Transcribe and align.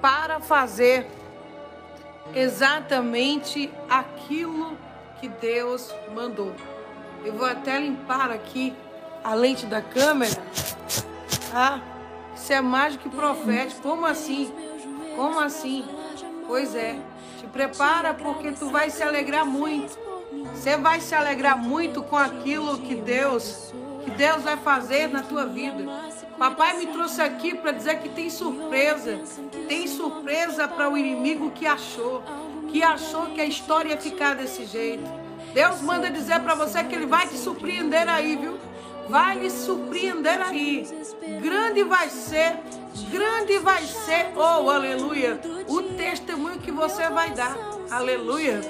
para 0.00 0.40
fazer 0.40 1.06
exatamente 2.34 3.70
aquilo 3.88 4.76
que 5.20 5.28
Deus 5.28 5.94
mandou. 6.14 6.54
Eu 7.24 7.34
vou 7.34 7.46
até 7.46 7.78
limpar 7.78 8.30
aqui 8.30 8.74
a 9.22 9.34
lente 9.34 9.66
da 9.66 9.82
câmera. 9.82 10.42
Ah, 11.52 11.80
isso 12.34 12.52
é 12.52 12.60
mágico 12.60 13.08
e 13.08 13.10
profético. 13.10 13.82
Como 13.82 14.06
assim? 14.06 14.50
Como 15.16 15.38
assim? 15.40 15.84
Pois 16.46 16.74
é. 16.74 16.98
Te 17.38 17.46
prepara 17.46 18.14
porque 18.14 18.52
tu 18.52 18.70
vai 18.70 18.90
se 18.90 19.02
alegrar 19.02 19.44
muito. 19.44 19.98
Você 20.54 20.76
vai 20.76 21.00
se 21.00 21.14
alegrar 21.14 21.58
muito 21.58 22.02
com 22.02 22.16
aquilo 22.16 22.78
que 22.78 22.94
Deus, 22.94 23.74
que 24.04 24.10
Deus 24.12 24.42
vai 24.42 24.56
fazer 24.56 25.08
na 25.08 25.22
tua 25.22 25.44
vida. 25.44 25.84
Papai 26.40 26.78
me 26.78 26.86
trouxe 26.86 27.20
aqui 27.20 27.54
para 27.54 27.70
dizer 27.70 27.98
que 27.98 28.08
tem 28.08 28.30
surpresa. 28.30 29.20
Tem 29.68 29.86
surpresa 29.86 30.66
para 30.66 30.88
o 30.88 30.96
inimigo 30.96 31.50
que 31.50 31.66
achou, 31.66 32.22
que 32.72 32.82
achou 32.82 33.26
que 33.26 33.42
a 33.42 33.44
história 33.44 33.90
ia 33.90 33.98
ficar 33.98 34.34
desse 34.36 34.64
jeito. 34.64 35.04
Deus 35.52 35.82
manda 35.82 36.10
dizer 36.10 36.40
para 36.40 36.54
você 36.54 36.82
que 36.82 36.94
ele 36.94 37.04
vai 37.04 37.28
te 37.28 37.36
surpreender 37.36 38.08
aí, 38.08 38.36
viu? 38.36 38.56
Vai 39.06 39.38
lhe 39.38 39.50
surpreender 39.50 40.40
aí. 40.40 40.88
Grande 41.42 41.82
vai 41.84 42.08
ser, 42.08 42.58
grande 43.10 43.58
vai 43.58 43.82
ser, 43.82 44.32
oh 44.34 44.70
aleluia, 44.70 45.38
o 45.68 45.82
testemunho 45.82 46.58
que 46.58 46.70
você 46.70 47.06
vai 47.10 47.32
dar. 47.32 47.54
Aleluia, 47.90 48.62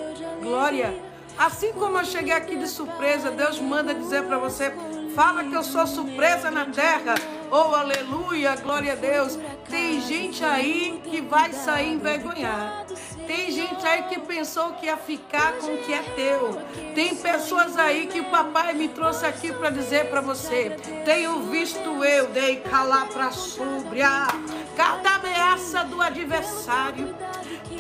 glória. 0.42 0.92
Assim 1.38 1.73
como 1.73 1.98
eu 1.98 2.04
cheguei 2.04 2.32
aqui 2.32 2.56
de 2.56 2.66
surpresa, 2.66 3.30
Deus 3.30 3.60
manda 3.60 3.95
dizer 3.95 4.24
para 4.24 4.38
você: 4.38 4.73
fala 5.14 5.45
que 5.45 5.55
eu 5.55 5.62
sou 5.62 5.87
surpresa 5.87 6.50
na 6.50 6.66
terra. 6.66 7.14
Oh, 7.51 7.74
aleluia, 7.74 8.56
glória 8.56 8.92
a 8.92 8.96
Deus. 8.96 9.38
Tem 9.68 10.01
gente 10.01 10.45
aí 10.45 11.01
que 11.05 11.20
vai 11.20 11.52
sair 11.52 11.92
envergonhada. 11.92 12.87
Tem 13.27 13.51
gente 13.51 13.87
aí 13.87 14.02
que 14.04 14.18
pensou 14.21 14.73
que 14.73 14.87
ia 14.87 14.96
ficar 14.96 15.52
com 15.54 15.74
o 15.74 15.79
que 15.79 15.93
é 15.93 16.02
teu. 16.02 16.60
Tem 16.95 17.15
pessoas 17.15 17.76
aí 17.76 18.07
que 18.07 18.21
o 18.21 18.24
papai 18.24 18.73
me 18.73 18.88
trouxe 18.88 19.24
aqui 19.26 19.52
para 19.52 19.71
dizer 19.71 20.07
para 20.10 20.21
você. 20.21 20.76
Tenho 21.04 21.43
visto 21.43 22.04
eu, 22.04 22.29
dei 22.29 22.56
calar 22.56 23.09
para 23.09 23.30
súbria. 23.30 24.27
Cada 24.77 25.16
ameaça 25.16 25.84
do 25.84 26.01
adversário. 26.01 27.15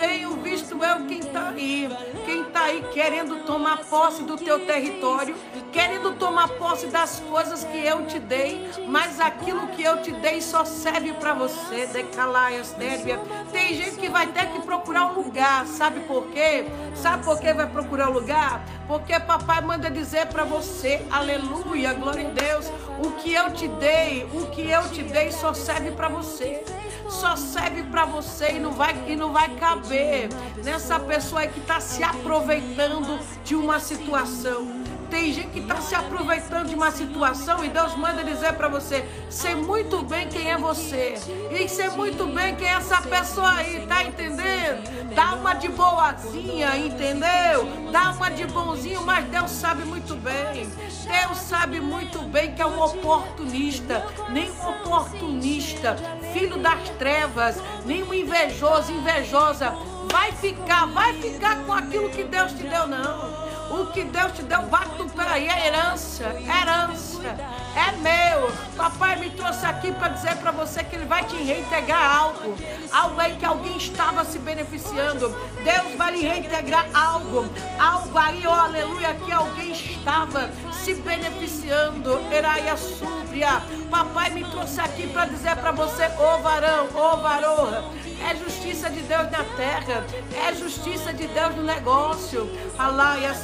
Tenho 0.00 0.34
visto 0.36 0.82
eu 0.82 1.04
quem 1.06 1.18
está 1.18 1.50
aí. 1.50 1.86
Quem 2.24 2.40
está 2.40 2.62
aí 2.62 2.82
querendo 2.90 3.44
tomar 3.44 3.84
posse 3.84 4.22
do 4.22 4.34
teu 4.34 4.64
território. 4.64 5.36
Querendo 5.70 6.12
tomar 6.16 6.48
posse 6.48 6.86
das 6.86 7.20
coisas 7.20 7.64
que 7.64 7.84
eu 7.84 8.06
te 8.06 8.18
dei. 8.18 8.66
Mas 8.88 9.20
aquilo 9.20 9.66
que 9.68 9.82
eu 9.82 10.00
te 10.00 10.10
dei 10.10 10.40
só 10.40 10.64
serve 10.64 11.12
para 11.12 11.34
você. 11.34 11.84
Decalaias, 11.84 12.72
Débia. 12.72 13.20
Tem 13.52 13.74
gente 13.74 13.96
que 13.96 14.08
vai 14.08 14.26
ter 14.28 14.46
que 14.46 14.60
procurar 14.60 15.12
um 15.12 15.20
lugar. 15.20 15.66
Sabe 15.66 16.00
por 16.00 16.28
quê? 16.28 16.64
Sabe 16.94 17.22
por 17.22 17.38
que 17.38 17.52
vai 17.52 17.66
procurar 17.68 18.08
um 18.08 18.14
lugar? 18.14 18.64
Porque 18.88 19.20
papai 19.20 19.60
manda 19.60 19.90
dizer 19.90 20.28
para 20.28 20.44
você, 20.44 21.06
aleluia, 21.12 21.92
glória 21.92 22.26
a 22.26 22.30
Deus, 22.30 22.66
o 23.04 23.12
que 23.12 23.32
eu 23.32 23.52
te 23.52 23.68
dei, 23.68 24.26
o 24.32 24.46
que 24.46 24.68
eu 24.68 24.82
te 24.90 25.02
dei 25.02 25.30
só 25.30 25.54
serve 25.54 25.92
para 25.92 26.08
você. 26.08 26.64
Só 27.10 27.36
serve 27.36 27.82
para 27.84 28.04
você 28.04 28.52
e 28.52 28.58
não 28.58 28.72
vai 28.72 28.94
e 29.06 29.16
não 29.16 29.32
vai 29.32 29.48
caber 29.56 30.28
nessa 30.64 30.98
pessoa 30.98 31.46
que 31.46 31.60
está 31.60 31.80
se 31.80 32.02
aproveitando 32.02 33.18
de 33.44 33.54
uma 33.54 33.78
situação. 33.80 34.89
Tem 35.10 35.32
gente 35.32 35.48
que 35.48 35.58
está 35.58 35.80
se 35.80 35.92
aproveitando 35.92 36.68
de 36.68 36.74
uma 36.76 36.92
situação 36.92 37.64
e 37.64 37.68
Deus 37.68 37.96
manda 37.96 38.22
dizer 38.22 38.52
para 38.52 38.68
você: 38.68 39.04
sei 39.28 39.56
muito 39.56 40.02
bem 40.04 40.28
quem 40.28 40.48
é 40.48 40.56
você. 40.56 41.14
E 41.50 41.68
sei 41.68 41.88
muito 41.88 42.26
bem 42.26 42.54
quem 42.54 42.68
é 42.68 42.74
essa 42.74 43.02
pessoa 43.02 43.50
aí, 43.50 43.84
tá 43.88 44.04
entendendo? 44.04 45.12
Dá 45.12 45.34
uma 45.34 45.54
de 45.54 45.68
boazinha, 45.68 46.76
entendeu? 46.76 47.90
Dá 47.90 48.12
uma 48.12 48.30
de 48.30 48.46
bonzinho, 48.46 49.02
mas 49.02 49.24
Deus 49.26 49.50
sabe 49.50 49.84
muito 49.84 50.14
bem. 50.14 50.70
Deus 50.70 51.38
sabe 51.38 51.80
muito 51.80 52.20
bem 52.22 52.54
que 52.54 52.62
é 52.62 52.66
um 52.66 52.80
oportunista, 52.80 54.06
nem 54.28 54.48
um 54.48 54.68
oportunista, 54.68 55.96
filho 56.32 56.56
das 56.58 56.88
trevas, 56.90 57.60
nem 57.84 58.04
um 58.04 58.14
invejoso, 58.14 58.92
invejosa. 58.92 59.74
Vai 60.10 60.30
ficar, 60.32 60.86
vai 60.86 61.14
ficar 61.14 61.56
com 61.64 61.72
aquilo 61.72 62.08
que 62.10 62.22
Deus 62.22 62.52
te 62.52 62.62
deu, 62.62 62.86
não. 62.86 63.49
O 63.70 63.86
que 63.86 64.02
Deus 64.02 64.32
te 64.32 64.42
deu, 64.42 64.62
bate 64.62 64.98
no 64.98 65.08
pé 65.08 65.22
aí, 65.22 65.46
é 65.48 65.68
herança, 65.68 66.24
é 66.24 66.60
herança, 66.60 67.36
é 67.80 67.92
meu. 67.96 68.50
Papai 68.76 69.16
me 69.16 69.30
trouxe 69.30 69.64
aqui 69.64 69.92
para 69.92 70.08
dizer 70.08 70.36
para 70.36 70.50
você 70.50 70.84
que 70.84 70.96
ele 70.96 71.06
vai 71.06 71.24
te 71.24 71.36
reintegrar 71.36 72.16
algo, 72.16 72.54
algo 72.92 73.20
aí 73.20 73.36
que 73.36 73.44
alguém 73.44 73.76
estava 73.76 74.24
se 74.24 74.38
beneficiando. 74.38 75.34
Deus 75.64 75.94
vai 75.96 76.12
lhe 76.12 76.26
reintegrar 76.26 76.86
algo, 76.94 77.46
algo 77.78 78.18
aí, 78.18 78.46
ó, 78.46 78.54
aleluia, 78.54 79.14
que 79.14 79.32
alguém 79.32 79.72
estava 79.72 80.50
se 80.72 80.94
beneficiando. 80.94 82.20
Eraia 82.32 82.76
súbria. 82.76 83.62
Papai 83.90 84.30
me 84.30 84.44
trouxe 84.44 84.80
aqui 84.80 85.06
para 85.08 85.26
dizer 85.26 85.56
para 85.56 85.72
você, 85.72 86.04
ô 86.18 86.38
varão, 86.38 86.88
ô 86.94 87.16
varoa, 87.16 87.84
é 88.28 88.36
justiça 88.36 88.88
de 88.90 89.00
Deus 89.00 89.30
na 89.30 89.44
terra, 89.56 90.04
é 90.46 90.54
justiça 90.54 91.12
de 91.12 91.26
Deus 91.26 91.54
no 91.56 91.62
negócio. 91.62 92.48
Alaias 92.78 93.40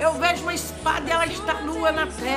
eu 0.00 0.12
vejo 0.14 0.42
uma 0.42 0.54
espada 0.54 1.08
e 1.08 1.10
ela 1.10 1.26
está 1.26 1.54
nua 1.54 1.92
na 1.92 2.06
terra. 2.06 2.29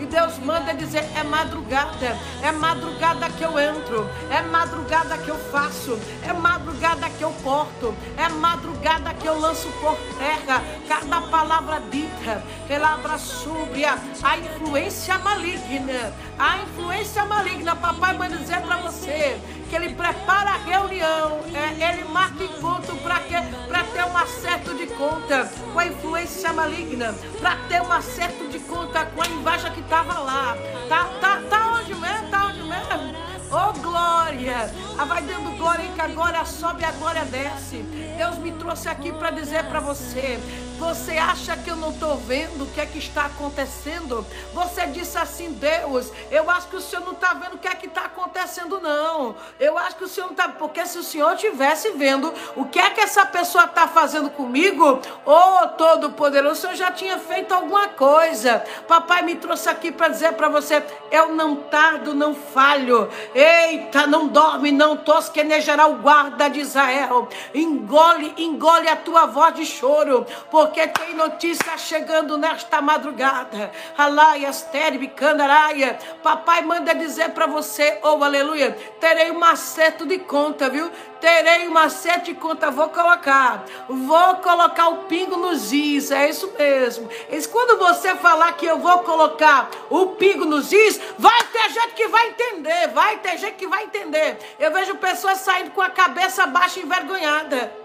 E 0.00 0.06
Deus 0.06 0.38
manda 0.38 0.74
dizer: 0.74 1.04
é 1.16 1.22
madrugada, 1.22 2.18
é 2.42 2.52
madrugada 2.52 3.30
que 3.30 3.42
eu 3.42 3.58
entro, 3.58 4.08
é 4.30 4.42
madrugada 4.42 5.16
que 5.18 5.28
eu 5.28 5.38
faço, 5.50 5.98
é 6.22 6.32
madrugada 6.32 7.08
que 7.08 7.22
eu 7.22 7.30
porto, 7.42 7.94
é 8.16 8.28
madrugada 8.28 9.14
que 9.14 9.26
eu 9.26 9.38
lanço 9.38 9.68
por 9.80 9.96
terra. 10.18 10.62
Cada 10.88 11.20
palavra 11.22 11.80
dita, 11.90 12.42
palavra 12.68 13.18
súbria, 13.18 13.98
a 14.22 14.38
influência 14.38 15.18
maligna, 15.18 16.12
a 16.38 16.58
influência 16.58 17.24
maligna. 17.24 17.76
Papai 17.76 18.16
manda 18.16 18.36
dizer 18.36 18.60
para 18.60 18.76
você 18.76 19.40
que 19.72 19.76
ele 19.76 19.94
prepara 19.94 20.50
a 20.50 20.58
reunião, 20.58 21.40
é, 21.54 21.94
ele 21.94 22.04
marca 22.04 22.44
encontro 22.44 22.94
para 22.96 23.18
ter 23.20 24.04
um 24.04 24.16
acerto 24.18 24.74
de 24.74 24.86
conta 24.86 25.50
com 25.72 25.78
a 25.78 25.86
influência 25.86 26.52
maligna, 26.52 27.14
para 27.40 27.56
ter 27.70 27.80
um 27.80 27.90
acerto 27.90 28.48
de 28.48 28.58
conta 28.58 29.06
com 29.06 29.22
a 29.22 29.26
inveja 29.26 29.70
que 29.70 29.80
estava 29.80 30.18
lá. 30.18 30.54
Tá, 30.90 31.08
tá, 31.22 31.40
tá 31.48 31.68
onde 31.68 31.94
mesmo? 31.94 32.28
Tá 32.28 32.48
onde 32.48 32.62
mesmo? 32.62 33.16
Oh 33.50 33.72
glória! 33.80 34.70
Ah, 34.98 35.06
vai 35.06 35.22
dando 35.22 35.56
glória 35.56 35.88
que 35.88 36.00
agora 36.02 36.44
sobe, 36.44 36.84
agora 36.84 37.24
desce. 37.24 37.78
Deus 38.18 38.36
me 38.40 38.52
trouxe 38.52 38.90
aqui 38.90 39.10
para 39.10 39.30
dizer 39.30 39.64
para 39.64 39.80
você 39.80 40.38
você 40.82 41.16
acha 41.16 41.56
que 41.56 41.70
eu 41.70 41.76
não 41.76 41.90
estou 41.90 42.16
vendo 42.16 42.64
o 42.64 42.66
que 42.66 42.80
é 42.80 42.86
que 42.86 42.98
está 42.98 43.26
acontecendo? 43.26 44.26
Você 44.52 44.84
disse 44.86 45.16
assim, 45.16 45.52
Deus, 45.52 46.10
eu 46.28 46.50
acho 46.50 46.66
que 46.66 46.74
o 46.74 46.80
Senhor 46.80 47.04
não 47.04 47.12
está 47.12 47.32
vendo 47.34 47.54
o 47.54 47.58
que 47.58 47.68
é 47.68 47.74
que 47.74 47.86
está 47.86 48.06
acontecendo, 48.06 48.80
não. 48.80 49.36
Eu 49.60 49.78
acho 49.78 49.94
que 49.94 50.04
o 50.04 50.08
Senhor 50.08 50.26
não 50.26 50.32
está. 50.32 50.48
Porque 50.48 50.84
se 50.84 50.98
o 50.98 51.04
Senhor 51.04 51.34
estivesse 51.34 51.90
vendo 51.92 52.34
o 52.56 52.64
que 52.64 52.80
é 52.80 52.90
que 52.90 53.00
essa 53.00 53.24
pessoa 53.24 53.64
está 53.64 53.86
fazendo 53.86 54.28
comigo, 54.30 55.00
ô 55.24 55.30
oh, 55.32 55.68
Todo-Poderoso, 55.68 56.54
o 56.54 56.56
Senhor 56.56 56.74
já 56.74 56.90
tinha 56.90 57.16
feito 57.16 57.54
alguma 57.54 57.86
coisa. 57.88 58.64
Papai 58.88 59.22
me 59.22 59.36
trouxe 59.36 59.68
aqui 59.68 59.92
para 59.92 60.08
dizer 60.08 60.32
para 60.32 60.48
você: 60.48 60.84
eu 61.12 61.32
não 61.32 61.54
tardo, 61.54 62.12
não 62.12 62.34
falho. 62.34 63.08
Eita, 63.32 64.08
não 64.08 64.26
dorme, 64.26 64.72
não 64.72 64.96
tosquenejará 64.96 65.86
o 65.86 65.98
guarda 65.98 66.48
de 66.48 66.58
Israel. 66.58 67.28
Engole, 67.54 68.34
engole 68.36 68.88
a 68.88 68.96
tua 68.96 69.26
voz 69.26 69.54
de 69.54 69.64
choro, 69.64 70.26
porque 70.50 70.71
porque 70.72 70.88
tem 70.88 71.14
notícia 71.14 71.76
chegando 71.76 72.38
nesta 72.38 72.80
madrugada. 72.80 73.70
Alaias, 73.96 74.62
terbi, 74.62 75.06
candaraia. 75.06 75.98
Papai 76.22 76.62
manda 76.62 76.94
dizer 76.94 77.28
para 77.32 77.46
você, 77.46 77.98
oh 78.02 78.24
aleluia, 78.24 78.72
terei 78.98 79.30
um 79.30 79.44
acerto 79.44 80.06
de 80.06 80.18
conta, 80.20 80.70
viu? 80.70 80.90
Terei 81.20 81.68
um 81.68 81.76
acerto 81.76 82.24
de 82.24 82.34
conta, 82.34 82.70
vou 82.70 82.88
colocar. 82.88 83.66
Vou 83.86 84.36
colocar 84.36 84.88
o 84.88 84.96
pingo 85.04 85.36
nos 85.36 85.74
is, 85.74 86.10
é 86.10 86.30
isso 86.30 86.50
mesmo. 86.58 87.06
E 87.30 87.46
quando 87.48 87.78
você 87.78 88.14
falar 88.16 88.52
que 88.52 88.64
eu 88.64 88.78
vou 88.78 89.00
colocar 89.00 89.68
o 89.90 90.06
pingo 90.12 90.46
nos 90.46 90.72
is, 90.72 90.98
vai 91.18 91.44
ter 91.52 91.68
gente 91.68 91.92
que 91.92 92.08
vai 92.08 92.28
entender, 92.28 92.88
vai 92.94 93.18
ter 93.18 93.36
gente 93.36 93.56
que 93.56 93.66
vai 93.66 93.84
entender. 93.84 94.38
Eu 94.58 94.72
vejo 94.72 94.94
pessoas 94.94 95.36
saindo 95.36 95.72
com 95.72 95.82
a 95.82 95.90
cabeça 95.90 96.46
baixa 96.46 96.80
envergonhada. 96.80 97.81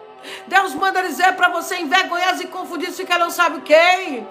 Deus 0.47 0.73
manda 0.73 1.01
dizer 1.01 1.33
para 1.33 1.49
você: 1.49 1.77
envergonhados 1.77 2.41
e 2.41 2.47
confundidos 2.47 2.97
ficarão, 2.97 3.29
sabe 3.29 3.61
quem? 3.61 4.27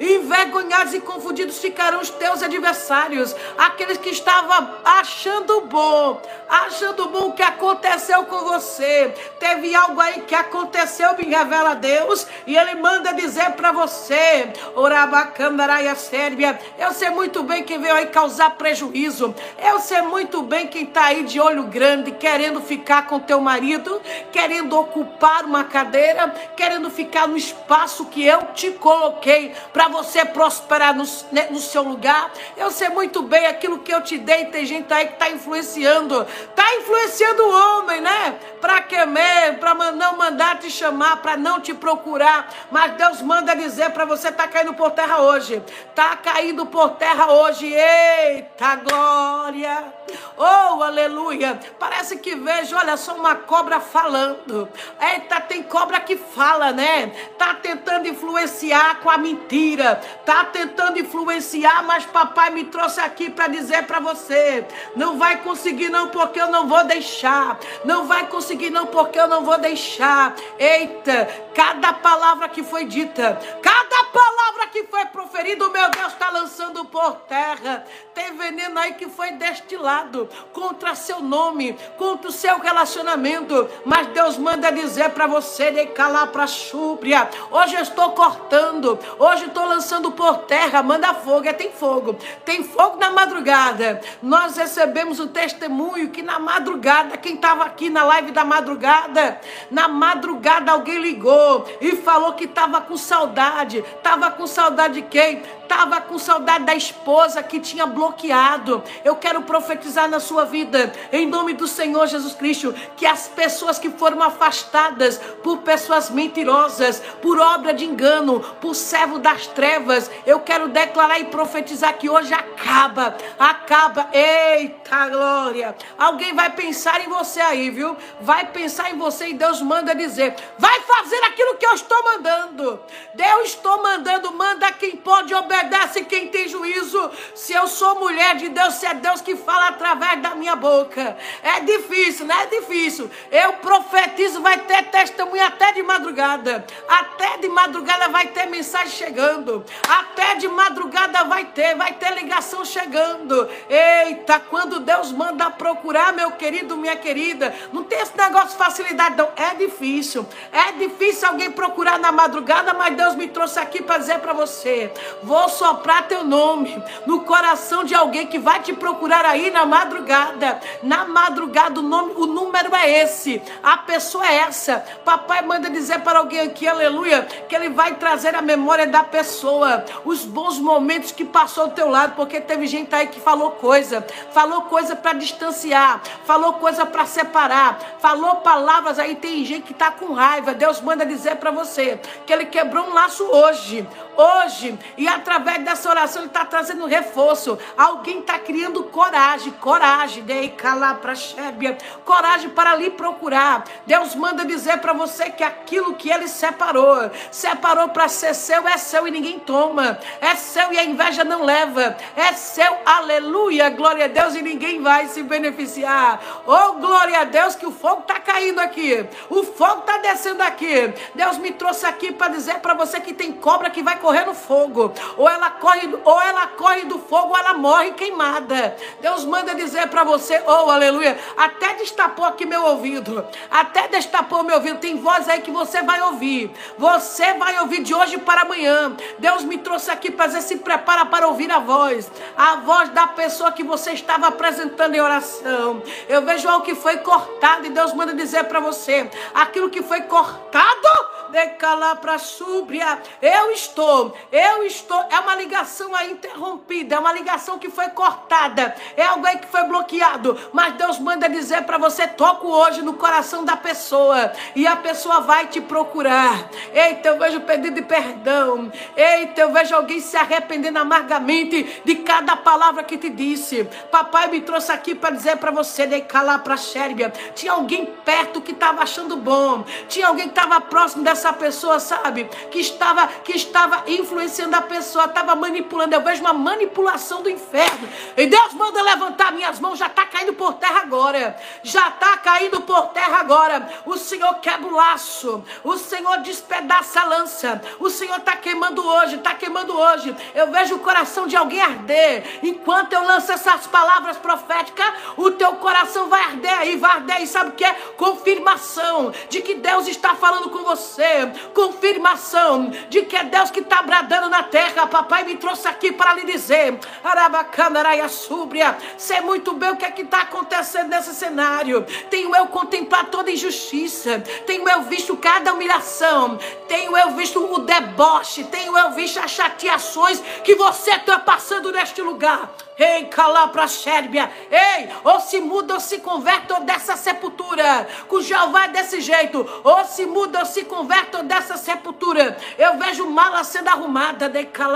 Envergonhados 0.00 0.94
e 0.94 1.00
confundidos 1.00 1.58
ficarão 1.58 2.00
os 2.00 2.10
teus 2.10 2.42
adversários, 2.42 3.34
aqueles 3.56 3.98
que 3.98 4.10
estavam 4.10 4.76
achando 4.84 5.62
bom, 5.62 6.20
achando 6.48 7.08
bom 7.08 7.28
o 7.28 7.32
que 7.32 7.42
aconteceu 7.42 8.24
com 8.24 8.44
você. 8.44 9.14
Teve 9.38 9.74
algo 9.74 10.00
aí 10.00 10.22
que 10.22 10.34
aconteceu, 10.34 11.16
me 11.16 11.24
revela 11.24 11.74
Deus, 11.74 12.26
e 12.46 12.56
Ele 12.56 12.74
manda 12.76 13.12
dizer 13.12 13.52
para 13.52 13.72
você: 13.72 14.52
Orabacandaraia 14.74 15.94
Sérbia, 15.94 16.58
eu 16.78 16.92
sei 16.92 17.10
muito 17.10 17.42
bem 17.42 17.62
quem 17.62 17.78
veio 17.78 17.94
aí 17.94 18.06
causar 18.06 18.50
prejuízo, 18.50 19.34
eu 19.58 19.80
sei 19.80 20.02
muito 20.02 20.42
bem 20.42 20.66
quem 20.66 20.84
está 20.84 21.06
aí 21.06 21.24
de 21.24 21.40
olho 21.40 21.64
grande, 21.64 22.12
querendo 22.12 22.60
ficar 22.60 23.06
com 23.06 23.20
teu 23.20 23.40
marido, 23.40 24.00
querendo 24.32 24.78
ocupar 24.78 25.35
uma 25.44 25.64
cadeira, 25.64 26.28
querendo 26.56 26.90
ficar 26.90 27.28
no 27.28 27.36
espaço 27.36 28.06
que 28.06 28.24
eu 28.24 28.40
te 28.54 28.70
coloquei 28.72 29.54
para 29.72 29.88
você 29.88 30.24
prosperar 30.24 30.94
no, 30.94 31.04
né, 31.32 31.48
no 31.50 31.58
seu 31.58 31.82
lugar. 31.82 32.30
Eu 32.56 32.70
sei 32.70 32.88
muito 32.88 33.22
bem 33.22 33.46
aquilo 33.46 33.80
que 33.80 33.92
eu 33.92 34.00
te 34.00 34.18
dei, 34.18 34.46
tem 34.46 34.64
gente 34.64 34.92
aí 34.92 35.06
que 35.06 35.14
está 35.14 35.30
influenciando, 35.30 36.22
está 36.22 36.76
influenciando 36.76 37.42
o 37.42 37.50
homem, 37.50 38.00
né? 38.00 38.38
Para 38.60 38.80
que 38.82 39.04
mesmo? 39.06 39.58
Para 39.58 39.74
não 39.92 40.16
mandar 40.16 40.58
te 40.58 40.70
chamar, 40.70 41.18
para 41.18 41.36
não 41.36 41.60
te 41.60 41.74
procurar. 41.74 42.48
Mas 42.70 42.92
Deus 42.92 43.22
manda 43.22 43.54
dizer 43.54 43.90
para 43.90 44.04
você: 44.04 44.32
tá 44.32 44.48
caindo 44.48 44.74
por 44.74 44.90
terra 44.92 45.20
hoje. 45.20 45.62
Tá 45.94 46.16
caindo 46.16 46.66
por 46.66 46.90
terra 46.90 47.30
hoje. 47.30 47.72
Eita 47.72 48.76
glória! 48.76 49.95
Oh, 50.36 50.82
aleluia! 50.82 51.58
Parece 51.78 52.18
que 52.18 52.34
vejo, 52.34 52.76
olha 52.76 52.96
só, 52.96 53.14
uma 53.14 53.34
cobra 53.34 53.80
falando. 53.80 54.68
Eita, 55.00 55.40
tem 55.40 55.62
cobra 55.62 56.00
que 56.00 56.16
fala, 56.16 56.72
né? 56.72 57.08
Tá 57.38 57.54
tentando 57.54 58.08
influenciar 58.08 59.00
com 59.00 59.10
a 59.10 59.18
mentira. 59.18 60.00
Tá 60.24 60.44
tentando 60.44 60.98
influenciar, 60.98 61.82
mas 61.84 62.04
papai 62.04 62.50
me 62.50 62.64
trouxe 62.64 63.00
aqui 63.00 63.30
para 63.30 63.48
dizer 63.48 63.86
para 63.86 64.00
você: 64.00 64.66
não 64.94 65.18
vai 65.18 65.38
conseguir, 65.42 65.88
não, 65.88 66.08
porque 66.08 66.40
eu 66.40 66.50
não 66.50 66.66
vou 66.66 66.84
deixar. 66.84 67.58
Não 67.84 68.06
vai 68.06 68.26
conseguir, 68.26 68.70
não, 68.70 68.86
porque 68.86 69.18
eu 69.18 69.28
não 69.28 69.44
vou 69.44 69.58
deixar. 69.58 70.34
Eita, 70.58 71.28
cada 71.56 71.90
palavra 71.94 72.50
que 72.50 72.62
foi 72.62 72.84
dita, 72.84 73.40
cada 73.62 74.04
palavra 74.12 74.66
que 74.70 74.84
foi 74.84 75.06
proferida, 75.06 75.66
o 75.66 75.72
meu 75.72 75.90
Deus 75.90 76.12
está 76.12 76.28
lançando 76.28 76.84
por 76.84 77.14
terra. 77.20 77.82
Tem 78.14 78.36
veneno 78.36 78.78
aí 78.78 78.92
que 78.92 79.08
foi 79.08 79.32
destilado 79.32 80.28
contra 80.52 80.94
seu 80.94 81.20
nome, 81.20 81.72
contra 81.96 82.28
o 82.28 82.32
seu 82.32 82.58
relacionamento. 82.58 83.70
Mas 83.86 84.06
Deus 84.08 84.36
manda 84.36 84.70
dizer 84.70 85.10
para 85.10 85.26
você, 85.26 85.70
de 85.70 85.86
calar 85.86 86.26
para 86.26 86.46
chúbria. 86.46 87.26
Hoje 87.50 87.74
eu 87.74 87.80
estou 87.80 88.10
cortando, 88.10 88.98
hoje 89.18 89.46
estou 89.46 89.64
lançando 89.64 90.12
por 90.12 90.38
terra. 90.40 90.82
Manda 90.82 91.14
fogo, 91.14 91.48
é 91.48 91.54
tem 91.54 91.72
fogo. 91.72 92.18
Tem 92.44 92.64
fogo 92.64 92.98
na 92.98 93.10
madrugada. 93.10 94.02
Nós 94.22 94.58
recebemos 94.58 95.20
o 95.20 95.28
testemunho 95.28 96.10
que 96.10 96.20
na 96.20 96.38
madrugada, 96.38 97.16
quem 97.16 97.36
estava 97.36 97.64
aqui 97.64 97.88
na 97.88 98.04
live 98.04 98.30
da 98.30 98.44
madrugada, 98.44 99.40
na 99.70 99.88
madrugada 99.88 100.72
alguém 100.72 100.98
ligou 100.98 101.45
e 101.80 101.96
falou 101.96 102.32
que 102.32 102.44
estava 102.44 102.80
com 102.80 102.96
saudade. 102.96 103.78
Estava 103.78 104.30
com 104.30 104.46
saudade 104.46 105.00
de 105.00 105.02
quem? 105.02 105.42
Estava 105.66 106.00
com 106.00 106.16
saudade 106.16 106.64
da 106.64 106.76
esposa 106.76 107.42
que 107.42 107.58
tinha 107.58 107.86
bloqueado. 107.86 108.84
Eu 109.04 109.16
quero 109.16 109.42
profetizar 109.42 110.08
na 110.08 110.20
sua 110.20 110.44
vida, 110.44 110.92
em 111.12 111.26
nome 111.26 111.54
do 111.54 111.66
Senhor 111.66 112.06
Jesus 112.06 112.34
Cristo, 112.34 112.72
que 112.96 113.04
as 113.04 113.26
pessoas 113.26 113.76
que 113.76 113.90
foram 113.90 114.22
afastadas 114.22 115.18
por 115.42 115.58
pessoas 115.58 116.08
mentirosas, 116.08 117.02
por 117.20 117.40
obra 117.40 117.74
de 117.74 117.84
engano, 117.84 118.38
por 118.60 118.76
servo 118.76 119.18
das 119.18 119.48
trevas, 119.48 120.08
eu 120.24 120.38
quero 120.38 120.68
declarar 120.68 121.18
e 121.18 121.24
profetizar 121.24 121.98
que 121.98 122.08
hoje 122.08 122.32
acaba, 122.32 123.16
acaba. 123.36 124.08
Eita 124.12 125.08
glória! 125.08 125.74
Alguém 125.98 126.32
vai 126.32 126.50
pensar 126.50 127.00
em 127.04 127.08
você 127.08 127.40
aí, 127.40 127.70
viu? 127.70 127.96
Vai 128.20 128.46
pensar 128.52 128.92
em 128.92 128.96
você 128.96 129.30
e 129.30 129.34
Deus 129.34 129.60
manda 129.60 129.96
dizer: 129.96 130.36
vai 130.56 130.80
fazer 130.82 131.18
aquilo 131.24 131.56
que 131.56 131.66
eu 131.66 131.74
estou 131.74 132.04
mandando. 132.04 132.80
Deus 133.14 133.48
estou 133.48 133.82
mandando, 133.82 134.32
manda 134.32 134.70
quem 134.70 134.94
pode 134.96 135.34
obedecer 135.34 135.55
obedece 135.56 136.04
quem 136.04 136.28
tem 136.28 136.48
juízo. 136.48 137.10
Se 137.34 137.52
eu 137.52 137.66
sou 137.66 137.98
mulher 137.98 138.36
de 138.36 138.48
Deus, 138.48 138.74
se 138.74 138.86
é 138.86 138.94
Deus 138.94 139.20
que 139.20 139.36
fala 139.36 139.68
através 139.68 140.20
da 140.20 140.34
minha 140.34 140.54
boca. 140.54 141.16
É 141.42 141.60
difícil, 141.60 142.26
não 142.26 142.38
é 142.38 142.46
difícil. 142.46 143.10
Eu 143.30 143.54
profetizo, 143.54 144.42
vai 144.42 144.58
ter 144.58 144.84
testemunha 144.84 145.46
até 145.46 145.72
de 145.72 145.82
madrugada. 145.82 146.66
Até 146.88 147.38
de 147.38 147.48
madrugada 147.48 148.08
vai 148.08 148.28
ter 148.28 148.46
mensagem 148.46 148.92
chegando. 148.92 149.64
Até 149.88 150.36
de 150.36 150.48
madrugada 150.48 151.24
vai 151.24 151.46
ter, 151.46 151.74
vai 151.74 151.94
ter 151.94 152.14
ligação 152.14 152.64
chegando. 152.64 153.48
Eita, 153.68 154.40
quando 154.40 154.80
Deus 154.80 155.12
manda 155.12 155.50
procurar, 155.50 156.12
meu 156.12 156.32
querido, 156.32 156.76
minha 156.76 156.96
querida, 156.96 157.54
não 157.72 157.84
tem 157.84 158.00
esse 158.00 158.16
negócio 158.16 158.50
de 158.50 158.56
facilidade, 158.56 159.16
não. 159.16 159.30
É 159.36 159.54
difícil. 159.54 160.26
É 160.52 160.72
difícil 160.72 161.28
alguém 161.28 161.50
procurar 161.50 161.98
na 161.98 162.12
madrugada, 162.12 162.74
mas 162.74 162.96
Deus 162.96 163.14
me 163.14 163.28
trouxe 163.28 163.58
aqui 163.58 163.82
para 163.82 163.98
dizer 163.98 164.18
para 164.20 164.32
você: 164.32 164.92
vou 165.22 165.45
vou 165.46 165.48
soprar 165.48 166.08
teu 166.08 166.24
nome 166.24 166.82
no 167.06 167.20
coração 167.20 167.84
de 167.84 167.94
alguém 167.94 168.26
que 168.26 168.38
vai 168.38 168.60
te 168.60 168.72
procurar 168.72 169.24
aí 169.24 169.50
na 169.50 169.64
madrugada. 169.64 170.60
Na 170.82 171.04
madrugada, 171.04 171.78
o, 171.78 171.82
nome, 171.82 172.14
o 172.16 172.26
número 172.26 172.74
é 172.74 173.02
esse, 173.02 173.40
a 173.62 173.76
pessoa 173.76 174.26
é 174.26 174.38
essa. 174.38 174.84
Papai 175.04 175.42
manda 175.42 175.70
dizer 175.70 176.00
para 176.00 176.18
alguém 176.18 176.40
aqui, 176.40 176.66
aleluia, 176.66 177.22
que 177.48 177.54
ele 177.54 177.68
vai 177.68 177.94
trazer 177.94 178.34
a 178.34 178.42
memória 178.42 178.86
da 178.86 179.04
pessoa, 179.04 179.84
os 180.04 180.24
bons 180.24 180.58
momentos 180.58 181.12
que 181.12 181.24
passou 181.24 181.64
ao 181.64 181.70
teu 181.70 181.88
lado, 181.88 182.16
porque 182.16 182.40
teve 182.40 182.66
gente 182.66 182.92
aí 182.94 183.06
que 183.06 183.20
falou 183.20 183.52
coisa, 183.52 184.04
falou 184.32 184.62
coisa 184.62 184.96
para 184.96 185.12
distanciar, 185.12 186.00
falou 186.24 186.54
coisa 186.54 186.84
para 186.84 187.06
separar, 187.06 187.78
falou 188.00 188.36
palavras 188.36 188.98
aí. 188.98 189.14
Tem 189.14 189.44
gente 189.44 189.62
que 189.62 189.72
está 189.72 189.92
com 189.92 190.12
raiva. 190.12 190.54
Deus 190.54 190.80
manda 190.80 191.06
dizer 191.06 191.36
para 191.36 191.52
você 191.52 192.00
que 192.26 192.32
ele 192.32 192.46
quebrou 192.46 192.86
um 192.86 192.94
laço 192.94 193.24
hoje, 193.24 193.88
hoje, 194.16 194.76
e 194.96 195.06
através 195.06 195.35
através 195.36 195.62
dessa 195.62 195.90
oração, 195.90 196.22
Ele 196.22 196.28
está 196.28 196.44
trazendo 196.44 196.86
reforço. 196.86 197.58
Alguém 197.76 198.20
está 198.20 198.38
criando 198.38 198.82
coragem, 198.84 199.52
coragem, 199.52 200.22
dei 200.22 200.48
calar 200.48 200.96
para 200.96 201.14
Xébia, 201.14 201.76
coragem 202.04 202.50
para 202.50 202.74
lhe 202.74 202.90
procurar. 202.90 203.64
Deus 203.86 204.14
manda 204.14 204.44
dizer 204.44 204.78
para 204.78 204.94
você 204.94 205.30
que 205.30 205.44
aquilo 205.44 205.94
que 205.94 206.10
Ele 206.10 206.26
separou, 206.26 207.10
separou 207.30 207.90
para 207.90 208.08
ser 208.08 208.34
seu, 208.34 208.66
é 208.66 208.78
seu 208.78 209.06
e 209.06 209.10
ninguém 209.10 209.38
toma. 209.38 209.98
É 210.20 210.34
seu 210.34 210.72
e 210.72 210.78
a 210.78 210.84
inveja 210.84 211.22
não 211.22 211.44
leva. 211.44 211.96
É 212.16 212.32
seu, 212.32 212.78
aleluia, 212.86 213.68
glória 213.70 214.06
a 214.06 214.08
Deus, 214.08 214.34
e 214.34 214.42
ninguém 214.42 214.80
vai 214.82 215.06
se 215.08 215.22
beneficiar. 215.22 216.20
Oh, 216.46 216.72
glória 216.74 217.20
a 217.20 217.24
Deus, 217.24 217.54
que 217.54 217.66
o 217.66 217.72
fogo 217.72 218.00
está 218.00 218.18
caindo 218.18 218.58
aqui. 218.58 219.06
O 219.28 219.42
fogo 219.42 219.80
está 219.80 219.98
descendo 219.98 220.42
aqui. 220.42 220.94
Deus 221.14 221.36
me 221.38 221.52
trouxe 221.52 221.84
aqui 221.84 222.12
para 222.12 222.32
dizer 222.32 222.60
para 222.60 222.74
você 222.74 223.00
que 223.00 223.12
tem 223.12 223.32
cobra 223.32 223.68
que 223.68 223.82
vai 223.82 223.98
correr 223.98 224.24
no 224.24 224.34
fogo 224.34 224.92
ou 225.26 225.30
ela 225.30 225.50
corre, 225.50 225.98
ou 226.04 226.20
ela 226.20 226.46
corre 226.46 226.84
do 226.84 227.00
fogo, 227.00 227.30
ou 227.30 227.36
ela 227.36 227.54
morre 227.54 227.90
queimada. 227.92 228.76
Deus 229.00 229.24
manda 229.24 229.54
dizer 229.56 229.88
para 229.88 230.04
você, 230.04 230.40
oh 230.46 230.70
aleluia, 230.70 231.18
até 231.36 231.74
destapou 231.74 232.24
aqui 232.24 232.46
meu 232.46 232.62
ouvido, 232.64 233.26
até 233.50 233.88
destapou 233.88 234.44
meu 234.44 234.56
ouvido. 234.56 234.78
Tem 234.78 234.96
voz 234.96 235.28
aí 235.28 235.40
que 235.40 235.50
você 235.50 235.82
vai 235.82 236.00
ouvir, 236.02 236.52
você 236.78 237.34
vai 237.34 237.58
ouvir 237.58 237.82
de 237.82 237.92
hoje 237.92 238.18
para 238.18 238.42
amanhã. 238.42 238.96
Deus 239.18 239.42
me 239.42 239.58
trouxe 239.58 239.90
aqui 239.90 240.12
para 240.12 240.28
dizer, 240.28 240.42
se 240.42 240.58
prepara 240.58 241.04
para 241.06 241.26
ouvir 241.26 241.50
a 241.50 241.58
voz, 241.58 242.10
a 242.36 242.56
voz 242.56 242.90
da 242.90 243.08
pessoa 243.08 243.50
que 243.50 243.64
você 243.64 243.92
estava 243.92 244.28
apresentando 244.28 244.94
em 244.94 245.00
oração. 245.00 245.82
Eu 246.08 246.22
vejo 246.22 246.48
algo 246.48 246.64
que 246.64 246.74
foi 246.74 246.98
cortado 246.98 247.66
e 247.66 247.70
Deus 247.70 247.92
manda 247.92 248.14
dizer 248.14 248.44
para 248.44 248.60
você, 248.60 249.10
aquilo 249.34 249.70
que 249.70 249.82
foi 249.82 250.02
cortado, 250.02 250.88
decalar 251.30 251.96
para 251.96 252.18
súbria. 252.18 253.00
Eu 253.20 253.50
estou, 253.50 254.16
eu 254.30 254.62
estou 254.62 255.04
é 255.16 255.20
uma 255.20 255.34
ligação 255.34 255.94
aí 255.94 256.12
interrompida, 256.12 256.96
é 256.96 256.98
uma 256.98 257.12
ligação 257.12 257.58
que 257.58 257.70
foi 257.70 257.88
cortada, 257.88 258.74
é 258.96 259.04
alguém 259.04 259.38
que 259.38 259.46
foi 259.46 259.64
bloqueado. 259.64 260.38
Mas 260.52 260.74
Deus 260.74 260.98
manda 260.98 261.28
dizer 261.28 261.62
para 261.62 261.78
você: 261.78 262.06
toco 262.06 262.48
hoje 262.48 262.82
no 262.82 262.94
coração 262.94 263.44
da 263.44 263.56
pessoa 263.56 264.32
e 264.54 264.66
a 264.66 264.76
pessoa 264.76 265.20
vai 265.22 265.46
te 265.46 265.60
procurar. 265.60 266.50
Eita, 266.72 267.08
eu 267.08 267.18
vejo 267.18 267.40
pedido 267.40 267.76
de 267.76 267.82
perdão. 267.82 268.70
Eita, 268.94 269.40
eu 269.40 269.52
vejo 269.52 269.74
alguém 269.74 270.00
se 270.00 270.16
arrependendo 270.16 270.78
amargamente 270.78 271.80
de 271.84 271.94
cada 271.96 272.36
palavra 272.36 272.84
que 272.84 272.98
te 272.98 273.08
disse. 273.08 273.64
Papai 273.90 274.28
me 274.28 274.42
trouxe 274.42 274.70
aqui 274.70 274.94
para 274.94 275.14
dizer 275.14 275.38
para 275.38 275.50
você: 275.50 275.86
de 275.86 276.02
calar 276.02 276.42
para 276.42 276.58
Xérbia. 276.58 277.10
Tinha 277.34 277.52
alguém 277.52 277.86
perto 277.86 278.42
que 278.42 278.52
estava 278.52 278.82
achando 278.82 279.16
bom, 279.16 279.64
tinha 279.88 280.08
alguém 280.08 280.28
que 280.28 280.38
estava 280.38 280.60
próximo 280.60 281.02
dessa 281.02 281.32
pessoa, 281.32 281.80
sabe? 281.80 282.24
Que 282.50 282.58
estava, 282.58 283.06
que 283.06 283.32
estava 283.34 283.84
influenciando 283.90 284.54
a 284.56 284.60
pessoa 284.60 285.05
pessoa 285.06 285.08
estava 285.08 285.34
manipulando. 285.34 285.94
Eu 285.94 286.02
vejo 286.02 286.20
uma 286.20 286.32
manipulação 286.32 287.22
do 287.22 287.30
inferno. 287.30 287.88
E 288.16 288.26
Deus 288.26 288.52
manda 288.54 288.82
levantar 288.82 289.32
minhas 289.32 289.60
mãos, 289.60 289.78
já 289.78 289.86
está 289.86 290.04
caindo 290.06 290.32
por 290.32 290.54
terra 290.54 290.80
agora. 290.80 291.36
Já 291.62 291.88
está 291.88 292.16
caindo 292.18 292.60
por 292.60 292.88
terra 292.88 293.18
agora. 293.18 293.68
O 293.84 293.96
Senhor 293.96 294.34
quebra 294.36 294.66
o 294.66 294.74
laço. 294.74 295.42
O 295.62 295.76
Senhor 295.76 296.18
despedaça 296.18 297.00
a 297.00 297.04
lança. 297.04 297.62
O 297.78 297.88
Senhor 297.88 298.18
está 298.18 298.36
queimando 298.36 298.86
hoje, 298.86 299.16
está 299.16 299.34
queimando 299.34 299.76
hoje. 299.76 300.14
Eu 300.34 300.50
vejo 300.50 300.76
o 300.76 300.80
coração 300.80 301.26
de 301.26 301.36
alguém 301.36 301.60
arder. 301.60 302.40
Enquanto 302.42 302.92
eu 302.92 303.04
lanço 303.04 303.32
essas 303.32 303.66
palavras 303.66 304.16
proféticas, 304.16 304.86
o 305.16 305.30
teu 305.30 305.54
coração 305.56 306.08
vai 306.08 306.22
arder 306.22 306.58
aí, 306.58 306.76
vai 306.76 306.90
arder 306.92 307.16
aí. 307.16 307.26
Sabe 307.26 307.50
o 307.50 307.52
que 307.52 307.64
é? 307.64 307.72
Confirmação 307.96 309.12
de 309.28 309.40
que 309.40 309.54
Deus 309.54 309.86
está 309.86 310.14
falando 310.14 310.50
com 310.50 310.62
você. 310.62 311.30
Confirmação 311.54 312.70
de 312.88 313.02
que 313.02 313.16
é 313.16 313.24
Deus 313.24 313.50
que 313.50 313.60
está 313.60 313.82
bradando 313.82 314.28
na 314.28 314.42
terra. 314.42 314.86
Papai 314.96 315.24
me 315.24 315.36
trouxe 315.36 315.68
aqui 315.68 315.92
para 315.92 316.14
lhe 316.14 316.24
dizer: 316.24 316.78
Arabacandaraia 317.04 318.08
súbria. 318.08 318.78
Sei 318.96 319.20
muito 319.20 319.52
bem 319.52 319.72
o 319.72 319.76
que 319.76 319.84
é 319.84 319.90
que 319.90 320.00
está 320.00 320.22
acontecendo 320.22 320.88
nesse 320.88 321.14
cenário. 321.14 321.82
Tenho 322.08 322.34
eu 322.34 322.46
contemplado 322.46 323.10
toda 323.10 323.30
injustiça. 323.30 324.20
Tenho 324.46 324.66
eu 324.66 324.84
visto 324.84 325.14
cada 325.18 325.52
humilhação. 325.52 326.38
Tenho 326.66 326.96
eu 326.96 327.10
visto 327.10 327.44
o 327.44 327.58
deboche. 327.58 328.44
Tenho 328.44 328.76
eu 328.78 328.92
visto 328.92 329.18
as 329.18 329.30
chateações 329.30 330.18
que 330.42 330.54
você 330.54 330.92
está 330.92 331.18
passando 331.18 331.70
neste 331.70 332.00
lugar. 332.00 332.50
Ei, 332.78 333.06
cala 333.06 333.48
para 333.48 333.66
Sérbia. 333.66 334.30
Ei, 334.50 334.88
ou 335.02 335.18
se 335.18 335.40
muda 335.40 335.74
ou 335.74 335.80
se 335.80 335.98
converte 335.98 336.52
ou 336.52 336.60
dessa 336.60 336.94
sepultura. 336.94 337.88
Com 338.06 338.20
Jeová 338.20 338.64
é 338.64 338.68
desse 338.68 339.00
jeito. 339.00 339.46
Ou 339.64 339.84
se 339.84 340.04
muda 340.04 340.40
ou 340.40 340.46
se 340.46 340.64
converte 340.64 341.16
ou 341.16 341.22
dessa 341.22 341.56
sepultura. 341.56 342.36
Eu 342.58 342.76
vejo 342.78 343.08
mala 343.08 343.42
sendo 343.44 343.68
arrumada. 343.68 344.28
De 344.28 344.44
cala 344.44 344.75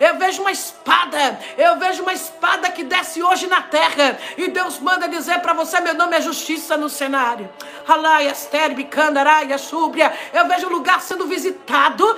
Eu 0.00 0.18
vejo 0.18 0.42
uma 0.42 0.50
espada. 0.50 1.38
Eu 1.56 1.76
vejo 1.78 2.02
uma 2.02 2.12
espada 2.12 2.70
que 2.70 2.84
desce 2.84 3.22
hoje 3.22 3.46
na 3.46 3.62
terra. 3.62 4.18
E 4.36 4.48
Deus 4.48 4.78
manda 4.78 5.08
dizer 5.08 5.40
para 5.40 5.52
você: 5.52 5.80
meu 5.80 5.94
nome 5.94 6.16
é 6.16 6.20
justiça 6.20 6.76
no 6.76 6.88
cenário. 6.88 7.48
Eu 10.32 10.48
vejo 10.48 10.66
o 10.66 10.70
lugar 10.70 11.00
sendo 11.00 11.26
visitado. 11.26 12.16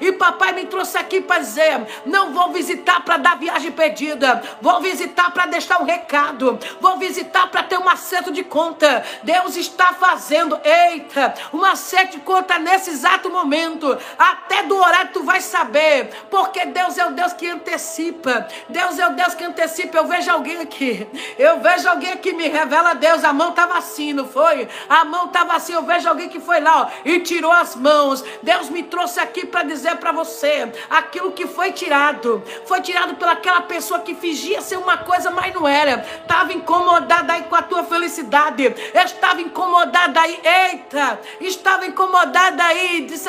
E 0.00 0.12
papai 0.12 0.52
me 0.52 0.66
trouxe 0.66 0.98
aqui 0.98 1.20
para 1.20 1.38
dizer: 1.38 1.86
não 2.06 2.32
vou 2.32 2.52
visitar 2.52 3.00
para 3.04 3.16
dar 3.16 3.38
viagem 3.38 3.72
pedida. 3.72 4.42
Vou 4.60 4.80
visitar 4.80 5.30
para 5.32 5.46
deixar 5.46 5.80
um 5.80 5.84
recado. 5.84 6.58
Vou 6.80 6.98
visitar 6.98 7.46
para 7.48 7.62
ter 7.62 7.78
um 7.78 7.88
acerto 7.88 8.30
de 8.30 8.44
conta. 8.44 9.04
Deus 9.22 9.56
está 9.56 9.92
fazendo, 9.94 10.60
eita, 10.64 11.34
um 11.52 11.64
acerto 11.64 12.16
de 12.16 12.22
conta 12.22 12.58
nesse 12.58 12.90
exato 12.90 13.30
momento. 13.30 13.96
Até 14.18 14.62
do 14.62 14.76
horário 14.76 15.12
tu 15.20 15.22
vai 15.24 15.40
saber. 15.40 16.10
Porque 16.30 16.64
Deus 16.66 16.96
é 16.96 17.06
o 17.06 17.12
Deus 17.12 17.32
que 17.34 17.46
antecipa. 17.46 18.48
Deus 18.68 18.98
é 18.98 19.06
o 19.06 19.12
Deus 19.12 19.34
que 19.34 19.44
antecipa. 19.44 19.98
Eu 19.98 20.06
vejo 20.06 20.30
alguém 20.30 20.58
aqui. 20.58 21.06
Eu 21.38 21.60
vejo 21.60 21.88
alguém 21.88 22.16
que 22.16 22.32
me 22.32 22.48
revela 22.48 22.94
Deus. 22.94 23.22
A 23.22 23.32
mão 23.32 23.50
estava 23.50 23.76
assim, 23.76 24.12
não 24.12 24.26
foi? 24.26 24.66
A 24.88 25.04
mão 25.04 25.26
estava 25.26 25.54
assim. 25.54 25.74
Eu 25.74 25.82
vejo 25.82 26.08
alguém 26.08 26.28
que 26.28 26.40
foi 26.40 26.60
lá 26.60 26.82
ó, 26.82 26.88
e 27.04 27.20
tirou 27.20 27.52
as 27.52 27.76
mãos. 27.76 28.24
Deus 28.42 28.70
me 28.70 28.82
trouxe 28.82 29.20
aqui 29.20 29.46
para 29.46 29.62
dizer 29.62 29.96
para 29.96 30.12
você 30.12 30.72
aquilo 30.88 31.32
que 31.32 31.46
foi 31.46 31.72
tirado. 31.72 32.42
Foi 32.64 32.80
tirado 32.80 33.14
pelaquela 33.16 33.60
pessoa 33.62 34.00
que 34.00 34.14
fingia 34.14 34.62
ser 34.62 34.78
uma 34.78 34.98
coisa, 34.98 35.30
mas 35.30 35.54
não 35.54 35.68
era. 35.68 36.04
Estava 36.22 36.52
incomodada 36.52 37.34
aí 37.34 37.42
com 37.42 37.56
a 37.56 37.62
tua 37.62 37.84
felicidade. 37.84 38.74
Estava 38.94 39.40
incomodada 39.40 40.20
aí. 40.20 40.40
Eita! 40.42 41.20
Estava 41.40 41.86
incomodada 41.86 42.64
aí. 42.64 43.02
Disse, 43.02 43.28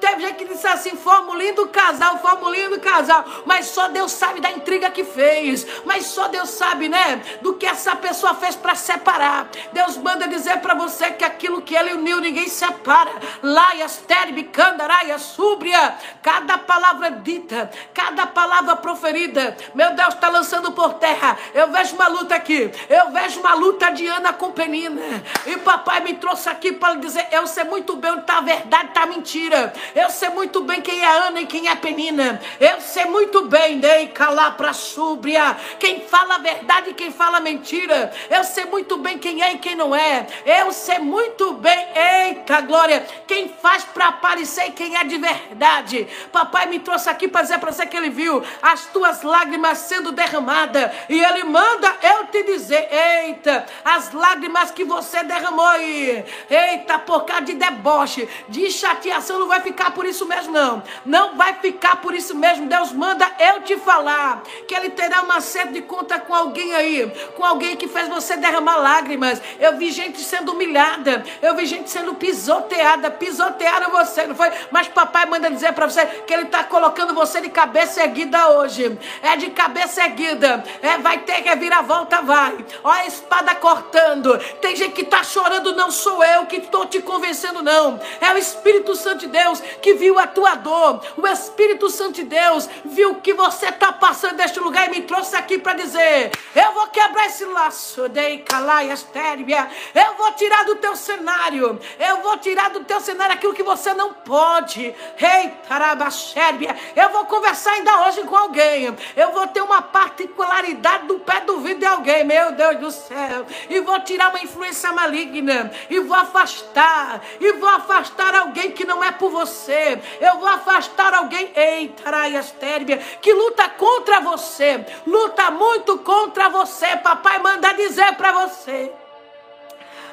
teve 0.00 0.22
gente 0.22 0.36
que 0.36 0.44
disse 0.44 0.66
assim: 0.66 0.90
fomos 0.96 1.31
lindo 1.34 1.66
casal, 1.68 2.18
fomos 2.18 2.52
lindo 2.52 2.80
casal. 2.80 3.24
Mas 3.44 3.66
só 3.66 3.88
Deus 3.88 4.12
sabe 4.12 4.40
da 4.40 4.50
intriga 4.50 4.90
que 4.90 5.04
fez. 5.04 5.66
Mas 5.84 6.06
só 6.06 6.28
Deus 6.28 6.50
sabe, 6.50 6.88
né? 6.88 7.22
Do 7.40 7.54
que 7.54 7.66
essa 7.66 7.96
pessoa 7.96 8.34
fez 8.34 8.56
para 8.56 8.74
separar. 8.74 9.48
Deus 9.72 9.96
manda 9.96 10.28
dizer 10.28 10.58
para 10.58 10.74
você 10.74 11.10
que 11.10 11.24
aquilo 11.24 11.62
que 11.62 11.74
ele 11.74 11.94
uniu, 11.94 12.20
ninguém 12.20 12.48
separa. 12.48 13.12
Laias, 13.42 13.98
terbe, 14.06 14.44
candaraia, 14.44 15.18
súbria. 15.18 15.96
Cada 16.22 16.58
palavra 16.58 17.10
dita, 17.10 17.70
cada 17.94 18.26
palavra 18.26 18.76
proferida. 18.76 19.56
Meu 19.74 19.94
Deus, 19.94 20.14
está 20.14 20.28
lançando 20.28 20.72
por 20.72 20.94
terra. 20.94 21.36
Eu 21.54 21.70
vejo 21.70 21.94
uma 21.94 22.08
luta 22.08 22.34
aqui. 22.34 22.70
Eu 22.88 23.10
vejo 23.10 23.40
uma 23.40 23.54
luta 23.54 23.90
de 23.90 24.06
Ana 24.06 24.32
com 24.32 24.52
Penina. 24.52 25.22
E 25.46 25.56
papai 25.58 26.00
me 26.00 26.14
trouxe 26.14 26.48
aqui 26.48 26.72
para 26.72 26.94
dizer: 26.94 27.26
eu 27.30 27.46
sei 27.46 27.64
muito 27.64 27.96
bem 27.96 28.12
onde 28.12 28.22
está 28.22 28.38
a 28.38 28.40
verdade, 28.40 28.88
está 28.88 29.02
a 29.02 29.06
mentira. 29.06 29.72
Eu 29.94 30.10
sei 30.10 30.28
muito 30.30 30.62
bem 30.62 30.80
quem 30.80 31.02
é 31.02 31.06
Ana 31.06 31.21
e 31.36 31.46
quem 31.46 31.68
é 31.68 31.74
Penina. 31.76 32.40
Eu 32.58 32.80
sei 32.80 33.04
muito 33.04 33.46
bem, 33.46 33.78
Dei 33.78 34.08
calar 34.08 34.56
para 34.56 34.72
súbria. 34.72 35.56
Quem 35.78 36.00
fala 36.00 36.36
a 36.36 36.38
verdade 36.38 36.90
e 36.90 36.94
quem 36.94 37.12
fala 37.12 37.40
mentira. 37.40 38.12
Eu 38.28 38.44
sei 38.44 38.64
muito 38.64 38.96
bem 38.98 39.18
quem 39.18 39.42
é 39.42 39.52
e 39.52 39.58
quem 39.58 39.76
não 39.76 39.94
é. 39.94 40.26
Eu 40.44 40.72
sei 40.72 40.98
muito 40.98 41.54
bem, 41.54 41.86
eita 41.94 42.60
glória, 42.62 43.06
quem 43.26 43.48
faz 43.48 43.84
para 43.84 44.08
aparecer 44.08 44.68
e 44.68 44.72
quem 44.72 44.96
é 44.96 45.04
de 45.04 45.18
verdade. 45.18 46.06
Papai 46.30 46.66
me 46.66 46.78
trouxe 46.78 47.08
aqui 47.08 47.28
para 47.28 47.42
dizer 47.42 47.58
para 47.58 47.72
você 47.72 47.86
que 47.86 47.96
ele 47.96 48.10
viu 48.10 48.42
as 48.60 48.86
tuas 48.86 49.22
lágrimas 49.22 49.78
sendo 49.78 50.12
derramadas. 50.12 50.90
E 51.08 51.20
Ele 51.20 51.44
manda 51.44 51.94
eu 52.02 52.26
te 52.26 52.42
dizer: 52.44 52.88
eita, 52.90 53.66
as 53.84 54.12
lágrimas 54.12 54.70
que 54.70 54.84
você 54.84 55.22
derramou 55.24 55.66
aí, 55.66 56.24
eita, 56.48 56.98
por 56.98 57.24
causa 57.24 57.42
de 57.44 57.54
deboche, 57.54 58.28
de 58.48 58.70
chateação, 58.70 59.38
não 59.38 59.48
vai 59.48 59.60
ficar 59.60 59.92
por 59.92 60.06
isso 60.06 60.26
mesmo, 60.26 60.52
não. 60.52 60.82
Não 61.12 61.36
vai 61.36 61.52
ficar 61.60 61.96
por 61.96 62.14
isso 62.14 62.34
mesmo. 62.34 62.66
Deus 62.66 62.90
manda 62.90 63.30
eu 63.38 63.60
te 63.60 63.76
falar 63.76 64.42
que 64.66 64.74
Ele 64.74 64.88
terá 64.88 65.20
uma 65.20 65.42
sede 65.42 65.74
de 65.74 65.82
conta 65.82 66.18
com 66.18 66.34
alguém 66.34 66.74
aí, 66.74 67.06
com 67.36 67.44
alguém 67.44 67.76
que 67.76 67.86
fez 67.86 68.08
você 68.08 68.34
derramar 68.34 68.78
lágrimas. 68.78 69.42
Eu 69.60 69.76
vi 69.76 69.90
gente 69.90 70.22
sendo 70.22 70.52
humilhada, 70.52 71.22
eu 71.42 71.54
vi 71.54 71.66
gente 71.66 71.90
sendo 71.90 72.14
pisoteada, 72.14 73.10
pisotearam 73.10 73.90
você, 73.90 74.26
não 74.26 74.34
foi? 74.34 74.50
Mas 74.70 74.88
papai 74.88 75.26
manda 75.26 75.50
dizer 75.50 75.74
para 75.74 75.86
você 75.86 76.06
que 76.06 76.32
Ele 76.32 76.44
está 76.44 76.64
colocando 76.64 77.12
você 77.12 77.42
de 77.42 77.50
cabeça 77.50 78.02
erguida 78.02 78.48
hoje 78.48 78.98
é 79.22 79.36
de 79.36 79.50
cabeça 79.50 80.02
erguida, 80.02 80.64
é, 80.80 80.96
vai 80.96 81.18
ter 81.18 81.42
que 81.42 81.54
vir 81.56 81.74
a 81.74 81.82
volta, 81.82 82.22
vai. 82.22 82.64
Ó 82.82 82.90
a 82.90 83.06
espada 83.06 83.54
cortando. 83.56 84.38
Tem 84.62 84.74
gente 84.74 84.92
que 84.92 85.02
está 85.02 85.22
chorando, 85.22 85.74
não 85.74 85.90
sou 85.90 86.24
eu 86.24 86.46
que 86.46 86.56
estou 86.56 86.86
te 86.86 87.02
convencendo, 87.02 87.62
não. 87.62 88.00
É 88.18 88.32
o 88.32 88.38
Espírito 88.38 88.96
Santo 88.96 89.20
de 89.20 89.26
Deus 89.26 89.60
que 89.82 89.92
viu 89.94 90.18
a 90.18 90.26
tua 90.26 90.54
dor. 90.54 91.01
O 91.16 91.26
Espírito 91.26 91.90
Santo 91.90 92.14
de 92.14 92.24
Deus 92.24 92.68
viu 92.84 93.16
que 93.16 93.34
você 93.34 93.66
está 93.66 93.92
passando 93.92 94.36
neste 94.36 94.60
lugar 94.60 94.88
e 94.88 94.90
me 94.90 95.02
trouxe 95.02 95.34
aqui 95.36 95.58
para 95.58 95.74
dizer: 95.74 96.30
eu 96.54 96.72
vou 96.72 96.86
quebrar 96.88 97.26
esse 97.26 97.44
laço, 97.44 98.08
dei 98.08 98.38
calaias 98.38 99.02
térbia. 99.02 99.68
Eu 99.94 100.14
vou 100.14 100.32
tirar 100.32 100.64
do 100.64 100.76
teu 100.76 100.94
cenário, 100.94 101.80
eu 101.98 102.22
vou 102.22 102.36
tirar 102.38 102.70
do 102.70 102.84
teu 102.84 103.00
cenário 103.00 103.34
aquilo 103.34 103.54
que 103.54 103.62
você 103.62 103.94
não 103.94 104.12
pode. 104.12 104.82
Ei, 104.82 105.48
tarabachérbia, 105.68 106.76
eu 106.94 107.08
vou 107.10 107.24
conversar 107.24 107.72
ainda 107.72 108.06
hoje 108.06 108.22
com 108.22 108.36
alguém. 108.36 108.94
Eu 109.16 109.32
vou 109.32 109.46
ter 109.46 109.62
uma 109.62 109.82
particularidade 109.82 111.06
do 111.06 111.18
pé 111.20 111.40
do 111.40 111.60
vidro 111.60 111.80
de 111.80 111.86
alguém, 111.86 112.24
meu 112.24 112.52
Deus 112.52 112.78
do 112.78 112.90
céu, 112.90 113.46
e 113.68 113.80
vou 113.80 113.98
tirar 114.00 114.28
uma 114.28 114.42
influência 114.42 114.92
maligna, 114.92 115.72
e 115.88 116.00
vou 116.00 116.16
afastar, 116.16 117.20
e 117.40 117.52
vou 117.54 117.68
afastar 117.68 118.34
alguém 118.34 118.70
que 118.70 118.84
não 118.84 119.02
é 119.02 119.10
por 119.10 119.30
você, 119.30 120.00
eu 120.20 120.38
vou 120.38 120.48
afastar 120.48 120.91
alguém, 120.98 121.52
eita, 121.54 122.10
Térbia, 122.58 122.98
que 123.20 123.32
luta 123.32 123.68
contra 123.70 124.20
você, 124.20 124.84
luta 125.06 125.50
muito 125.50 125.98
contra 125.98 126.48
você, 126.48 126.96
papai 126.96 127.38
manda 127.38 127.72
dizer 127.72 128.14
para 128.16 128.32
você. 128.32 128.92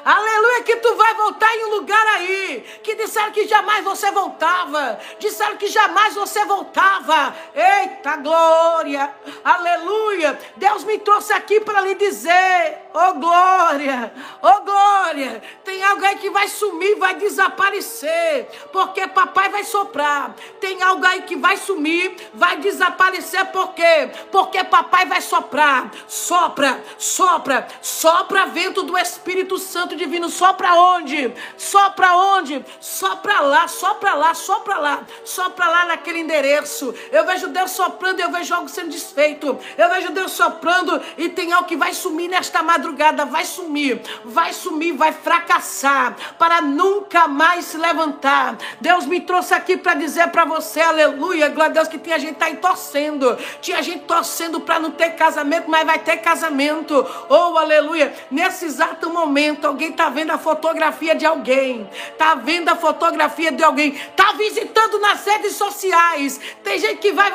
Aleluia, 0.04 0.62
que 0.62 0.76
tu 0.76 0.94
vai 0.96 1.14
voltar 1.14 1.54
em 1.54 1.64
um 1.66 1.70
lugar 1.76 2.06
aí. 2.16 2.64
Que 2.82 2.94
disseram 2.94 3.32
que 3.32 3.46
jamais 3.46 3.84
você 3.84 4.10
voltava. 4.10 4.98
Disseram 5.18 5.56
que 5.56 5.66
jamais 5.66 6.14
você 6.14 6.44
voltava. 6.46 7.34
Eita 7.54 8.16
glória. 8.16 9.14
Aleluia. 9.44 10.38
Deus 10.56 10.84
me 10.84 10.98
trouxe 10.98 11.32
aqui 11.32 11.60
para 11.60 11.82
lhe 11.82 11.94
dizer. 11.94 12.89
Oh 12.92 13.14
glória. 13.14 14.12
Oh 14.42 14.62
glória. 14.62 15.42
Tem 15.64 15.82
alguém 15.84 16.16
que 16.18 16.30
vai 16.30 16.48
sumir, 16.48 16.98
vai 16.98 17.14
desaparecer. 17.14 18.48
Porque 18.72 19.06
papai 19.08 19.48
vai 19.48 19.64
soprar. 19.64 20.34
Tem 20.60 20.82
alguém 20.82 21.22
que 21.22 21.36
vai 21.36 21.56
sumir, 21.56 22.16
vai 22.34 22.56
desaparecer. 22.56 23.46
Por 23.46 23.74
quê? 23.74 24.10
Porque 24.32 24.62
papai 24.64 25.06
vai 25.06 25.20
soprar. 25.20 25.90
Sopra, 26.08 26.82
sopra, 26.98 27.68
sopra 27.80 28.46
vento 28.46 28.82
do 28.82 28.98
Espírito 28.98 29.58
Santo 29.58 29.94
Divino, 29.96 30.28
só 30.28 30.52
para 30.52 30.74
onde? 30.74 31.32
Só 31.56 31.90
para 31.90 32.16
onde? 32.16 32.64
Só 32.80 33.16
para 33.16 33.40
lá, 33.40 33.68
só 33.68 33.94
para 33.94 34.14
lá, 34.14 34.34
só 34.34 34.60
para 34.60 34.78
lá, 34.78 35.04
só 35.24 35.50
para 35.50 35.68
lá 35.68 35.84
naquele 35.86 36.20
endereço. 36.20 36.94
Eu 37.12 37.24
vejo 37.24 37.48
Deus 37.48 37.70
soprando 37.70 38.18
e 38.18 38.22
eu 38.22 38.30
vejo 38.30 38.54
algo 38.54 38.68
sendo 38.68 38.90
desfeito. 38.90 39.58
Eu 39.76 39.88
vejo 39.90 40.10
Deus 40.10 40.32
soprando 40.32 41.00
e 41.16 41.28
tem 41.28 41.52
algo 41.52 41.68
que 41.68 41.76
vai 41.76 41.94
sumir 41.94 42.28
nesta 42.28 42.62
madrugada, 42.62 42.79
vai 43.28 43.44
sumir, 43.44 44.00
vai 44.24 44.52
sumir, 44.52 44.92
vai 44.92 45.12
fracassar, 45.12 46.16
para 46.38 46.60
nunca 46.60 47.28
mais 47.28 47.66
se 47.66 47.76
levantar. 47.76 48.56
Deus 48.80 49.06
me 49.06 49.20
trouxe 49.20 49.54
aqui 49.54 49.76
para 49.76 49.94
dizer 49.94 50.28
para 50.28 50.44
você, 50.44 50.80
aleluia, 50.80 51.48
glória 51.48 51.70
a 51.70 51.74
Deus, 51.74 51.88
que 51.88 51.98
tinha 51.98 52.18
gente 52.18 52.36
tá 52.36 52.46
aí 52.46 52.56
torcendo, 52.56 53.36
tinha 53.60 53.82
gente 53.82 54.04
torcendo 54.04 54.60
para 54.60 54.80
não 54.80 54.90
ter 54.90 55.10
casamento, 55.10 55.70
mas 55.70 55.86
vai 55.86 55.98
ter 55.98 56.18
casamento. 56.18 57.06
Oh, 57.28 57.56
aleluia. 57.56 58.12
Nesse 58.30 58.64
exato 58.64 59.10
momento, 59.10 59.66
alguém 59.66 59.90
está 59.90 60.08
vendo 60.08 60.30
a 60.30 60.38
fotografia 60.38 61.14
de 61.14 61.26
alguém, 61.26 61.88
está 62.12 62.34
vendo 62.34 62.68
a 62.68 62.76
fotografia 62.76 63.52
de 63.52 63.62
alguém, 63.62 63.94
está 63.94 64.32
visitando 64.32 64.98
nas 64.98 65.24
redes 65.24 65.54
sociais. 65.54 66.40
Tem 66.62 66.78
gente 66.78 66.98
que 66.98 67.12
vai, 67.12 67.30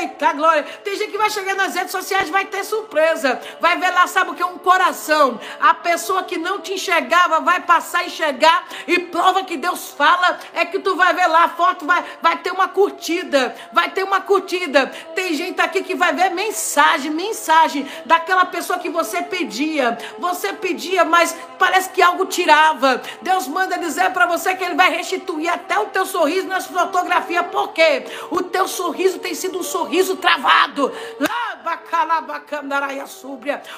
eita 0.00 0.32
glória, 0.32 0.64
tem 0.84 0.96
gente 0.96 1.10
que 1.10 1.18
vai 1.18 1.30
chegar 1.30 1.54
nas 1.54 1.74
redes 1.74 1.90
sociais 1.90 2.30
vai 2.30 2.44
ter 2.46 2.64
surpresa, 2.64 3.40
vai 3.60 3.76
ver 3.76 3.90
lá, 3.90 4.06
sabe 4.06 4.30
o 4.30 4.34
que 4.34 4.44
um 4.44 4.58
coração. 4.70 5.40
A 5.60 5.74
pessoa 5.74 6.22
que 6.22 6.38
não 6.38 6.60
te 6.60 6.74
enxergava 6.74 7.40
vai 7.40 7.60
passar 7.60 8.00
a 8.00 8.04
enxergar 8.04 8.68
e 8.86 9.00
prova 9.00 9.42
que 9.42 9.56
Deus 9.56 9.90
fala 9.90 10.38
é 10.54 10.64
que 10.64 10.78
tu 10.78 10.94
vai 10.94 11.12
ver 11.12 11.26
lá 11.26 11.44
a 11.44 11.48
foto, 11.48 11.84
vai, 11.84 12.04
vai 12.22 12.36
ter 12.36 12.52
uma 12.52 12.68
curtida, 12.68 13.52
vai 13.72 13.90
ter 13.90 14.04
uma 14.04 14.20
curtida. 14.20 14.86
Tem 15.16 15.34
gente 15.34 15.60
aqui 15.60 15.82
que 15.82 15.96
vai 15.96 16.12
ver 16.12 16.30
mensagem, 16.30 17.10
mensagem 17.10 17.84
daquela 18.06 18.44
pessoa 18.44 18.78
que 18.78 18.88
você 18.88 19.22
pedia. 19.22 19.98
Você 20.20 20.52
pedia, 20.52 21.04
mas 21.04 21.36
parece 21.58 21.90
que 21.90 22.00
algo 22.00 22.26
tirava. 22.26 23.02
Deus 23.22 23.48
manda 23.48 23.76
dizer 23.76 24.12
para 24.12 24.26
você 24.26 24.54
que 24.54 24.62
Ele 24.62 24.76
vai 24.76 24.94
restituir 24.94 25.48
até 25.52 25.80
o 25.80 25.86
teu 25.86 26.06
sorriso 26.06 26.46
na 26.46 26.60
fotografia, 26.60 27.42
porque 27.42 28.04
o 28.30 28.40
teu 28.40 28.68
sorriso 28.68 29.18
tem 29.18 29.34
sido 29.34 29.58
um 29.58 29.64
sorriso 29.64 30.14
travado. 30.14 30.92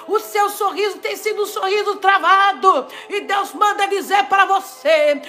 O 0.07 0.21
seu 0.21 0.49
sorriso 0.51 0.82
tem 1.01 1.17
sido 1.17 1.43
um 1.43 1.47
sorriso 1.47 1.97
travado. 1.97 2.87
E 3.09 3.21
Deus 3.21 3.53
manda 3.53 3.87
dizer 3.87 4.25
para 4.25 4.45
você: 4.45 5.21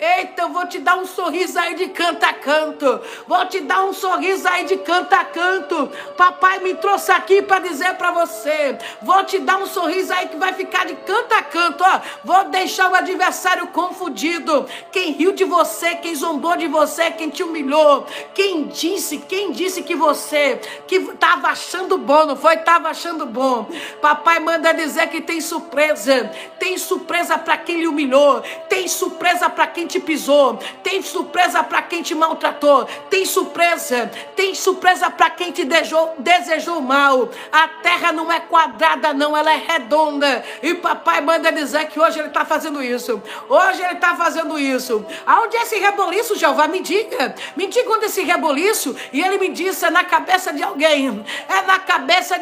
Eita, 0.00 0.42
eu 0.42 0.48
vou 0.48 0.66
te 0.66 0.78
dar 0.78 0.96
um 0.96 1.06
sorriso 1.06 1.58
aí 1.58 1.74
de 1.74 1.88
canto 1.88 2.24
a 2.24 2.32
canto. 2.32 3.00
Vou 3.26 3.46
te 3.46 3.60
dar 3.60 3.84
um 3.84 3.92
sorriso 3.92 4.48
aí 4.48 4.64
de 4.64 4.76
canto 4.78 5.12
a 5.12 5.24
canto. 5.24 5.90
Papai 6.16 6.60
me 6.60 6.74
trouxe 6.74 7.10
aqui 7.12 7.42
para 7.42 7.60
dizer 7.60 7.94
para 7.94 8.10
você: 8.10 8.78
Vou 9.02 9.24
te 9.24 9.38
dar 9.38 9.58
um 9.58 9.66
sorriso 9.66 10.12
aí 10.12 10.28
que 10.28 10.36
vai 10.36 10.52
ficar 10.52 10.86
de 10.86 10.94
canto 10.96 11.32
a 11.32 11.42
canto. 11.42 11.82
Ó. 11.84 12.00
Vou 12.24 12.44
deixar 12.44 12.90
o 12.90 12.94
adversário 12.94 13.66
confundido. 13.68 14.66
Quem 14.92 15.12
riu 15.12 15.32
de 15.32 15.44
você, 15.44 15.96
quem 15.96 16.14
zombou 16.14 16.56
de 16.56 16.68
você, 16.68 17.10
quem 17.10 17.28
te 17.28 17.42
humilhou, 17.42 18.06
quem 18.34 18.64
disse, 18.68 19.18
quem 19.18 19.52
disse 19.52 19.82
que 19.82 19.94
você 19.94 20.60
que 20.86 20.96
estava 20.96 21.48
achando 21.48 21.98
bom, 21.98 22.26
não 22.26 22.36
foi? 22.36 22.45
Estava 22.54 22.88
achando 22.90 23.26
bom. 23.26 23.68
Papai 24.00 24.38
manda 24.40 24.72
dizer 24.72 25.08
que 25.08 25.20
tem 25.20 25.40
surpresa. 25.40 26.30
Tem 26.58 26.76
surpresa 26.78 27.38
para 27.38 27.56
quem 27.56 27.80
lhe 27.80 27.86
humilhou. 27.86 28.42
Tem 28.68 28.88
surpresa 28.88 29.48
para 29.48 29.66
quem 29.66 29.86
te 29.86 30.00
pisou. 30.00 30.58
Tem 30.82 31.02
surpresa 31.02 31.62
para 31.62 31.82
quem 31.82 32.02
te 32.02 32.14
maltratou. 32.14 32.84
Tem 33.10 33.24
surpresa. 33.24 34.10
Tem 34.34 34.54
surpresa 34.54 35.10
para 35.10 35.30
quem 35.30 35.52
te 35.52 35.64
desejou, 35.64 36.14
desejou 36.18 36.80
mal. 36.80 37.28
A 37.52 37.68
terra 37.68 38.12
não 38.12 38.30
é 38.30 38.40
quadrada, 38.40 39.12
não. 39.12 39.36
Ela 39.36 39.52
é 39.52 39.56
redonda. 39.56 40.44
E 40.62 40.74
papai 40.74 41.20
manda 41.20 41.52
dizer 41.52 41.86
que 41.86 42.00
hoje 42.00 42.18
ele 42.18 42.28
está 42.28 42.44
fazendo 42.44 42.82
isso. 42.82 43.22
Hoje 43.48 43.82
ele 43.82 43.94
está 43.94 44.14
fazendo 44.16 44.58
isso. 44.58 45.04
Aonde 45.26 45.56
é 45.56 45.62
esse 45.62 45.76
reboliço, 45.76 46.36
Jeová? 46.36 46.68
Me 46.68 46.80
diga. 46.80 47.34
Me 47.56 47.66
diga 47.66 47.90
onde 47.90 48.04
é 48.04 48.08
esse 48.08 48.22
reboliço. 48.22 48.96
E 49.12 49.20
ele 49.20 49.38
me 49.38 49.48
disse: 49.48 49.84
é 49.84 49.90
na 49.90 50.04
cabeça 50.04 50.52
de 50.52 50.62
alguém. 50.62 51.24
É 51.48 51.62
na 51.62 51.78
cabeça 51.78 52.35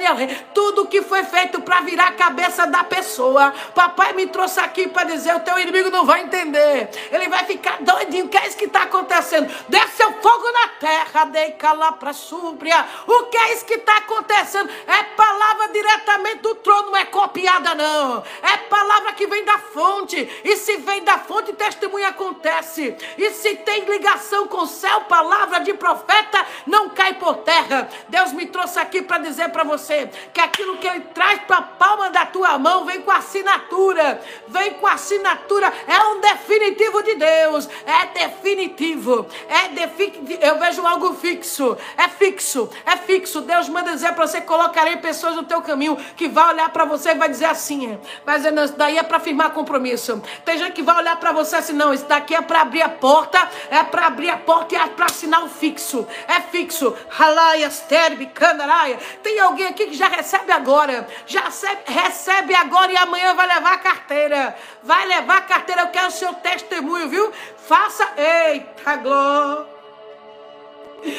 Tudo 0.52 0.86
que 0.86 1.02
foi 1.02 1.24
feito 1.24 1.60
para 1.60 1.80
virar 1.80 2.08
a 2.08 2.12
cabeça 2.12 2.66
da 2.66 2.84
pessoa. 2.84 3.52
Papai 3.74 4.12
me 4.12 4.26
trouxe 4.26 4.60
aqui 4.60 4.88
para 4.88 5.04
dizer: 5.04 5.34
o 5.34 5.40
teu 5.40 5.58
inimigo 5.58 5.90
não 5.90 6.04
vai 6.04 6.22
entender. 6.22 6.90
Ele 7.10 7.28
vai 7.28 7.44
ficar 7.44 7.78
doidinho. 7.80 8.26
O 8.26 8.28
que 8.28 8.36
é 8.36 8.46
isso 8.46 8.56
que 8.56 8.64
está 8.64 8.82
acontecendo? 8.82 9.52
Desce 9.68 10.02
o 10.04 10.12
fogo 10.14 10.52
na 10.52 10.68
terra. 10.80 11.24
Dei 11.24 11.54
lá 11.76 11.92
para 11.92 12.12
súbria. 12.12 12.84
O 13.06 13.24
que 13.24 13.36
é 13.36 13.54
isso 13.54 13.64
que 13.64 13.74
está 13.74 13.98
acontecendo? 13.98 14.70
É 14.86 15.02
palavra 15.16 15.68
diretamente 15.68 16.38
do 16.38 16.54
trono, 16.56 16.90
não 16.90 16.96
é 16.96 17.04
copiada, 17.04 17.74
não. 17.74 18.22
É 18.42 18.56
palavra 18.68 19.12
que 19.12 19.26
vem 19.26 19.44
da 19.44 19.58
fonte. 19.58 20.28
E 20.44 20.56
se 20.56 20.76
vem 20.78 21.02
da 21.04 21.18
fonte, 21.18 21.52
testemunho 21.52 22.06
acontece. 22.06 22.96
E 23.16 23.30
se 23.30 23.56
tem 23.56 23.84
ligação 23.84 24.46
com 24.46 24.62
o 24.62 24.66
céu, 24.66 25.02
palavra 25.02 25.60
de 25.60 25.74
profeta, 25.74 26.46
não 26.66 26.90
cai 26.90 27.14
por 27.14 27.36
terra. 27.38 27.88
Deus 28.08 28.32
me 28.32 28.46
trouxe 28.46 28.78
aqui 28.78 29.02
para 29.02 29.18
dizer 29.18 29.50
para 29.50 29.64
você 29.64 29.83
que 30.32 30.40
aquilo 30.40 30.76
que 30.78 30.86
Ele 30.86 31.00
traz 31.14 31.40
para 31.42 31.58
a 31.58 31.62
palma 31.62 32.10
da 32.10 32.26
tua 32.26 32.58
mão 32.58 32.84
vem 32.84 33.02
com 33.02 33.10
assinatura. 33.10 34.20
Vem 34.48 34.74
com 34.74 34.86
assinatura. 34.86 35.72
É 35.86 36.02
um 36.04 36.20
definitivo 36.20 37.02
de 37.02 37.14
Deus. 37.14 37.68
É 37.86 38.06
definitivo. 38.06 39.26
É 39.48 39.68
definitivo. 39.68 40.38
Eu 40.40 40.58
vejo 40.58 40.86
algo 40.86 41.14
fixo. 41.14 41.76
É 41.96 42.08
fixo. 42.08 42.68
É 42.86 42.96
fixo. 42.96 43.40
Deus 43.40 43.68
manda 43.68 43.92
dizer 43.92 44.12
para 44.14 44.26
você: 44.26 44.40
colocarei 44.40 44.96
pessoas 44.96 45.36
no 45.36 45.44
teu 45.44 45.60
caminho 45.62 45.96
que 46.16 46.28
vai 46.28 46.54
olhar 46.54 46.68
para 46.70 46.84
você 46.84 47.10
e 47.10 47.14
vai 47.14 47.28
dizer 47.28 47.46
assim. 47.46 47.98
Vai 48.24 48.36
dizer, 48.36 48.50
não, 48.50 48.64
isso 48.64 48.76
daí 48.76 48.98
é 48.98 49.02
para 49.02 49.20
firmar 49.20 49.50
compromisso. 49.50 50.22
Tem 50.44 50.58
gente 50.58 50.72
que 50.72 50.82
vai 50.82 50.96
olhar 50.96 51.16
para 51.16 51.32
você 51.32 51.56
assim: 51.56 51.72
não, 51.72 51.92
isso 51.92 52.06
daqui 52.06 52.34
é 52.34 52.40
para 52.40 52.62
abrir 52.62 52.82
a 52.82 52.88
porta. 52.88 53.38
É 53.70 53.82
para 53.82 54.06
abrir 54.06 54.30
a 54.30 54.36
porta 54.36 54.74
e 54.74 54.78
é 54.78 54.86
para 54.86 55.06
assinar 55.06 55.44
o 55.44 55.48
fixo. 55.48 56.06
É 56.26 56.40
fixo. 56.40 56.94
Halaias, 57.18 57.80
terbi, 57.80 58.26
candaraia. 58.26 58.98
Tem 59.22 59.38
alguém 59.40 59.66
aqui 59.74 59.88
que 59.88 59.94
já 59.94 60.08
recebe 60.08 60.50
agora. 60.52 61.06
Já 61.26 61.42
recebe, 61.42 61.82
recebe 61.86 62.54
agora 62.54 62.92
e 62.92 62.96
amanhã 62.96 63.34
vai 63.34 63.46
levar 63.46 63.74
a 63.74 63.78
carteira. 63.78 64.56
Vai 64.82 65.06
levar 65.06 65.38
a 65.38 65.42
carteira. 65.42 65.82
Eu 65.82 65.88
quero 65.88 66.08
o 66.08 66.12
seu 66.12 66.32
testemunho, 66.34 67.08
viu? 67.08 67.32
Faça. 67.58 68.08
Eita, 68.16 68.96
glória. 68.96 69.73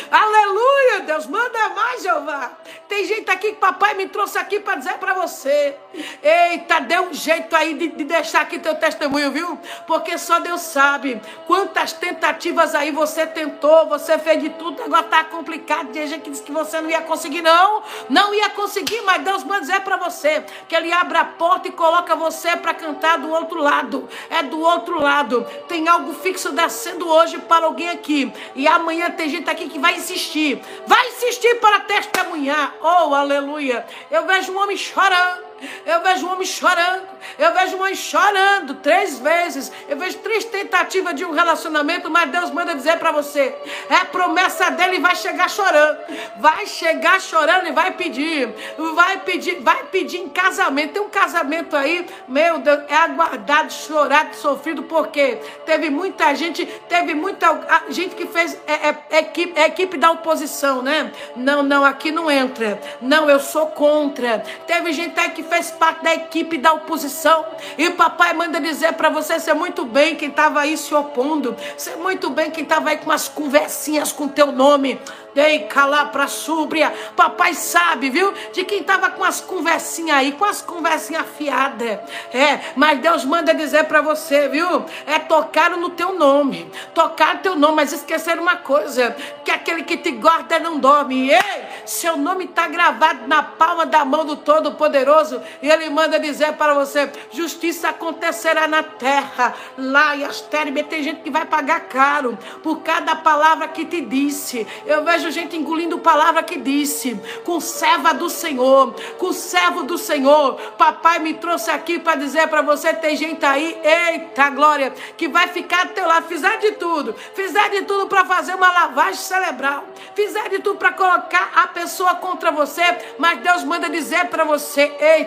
Aleluia, 0.09 1.01
Deus, 1.05 1.27
manda 1.27 1.69
mais, 1.69 2.01
Jeová. 2.01 2.51
Tem 2.87 3.05
gente 3.05 3.29
aqui 3.29 3.53
que 3.53 3.57
papai 3.57 3.93
me 3.93 4.07
trouxe 4.07 4.37
aqui 4.37 4.59
para 4.59 4.75
dizer 4.75 4.93
para 4.93 5.13
você. 5.13 5.75
Eita, 6.21 6.79
dê 6.79 6.99
um 6.99 7.13
jeito 7.13 7.55
aí 7.55 7.73
de, 7.73 7.89
de, 7.89 8.03
deixar 8.03 8.41
aqui 8.41 8.59
teu 8.59 8.75
testemunho, 8.75 9.31
viu? 9.31 9.59
Porque 9.87 10.17
só 10.17 10.39
Deus 10.39 10.61
sabe 10.61 11.21
quantas 11.47 11.93
tentativas 11.93 12.73
aí 12.75 12.91
você 12.91 13.25
tentou, 13.25 13.87
você 13.87 14.17
fez 14.17 14.41
de 14.41 14.49
tudo, 14.51 14.81
agora 14.83 15.03
tá 15.03 15.23
complicado. 15.23 15.91
Tem 15.91 16.07
gente 16.07 16.21
que 16.21 16.29
disse 16.29 16.43
que 16.43 16.51
você 16.51 16.81
não 16.81 16.89
ia 16.89 17.01
conseguir, 17.01 17.41
não. 17.41 17.83
Não 18.09 18.33
ia 18.33 18.49
conseguir, 18.49 19.01
mas 19.01 19.23
Deus 19.23 19.43
manda 19.43 19.61
dizer 19.61 19.81
para 19.81 19.97
você 19.97 20.43
que 20.67 20.75
Ele 20.75 20.91
abre 20.91 21.17
a 21.17 21.25
porta 21.25 21.67
e 21.67 21.71
coloca 21.71 22.15
você 22.15 22.55
para 22.55 22.73
cantar 22.73 23.17
do 23.19 23.29
outro 23.29 23.59
lado. 23.59 24.07
É 24.29 24.41
do 24.43 24.59
outro 24.59 24.99
lado. 24.99 25.45
Tem 25.67 25.87
algo 25.87 26.13
fixo 26.13 26.51
descendo 26.51 27.07
hoje 27.07 27.39
para 27.39 27.65
alguém 27.65 27.89
aqui. 27.89 28.31
E 28.55 28.67
amanhã 28.67 29.11
tem 29.11 29.29
gente 29.29 29.49
aqui 29.49 29.69
que 29.69 29.74
que 29.75 29.79
vai 29.79 29.95
insistir. 29.97 30.61
Vai 30.87 31.07
insistir 31.09 31.55
para 31.55 31.81
testemunhar. 31.81 32.75
Oh, 32.81 33.13
aleluia. 33.13 33.85
Eu 34.09 34.25
vejo 34.25 34.53
um 34.53 34.57
homem 34.57 34.77
chorando. 34.77 35.43
Eu 35.85 36.01
vejo 36.01 36.27
um 36.27 36.31
homem 36.33 36.45
chorando. 36.45 37.15
Eu 37.37 37.53
vejo 37.53 37.77
mãe 37.77 37.95
chorando 37.95 38.75
três 38.75 39.19
vezes. 39.19 39.71
Eu 39.87 39.97
vejo 39.97 40.17
três 40.19 40.45
tentativas 40.45 41.15
de 41.15 41.25
um 41.25 41.31
relacionamento, 41.31 42.09
mas 42.09 42.29
Deus 42.29 42.51
manda 42.51 42.75
dizer 42.75 42.97
para 42.97 43.11
você: 43.11 43.55
é 43.89 43.95
a 43.95 44.05
promessa 44.05 44.69
dele 44.71 44.99
vai 44.99 45.15
chegar 45.15 45.49
chorando. 45.49 45.99
Vai 46.37 46.65
chegar 46.65 47.19
chorando 47.21 47.67
e 47.67 47.71
vai 47.71 47.91
pedir. 47.91 48.53
Vai 48.95 49.19
pedir, 49.19 49.61
vai 49.61 49.83
pedir 49.85 50.17
em 50.17 50.29
casamento. 50.29 50.93
Tem 50.93 51.01
um 51.01 51.09
casamento 51.09 51.75
aí, 51.75 52.05
meu 52.27 52.59
Deus, 52.59 52.81
é 52.87 52.95
aguardado, 52.95 53.71
chorado, 53.71 54.35
sofrido, 54.35 54.83
porque 54.83 55.37
teve 55.65 55.89
muita 55.89 56.33
gente, 56.35 56.65
teve 56.87 57.13
muita 57.13 57.83
gente 57.89 58.15
que 58.15 58.27
fez 58.27 58.57
é, 58.67 58.89
é, 58.89 58.97
é, 59.09 59.19
equipe, 59.19 59.59
é 59.59 59.65
equipe 59.65 59.97
da 59.97 60.11
oposição, 60.11 60.81
né? 60.81 61.11
Não, 61.35 61.63
não, 61.63 61.83
aqui 61.83 62.11
não 62.11 62.29
entra. 62.29 62.79
Não, 63.01 63.29
eu 63.29 63.39
sou 63.39 63.67
contra. 63.67 64.39
Teve 64.67 64.91
gente 64.93 65.19
aí 65.19 65.31
que 65.31 65.43
fez 65.43 65.54
parte 65.71 66.03
da 66.03 66.13
equipe 66.13 66.57
da 66.57 66.73
oposição 66.73 67.45
e 67.77 67.89
papai 67.91 68.33
manda 68.33 68.59
dizer 68.59 68.93
para 68.93 69.09
você 69.09 69.39
ser 69.39 69.53
muito 69.53 69.85
bem 69.85 70.15
quem 70.15 70.29
estava 70.29 70.61
aí 70.61 70.77
se 70.77 70.93
opondo, 70.93 71.55
ser 71.77 71.95
muito 71.97 72.29
bem 72.29 72.51
quem 72.51 72.63
estava 72.63 72.89
aí 72.89 72.97
com 72.97 73.05
umas 73.05 73.27
conversinhas 73.27 74.11
com 74.11 74.27
teu 74.27 74.51
nome. 74.51 74.99
Dei 75.35 75.59
calar 75.65 76.13
para 76.13 76.29
súbria. 76.29 76.93
Papai 77.13 77.53
sabe, 77.53 78.09
viu? 78.09 78.33
De 78.53 78.63
quem 78.63 78.79
estava 78.79 79.09
com 79.09 79.21
as 79.21 79.41
conversinhas 79.41 80.17
aí, 80.17 80.31
com 80.31 80.45
as 80.45 80.61
conversinhas 80.61 81.23
afiadas. 81.23 81.99
É, 82.33 82.71
mas 82.73 82.99
Deus 82.99 83.25
manda 83.25 83.53
dizer 83.53 83.83
para 83.83 84.01
você, 84.01 84.47
viu? 84.47 84.85
É 85.05 85.19
tocar 85.19 85.71
no 85.71 85.89
teu 85.89 86.13
nome. 86.13 86.71
Tocar 86.93 87.41
teu 87.41 87.57
nome, 87.57 87.75
mas 87.75 87.91
esquecer 87.91 88.39
uma 88.39 88.55
coisa: 88.55 89.13
que 89.43 89.51
aquele 89.51 89.83
que 89.83 89.97
te 89.97 90.11
guarda 90.11 90.57
não 90.57 90.79
dorme. 90.79 91.29
Ei, 91.29 91.65
seu 91.85 92.15
nome 92.15 92.45
está 92.45 92.69
gravado 92.69 93.27
na 93.27 93.43
palma 93.43 93.85
da 93.85 94.05
mão 94.05 94.23
do 94.23 94.37
Todo-Poderoso. 94.37 95.34
Todo-Poderoso. 95.35 95.41
E 95.61 95.69
Ele 95.69 95.89
manda 95.89 96.19
dizer 96.19 96.53
para 96.53 96.73
você: 96.73 97.11
justiça 97.31 97.89
acontecerá 97.89 98.67
na 98.67 98.83
terra. 98.83 99.53
Lá 99.77 100.15
e 100.15 100.23
as 100.23 100.41
terras, 100.41 100.85
tem 100.87 101.03
gente 101.03 101.21
que 101.21 101.29
vai 101.29 101.45
pagar 101.45 101.81
caro 101.81 102.37
por 102.63 102.81
cada 102.81 103.15
palavra 103.15 103.67
que 103.67 103.85
te 103.85 104.01
disse. 104.01 104.67
Eu 104.85 105.03
vejo 105.03 105.31
gente 105.31 105.55
engolindo 105.55 105.99
palavra 105.99 106.43
que 106.43 106.57
disse. 106.57 107.19
Com 107.43 107.59
serva 107.59 108.13
do 108.13 108.29
Senhor, 108.29 108.93
com 109.17 109.33
servo 109.33 109.83
do 109.83 109.97
Senhor. 109.97 110.55
Papai 110.77 111.19
me 111.19 111.33
trouxe 111.33 111.71
aqui 111.71 111.99
para 111.99 112.15
dizer 112.15 112.47
para 112.47 112.61
você: 112.61 112.93
tem 112.93 113.15
gente 113.15 113.45
aí, 113.45 113.79
eita 113.83 114.49
glória, 114.49 114.93
que 115.17 115.27
vai 115.27 115.47
ficar 115.47 115.87
ao 115.87 115.93
teu 115.93 116.07
lado. 116.07 116.27
Fizer 116.27 116.57
de 116.59 116.71
tudo, 116.73 117.13
fizer 117.33 117.69
de 117.69 117.81
tudo 117.83 118.07
para 118.07 118.25
fazer 118.25 118.55
uma 118.55 118.71
lavagem 118.71 119.15
cerebral, 119.15 119.85
fizer 120.15 120.49
de 120.49 120.59
tudo 120.59 120.77
para 120.77 120.91
colocar 120.91 121.51
a 121.55 121.67
pessoa 121.67 122.15
contra 122.15 122.51
você, 122.51 122.83
mas 123.17 123.39
Deus 123.39 123.63
manda 123.63 123.89
dizer 123.89 124.25
para 124.25 124.43
você: 124.43 124.95
eita, 124.99 125.24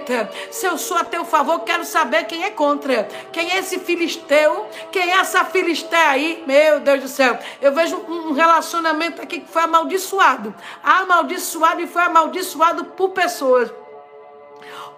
se 0.50 0.66
eu 0.66 0.78
sou 0.78 0.96
a 0.96 1.04
teu 1.04 1.24
favor, 1.24 1.60
quero 1.60 1.84
saber 1.84 2.24
quem 2.24 2.44
é 2.44 2.50
contra, 2.50 3.08
quem 3.32 3.50
é 3.50 3.58
esse 3.58 3.78
filisteu, 3.78 4.66
quem 4.90 5.10
é 5.10 5.16
essa 5.18 5.44
filistéia 5.44 6.10
aí, 6.10 6.44
meu 6.46 6.80
Deus 6.80 7.02
do 7.02 7.08
céu. 7.08 7.38
Eu 7.60 7.72
vejo 7.72 7.96
um 8.08 8.32
relacionamento 8.32 9.20
aqui 9.22 9.40
que 9.40 9.50
foi 9.50 9.62
amaldiçoado, 9.62 10.54
amaldiçoado 10.82 11.80
e 11.80 11.86
foi 11.86 12.02
amaldiçoado 12.02 12.84
por 12.84 13.10
pessoas 13.10 13.70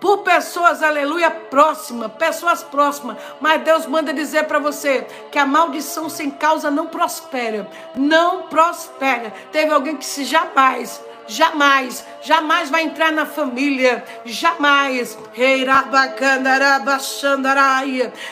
por 0.01 0.19
pessoas, 0.19 0.83
aleluia, 0.83 1.31
próximas, 1.31 2.11
pessoas 2.13 2.63
próximas. 2.63 3.19
Mas 3.39 3.63
Deus 3.63 3.85
manda 3.85 4.15
dizer 4.15 4.45
para 4.45 4.59
você 4.59 5.07
que 5.31 5.39
a 5.39 5.45
maldição 5.45 6.09
sem 6.09 6.31
causa 6.31 6.71
não 6.71 6.87
prospera. 6.87 7.69
Não 7.95 8.45
prospera. 8.45 9.31
Teve 9.53 9.71
alguém 9.71 9.97
que 9.97 10.07
se 10.07 10.25
jamais 10.25 11.03
jamais, 11.31 12.05
jamais 12.23 12.71
vai 12.71 12.83
entrar 12.83 13.13
na 13.13 13.27
família, 13.27 14.05
jamais, 14.25 15.17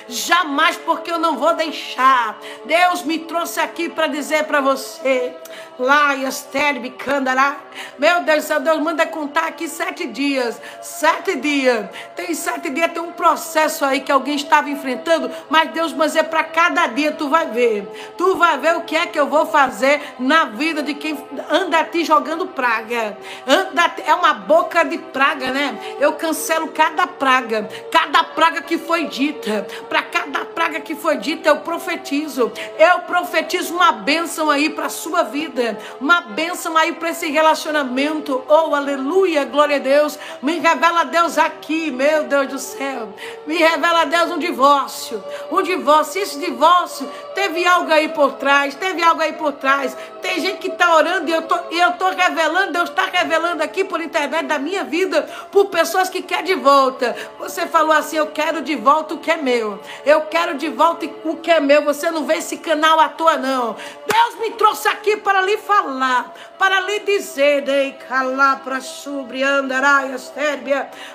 jamais, 0.08 0.76
porque 0.76 1.10
eu 1.10 1.18
não 1.18 1.36
vou 1.36 1.54
deixar. 1.54 2.38
Deus 2.64 3.02
me 3.02 3.18
trouxe 3.20 3.60
aqui 3.60 3.88
para 3.88 4.06
dizer 4.06 4.44
para 4.44 4.60
você, 4.60 5.34
Laias, 5.78 6.42
Terbi, 6.42 6.90
Candará. 6.90 7.56
Meu 7.98 8.22
Deus 8.22 8.44
do 8.44 8.48
céu, 8.48 8.60
Deus 8.60 8.80
manda 8.80 9.06
contar 9.06 9.46
aqui 9.46 9.68
sete 9.68 10.06
dias. 10.06 10.60
Sete 10.82 11.36
dias. 11.36 11.88
Tem 12.16 12.34
sete 12.34 12.68
dias, 12.70 12.90
tem 12.90 13.00
um 13.00 13.12
processo 13.12 13.84
aí 13.84 14.00
que 14.00 14.10
alguém 14.10 14.34
estava 14.34 14.68
enfrentando, 14.68 15.30
mas 15.48 15.70
Deus 15.70 15.92
mas 15.92 16.16
é 16.16 16.22
para 16.22 16.42
cada 16.44 16.86
dia, 16.88 17.12
tu 17.12 17.28
vai 17.28 17.46
ver. 17.46 17.86
Tu 18.16 18.36
vai 18.36 18.58
ver 18.58 18.76
o 18.76 18.80
que 18.82 18.96
é 18.96 19.06
que 19.06 19.18
eu 19.18 19.28
vou 19.28 19.46
fazer 19.46 20.00
na 20.18 20.46
vida 20.46 20.82
de 20.82 20.94
quem 20.94 21.16
anda 21.48 21.84
te 21.84 22.04
jogando 22.04 22.46
praga. 22.46 23.16
Anda, 23.46 23.77
é 24.06 24.14
uma 24.14 24.34
boca 24.34 24.84
de 24.84 24.98
praga, 24.98 25.50
né? 25.50 25.96
Eu 26.00 26.14
cancelo 26.14 26.68
cada 26.68 27.06
praga, 27.06 27.68
cada 27.90 28.24
praga 28.24 28.62
que 28.62 28.78
foi 28.78 29.06
dita. 29.06 29.66
Para 29.88 30.02
cada 30.02 30.44
praga 30.44 30.80
que 30.80 30.94
foi 30.94 31.16
dita, 31.16 31.48
eu 31.48 31.58
profetizo. 31.58 32.52
Eu 32.78 33.00
profetizo 33.00 33.74
uma 33.74 33.92
bênção 33.92 34.50
aí 34.50 34.70
para 34.70 34.88
sua 34.88 35.22
vida 35.22 35.78
uma 36.00 36.20
bênção 36.20 36.76
aí 36.76 36.92
para 36.92 37.10
esse 37.10 37.30
relacionamento. 37.30 38.42
Oh, 38.48 38.74
aleluia, 38.74 39.44
glória 39.44 39.76
a 39.76 39.80
Deus. 39.80 40.18
Me 40.42 40.58
revela 40.58 41.04
Deus 41.04 41.36
aqui, 41.38 41.90
meu 41.90 42.24
Deus 42.24 42.48
do 42.48 42.58
céu. 42.58 43.12
Me 43.46 43.56
revela 43.56 44.04
Deus 44.04 44.30
um 44.30 44.38
divórcio. 44.38 45.22
Um 45.50 45.62
divórcio. 45.62 46.22
Esse 46.22 46.38
divórcio 46.38 47.08
teve 47.34 47.66
algo 47.66 47.92
aí 47.92 48.08
por 48.08 48.32
trás, 48.34 48.74
teve 48.74 49.02
algo 49.02 49.20
aí 49.20 49.32
por 49.32 49.52
trás. 49.52 49.96
Tem 50.22 50.40
gente 50.40 50.58
que 50.58 50.68
está 50.68 50.94
orando 50.96 51.28
e 51.28 51.32
eu 51.32 51.42
tô, 51.42 51.56
eu 51.70 51.92
tô 51.92 52.10
revelando, 52.10 52.72
Deus 52.72 52.90
está 52.90 53.04
revelando 53.04 53.62
aqui 53.62 53.67
por 53.84 54.00
intermédio 54.00 54.48
da 54.48 54.58
minha 54.58 54.84
vida, 54.84 55.22
por 55.50 55.66
pessoas 55.66 56.08
que 56.08 56.22
querem 56.22 56.44
de 56.44 56.54
volta. 56.54 57.14
Você 57.38 57.66
falou 57.66 57.92
assim: 57.92 58.16
Eu 58.16 58.28
quero 58.28 58.62
de 58.62 58.74
volta 58.76 59.14
o 59.14 59.18
que 59.18 59.30
é 59.30 59.36
meu. 59.36 59.80
Eu 60.04 60.22
quero 60.22 60.56
de 60.56 60.68
volta 60.68 61.06
o 61.24 61.36
que 61.36 61.50
é 61.50 61.60
meu. 61.60 61.84
Você 61.84 62.10
não 62.10 62.24
vê 62.24 62.34
esse 62.34 62.56
canal 62.58 62.98
à 63.00 63.08
toa, 63.08 63.36
não. 63.36 63.76
Deus 64.06 64.40
me 64.40 64.50
trouxe 64.52 64.88
aqui 64.88 65.16
para 65.16 65.42
lhe 65.42 65.58
falar, 65.58 66.34
para 66.58 66.80
lhe 66.80 67.00
dizer, 67.00 67.62
dei 67.62 67.92
calar 67.92 68.60
para 68.64 68.80
sobre 68.80 69.42
andaraias, 69.42 70.32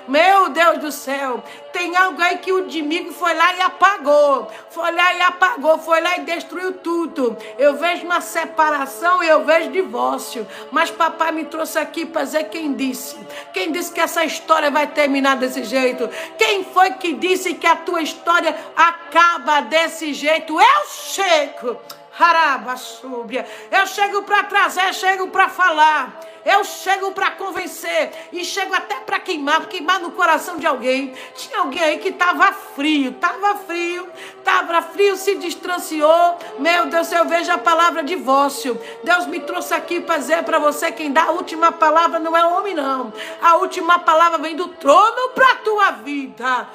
Meu 0.08 0.48
Deus 0.48 0.78
do 0.78 0.92
céu, 0.92 1.42
tem 1.74 1.96
algo 1.96 2.22
aí 2.22 2.38
que 2.38 2.52
o 2.52 2.60
inimigo 2.60 3.12
foi 3.12 3.34
lá 3.34 3.52
e 3.56 3.60
apagou. 3.60 4.48
Foi 4.70 4.92
lá 4.92 5.12
e 5.12 5.20
apagou, 5.20 5.76
foi 5.76 6.00
lá 6.00 6.16
e 6.16 6.20
destruiu 6.20 6.74
tudo. 6.74 7.36
Eu 7.58 7.74
vejo 7.74 8.04
uma 8.04 8.20
separação 8.20 9.22
e 9.24 9.28
eu 9.28 9.44
vejo 9.44 9.72
divórcio. 9.72 10.46
Mas 10.70 10.92
papai 10.92 11.32
me 11.32 11.44
trouxe 11.44 11.76
aqui 11.76 12.06
para 12.06 12.22
dizer 12.22 12.44
quem 12.44 12.74
disse. 12.74 13.16
Quem 13.52 13.72
disse 13.72 13.92
que 13.92 14.00
essa 14.00 14.24
história 14.24 14.70
vai 14.70 14.86
terminar 14.86 15.36
desse 15.36 15.64
jeito? 15.64 16.08
Quem 16.38 16.64
foi 16.64 16.92
que 16.92 17.12
disse 17.12 17.54
que 17.54 17.66
a 17.66 17.74
tua 17.74 18.02
história 18.02 18.54
acaba 18.76 19.60
desse 19.62 20.14
jeito? 20.14 20.56
Eu 20.58 20.86
chego. 20.88 21.76
Haraba 22.16 22.76
súbia. 22.76 23.44
Eu 23.72 23.84
chego 23.88 24.22
para 24.22 24.44
trazer, 24.44 24.94
chego 24.94 25.26
para 25.26 25.48
falar. 25.48 26.20
Eu 26.44 26.62
chego 26.62 27.12
para 27.12 27.30
convencer 27.30 28.12
e 28.32 28.44
chego 28.44 28.74
até 28.74 28.96
para 28.96 29.18
queimar, 29.18 29.66
queimar 29.66 30.00
no 30.00 30.10
coração 30.10 30.58
de 30.58 30.66
alguém. 30.66 31.14
Tinha 31.34 31.60
alguém 31.60 31.82
aí 31.82 31.98
que 31.98 32.10
estava 32.10 32.52
frio, 32.52 33.12
estava 33.12 33.56
frio, 33.60 34.06
estava 34.38 34.82
frio, 34.82 35.16
se 35.16 35.36
distanciou. 35.36 36.38
Meu 36.58 36.86
Deus, 36.86 37.10
eu 37.12 37.24
vejo 37.24 37.50
a 37.50 37.58
palavra 37.58 38.02
divórcio. 38.02 38.78
Deus 39.02 39.26
me 39.26 39.40
trouxe 39.40 39.72
aqui 39.72 40.00
para 40.00 40.18
dizer 40.18 40.42
para 40.42 40.58
você: 40.58 40.92
quem 40.92 41.10
dá 41.10 41.24
a 41.24 41.30
última 41.30 41.72
palavra 41.72 42.18
não 42.18 42.36
é 42.36 42.44
homem, 42.44 42.74
não. 42.74 43.12
A 43.40 43.56
última 43.56 43.98
palavra 43.98 44.38
vem 44.38 44.54
do 44.54 44.68
trono 44.68 45.30
para 45.34 45.56
tua 45.56 45.90
vida. 45.92 46.68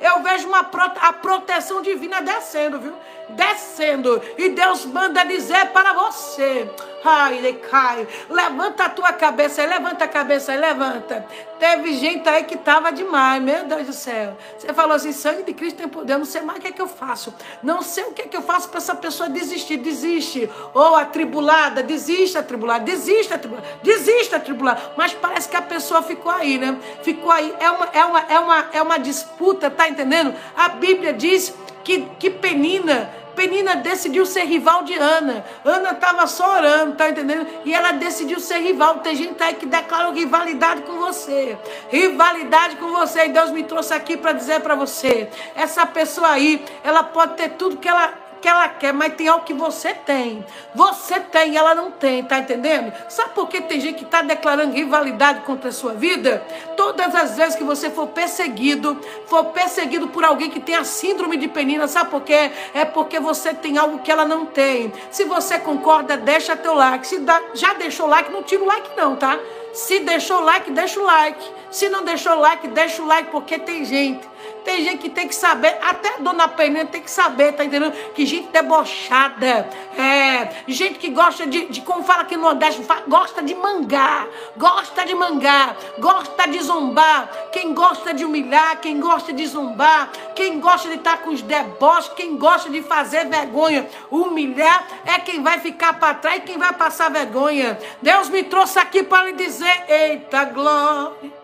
Eu 0.00 0.22
vejo 0.22 0.48
uma, 0.48 0.60
a 1.00 1.12
proteção 1.12 1.80
divina 1.80 2.20
descendo, 2.20 2.78
viu? 2.80 2.94
Descendo. 3.30 4.20
E 4.36 4.50
Deus 4.50 4.84
manda 4.86 5.24
dizer 5.24 5.66
para 5.68 5.92
você: 5.92 6.68
Ai, 7.04 7.60
cai. 7.70 8.06
Levanta 8.28 8.84
a 8.84 8.88
tua 8.88 9.12
cabeça, 9.12 9.64
levanta 9.64 10.04
a 10.04 10.08
cabeça, 10.08 10.54
levanta. 10.54 11.24
Teve 11.58 11.94
gente 11.94 12.28
aí 12.28 12.44
que 12.44 12.54
estava 12.54 12.90
demais, 12.90 13.42
meu 13.42 13.64
Deus 13.64 13.86
do 13.86 13.92
céu. 13.92 14.36
Você 14.58 14.72
falou 14.74 14.96
assim: 14.96 15.12
sangue 15.12 15.44
de 15.44 15.52
Cristo 15.52 15.76
tem 15.76 15.88
poder, 15.88 16.18
não 16.18 16.24
sei 16.24 16.42
mais 16.42 16.58
o 16.58 16.62
que 16.62 16.68
é 16.68 16.72
que 16.72 16.82
eu 16.82 16.88
faço. 16.88 17.32
Não 17.62 17.82
sei 17.82 18.04
o 18.04 18.12
que 18.12 18.22
é 18.22 18.26
que 18.26 18.36
eu 18.36 18.42
faço 18.42 18.68
para 18.68 18.78
essa 18.78 18.94
pessoa 18.94 19.28
desistir. 19.28 19.76
Desiste. 19.76 20.50
Ou 20.74 20.96
atribulada, 20.96 21.82
desiste, 21.82 22.36
atribulada, 22.36 22.84
desiste, 22.84 23.32
atribulada, 23.32 23.66
desiste, 23.82 24.34
atribulada. 24.34 24.92
Mas 24.96 25.12
parece 25.14 25.48
que 25.48 25.56
a 25.56 25.62
pessoa 25.62 26.02
ficou 26.02 26.32
aí, 26.32 26.58
né? 26.58 26.76
Ficou 27.02 27.30
aí. 27.30 27.54
É 27.60 27.70
uma, 27.70 27.88
é 27.92 28.04
uma, 28.04 28.20
é 28.20 28.38
uma, 28.38 28.68
é 28.74 28.82
uma 28.82 28.98
disputa, 28.98 29.70
tá 29.70 29.88
entendendo? 29.88 30.34
A 30.56 30.68
Bíblia 30.68 31.12
diz 31.12 31.54
que, 31.84 32.02
que 32.18 32.28
Penina 32.28 33.10
Penina 33.38 33.76
decidiu 33.76 34.26
ser 34.26 34.46
rival 34.46 34.82
de 34.82 34.94
Ana. 34.94 35.44
Ana 35.64 35.92
estava 35.92 36.26
só 36.26 36.56
orando, 36.56 36.96
tá 36.96 37.08
entendendo? 37.08 37.46
E 37.64 37.72
ela 37.72 37.92
decidiu 37.92 38.40
ser 38.40 38.58
rival. 38.58 38.96
Tem 38.98 39.14
gente 39.14 39.40
aí 39.40 39.54
que 39.54 39.64
declarou 39.64 40.12
rivalidade 40.12 40.82
com 40.82 40.98
você. 40.98 41.56
Rivalidade 41.88 42.74
com 42.74 42.90
você. 42.90 43.26
E 43.26 43.28
Deus 43.28 43.52
me 43.52 43.62
trouxe 43.62 43.94
aqui 43.94 44.16
para 44.16 44.32
dizer 44.32 44.58
para 44.60 44.74
você: 44.74 45.30
essa 45.54 45.86
pessoa 45.86 46.30
aí, 46.30 46.64
ela 46.82 47.04
pode 47.04 47.34
ter 47.34 47.50
tudo 47.50 47.76
que 47.76 47.88
ela 47.88 48.12
que 48.40 48.48
ela 48.48 48.68
quer, 48.68 48.92
mas 48.92 49.14
tem 49.14 49.28
algo 49.28 49.44
que 49.44 49.52
você 49.52 49.94
tem. 49.94 50.44
Você 50.74 51.20
tem, 51.20 51.56
ela 51.56 51.74
não 51.74 51.90
tem, 51.90 52.22
tá 52.22 52.38
entendendo? 52.38 52.92
Sabe 53.08 53.34
por 53.34 53.48
que 53.48 53.60
tem 53.60 53.80
gente 53.80 53.98
que 53.98 54.04
está 54.04 54.22
declarando 54.22 54.74
rivalidade 54.74 55.40
contra 55.40 55.68
a 55.70 55.72
sua 55.72 55.94
vida? 55.94 56.42
Todas 56.76 57.14
as 57.14 57.36
vezes 57.36 57.56
que 57.56 57.64
você 57.64 57.90
for 57.90 58.08
perseguido, 58.08 59.00
for 59.26 59.46
perseguido 59.46 60.08
por 60.08 60.24
alguém 60.24 60.50
que 60.50 60.60
tem 60.60 60.74
a 60.74 60.84
síndrome 60.84 61.36
de 61.36 61.48
penina, 61.48 61.88
sabe 61.88 62.10
por 62.10 62.22
quê? 62.22 62.50
É 62.74 62.84
porque 62.84 63.20
você 63.20 63.52
tem 63.54 63.78
algo 63.78 63.98
que 63.98 64.10
ela 64.10 64.24
não 64.24 64.46
tem. 64.46 64.92
Se 65.10 65.24
você 65.24 65.58
concorda, 65.58 66.16
deixa 66.16 66.56
teu 66.56 66.74
like. 66.74 67.06
Se 67.06 67.18
dá, 67.18 67.40
já 67.54 67.74
deixou 67.74 68.06
like, 68.06 68.30
não 68.30 68.42
tira 68.42 68.62
o 68.62 68.66
like 68.66 68.90
não, 68.96 69.16
tá? 69.16 69.38
Se 69.72 70.00
deixou 70.00 70.40
like, 70.40 70.70
deixa 70.70 70.98
o 71.00 71.04
like. 71.04 71.52
Se 71.70 71.88
não 71.88 72.04
deixou 72.04 72.34
like, 72.38 72.68
deixa 72.68 73.02
o 73.02 73.06
like, 73.06 73.30
porque 73.30 73.58
tem 73.58 73.84
gente 73.84 74.26
tem 74.68 74.84
gente 74.84 74.98
que 75.00 75.08
tem 75.08 75.26
que 75.26 75.34
saber, 75.34 75.78
até 75.80 76.16
a 76.16 76.18
dona 76.18 76.46
Penina 76.46 76.84
tem 76.84 77.00
que 77.00 77.10
saber, 77.10 77.52
tá 77.52 77.64
entendendo? 77.64 77.90
Que 78.12 78.26
gente 78.26 78.48
debochada, 78.48 79.66
é, 79.96 80.50
gente 80.68 80.98
que 80.98 81.08
gosta 81.08 81.46
de, 81.46 81.68
de 81.68 81.80
como 81.80 82.04
fala 82.04 82.20
aqui 82.20 82.36
no 82.36 82.42
Nordeste, 82.42 82.84
gosta 83.08 83.42
de 83.42 83.54
mangar, 83.54 84.28
gosta 84.58 85.06
de 85.06 85.14
mangar, 85.14 85.74
gosta 85.98 86.46
de 86.46 86.60
zombar. 86.62 87.30
Quem 87.50 87.72
gosta 87.72 88.12
de 88.12 88.26
humilhar, 88.26 88.78
quem 88.78 89.00
gosta 89.00 89.32
de 89.32 89.46
zombar, 89.46 90.10
quem 90.34 90.60
gosta 90.60 90.86
de 90.90 90.96
estar 90.96 91.22
com 91.22 91.30
os 91.30 91.40
deboches, 91.40 92.12
quem 92.14 92.36
gosta 92.36 92.68
de 92.68 92.82
fazer 92.82 93.26
vergonha, 93.26 93.88
humilhar, 94.10 94.86
é 95.06 95.18
quem 95.18 95.42
vai 95.42 95.60
ficar 95.60 95.98
para 95.98 96.12
trás 96.12 96.40
e 96.40 96.42
quem 96.42 96.58
vai 96.58 96.74
passar 96.74 97.10
vergonha. 97.10 97.78
Deus 98.02 98.28
me 98.28 98.42
trouxe 98.42 98.78
aqui 98.78 99.02
para 99.02 99.28
lhe 99.28 99.32
dizer: 99.32 99.84
eita 99.88 100.44
glória. 100.44 101.37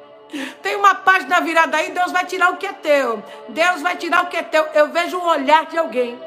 Tem 0.63 0.77
uma 0.77 0.95
página 0.95 1.41
virada 1.41 1.77
aí, 1.77 1.91
Deus 1.91 2.13
vai 2.13 2.25
tirar 2.27 2.51
o 2.51 2.57
que 2.57 2.67
é 2.67 2.73
teu. 2.73 3.23
Deus 3.49 3.83
vai 3.83 3.97
tirar 3.97 4.25
o 4.25 4.27
que 4.27 4.37
é 4.37 4.43
teu. 4.43 4.65
Eu 4.75 4.89
vejo 4.89 5.19
o 5.19 5.27
olhar 5.27 5.67
de 5.67 5.79
alguém 5.79 6.19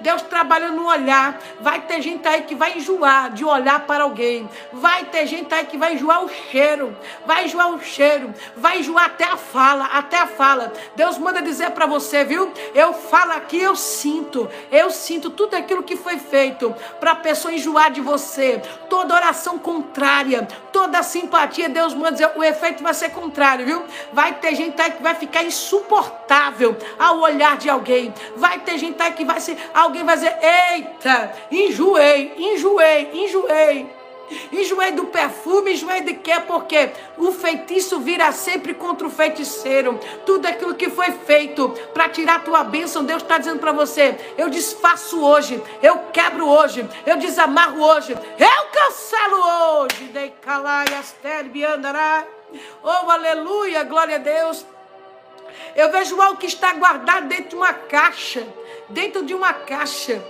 Deus 0.00 0.22
trabalhando 0.22 0.76
no 0.76 0.86
olhar. 0.86 1.38
Vai 1.60 1.80
ter 1.80 2.00
gente 2.02 2.26
aí 2.26 2.42
que 2.42 2.54
vai 2.54 2.76
enjoar 2.76 3.32
de 3.32 3.44
olhar 3.44 3.80
para 3.86 4.04
alguém. 4.04 4.48
Vai 4.72 5.04
ter 5.04 5.26
gente 5.26 5.52
aí 5.54 5.64
que 5.64 5.76
vai 5.76 5.94
enjoar 5.94 6.24
o 6.24 6.28
cheiro. 6.28 6.96
Vai 7.24 7.44
enjoar 7.44 7.70
o 7.72 7.80
cheiro. 7.80 8.32
Vai 8.56 8.78
enjoar 8.80 9.06
até 9.06 9.24
a 9.24 9.36
fala. 9.36 9.84
Até 9.86 10.18
a 10.18 10.26
fala. 10.26 10.72
Deus 10.94 11.18
manda 11.18 11.42
dizer 11.42 11.70
para 11.70 11.86
você, 11.86 12.24
viu? 12.24 12.52
Eu 12.74 12.92
falo 12.92 13.32
aqui, 13.32 13.60
eu 13.60 13.76
sinto. 13.76 14.48
Eu 14.70 14.90
sinto 14.90 15.30
tudo 15.30 15.54
aquilo 15.54 15.82
que 15.82 15.96
foi 15.96 16.18
feito 16.18 16.74
para 17.00 17.12
a 17.12 17.16
pessoa 17.16 17.54
enjoar 17.54 17.90
de 17.90 18.00
você. 18.00 18.60
Toda 18.88 19.14
oração 19.14 19.58
contrária. 19.58 20.46
Toda 20.72 21.02
simpatia. 21.02 21.68
Deus 21.68 21.94
manda 21.94 22.12
dizer, 22.12 22.30
o 22.36 22.44
efeito 22.44 22.82
vai 22.82 22.94
ser 22.94 23.10
contrário, 23.10 23.66
viu? 23.66 23.84
Vai 24.12 24.34
ter 24.34 24.54
gente 24.54 24.80
aí 24.80 24.90
que 24.90 25.02
vai 25.02 25.14
ficar 25.14 25.42
insuportável 25.42 26.76
ao 26.98 27.20
olhar 27.20 27.56
de 27.56 27.68
alguém. 27.68 28.12
Vai 28.36 28.60
ter 28.60 28.78
gente 28.78 29.00
aí 29.02 29.12
que 29.12 29.24
vai 29.24 29.40
se 29.40 29.56
alguém 29.74 30.04
vai 30.04 30.16
dizer: 30.16 30.36
Eita, 30.42 31.32
enjoei, 31.50 32.34
enjoei, 32.36 33.10
enjoei. 33.12 33.96
Enjoei 34.52 34.92
do 34.92 35.04
perfume, 35.04 35.72
enjoei 35.72 36.00
de 36.00 36.14
quê? 36.14 36.40
Porque 36.46 36.90
o 37.16 37.30
feitiço 37.32 38.00
vira 38.00 38.32
sempre 38.32 38.74
contra 38.74 39.06
o 39.06 39.10
feiticeiro. 39.10 40.00
Tudo 40.24 40.46
aquilo 40.46 40.74
que 40.74 40.90
foi 40.90 41.12
feito 41.12 41.68
para 41.94 42.08
tirar 42.08 42.42
tua 42.42 42.64
bênção, 42.64 43.04
Deus 43.04 43.22
está 43.22 43.38
dizendo 43.38 43.60
para 43.60 43.72
você: 43.72 44.16
eu 44.36 44.50
desfaço 44.50 45.22
hoje, 45.24 45.62
eu 45.82 45.98
quebro 46.12 46.48
hoje, 46.48 46.88
eu 47.06 47.16
desamarro 47.16 47.80
hoje, 47.82 48.12
eu 48.12 48.66
cancelo 48.72 49.82
hoje. 49.82 50.04
Dei 50.12 50.30
calaias, 50.42 51.14
andará. 51.74 52.24
Oh, 52.82 53.10
aleluia, 53.10 53.84
glória 53.84 54.16
a 54.16 54.18
Deus. 54.18 54.66
Eu 55.74 55.90
vejo 55.90 56.20
algo 56.20 56.38
que 56.38 56.46
está 56.46 56.72
guardado 56.72 57.28
dentro 57.28 57.50
de 57.50 57.56
uma 57.56 57.72
caixa 57.72 58.46
dentro 58.88 59.24
de 59.24 59.34
uma 59.34 59.52
caixa. 59.52 60.22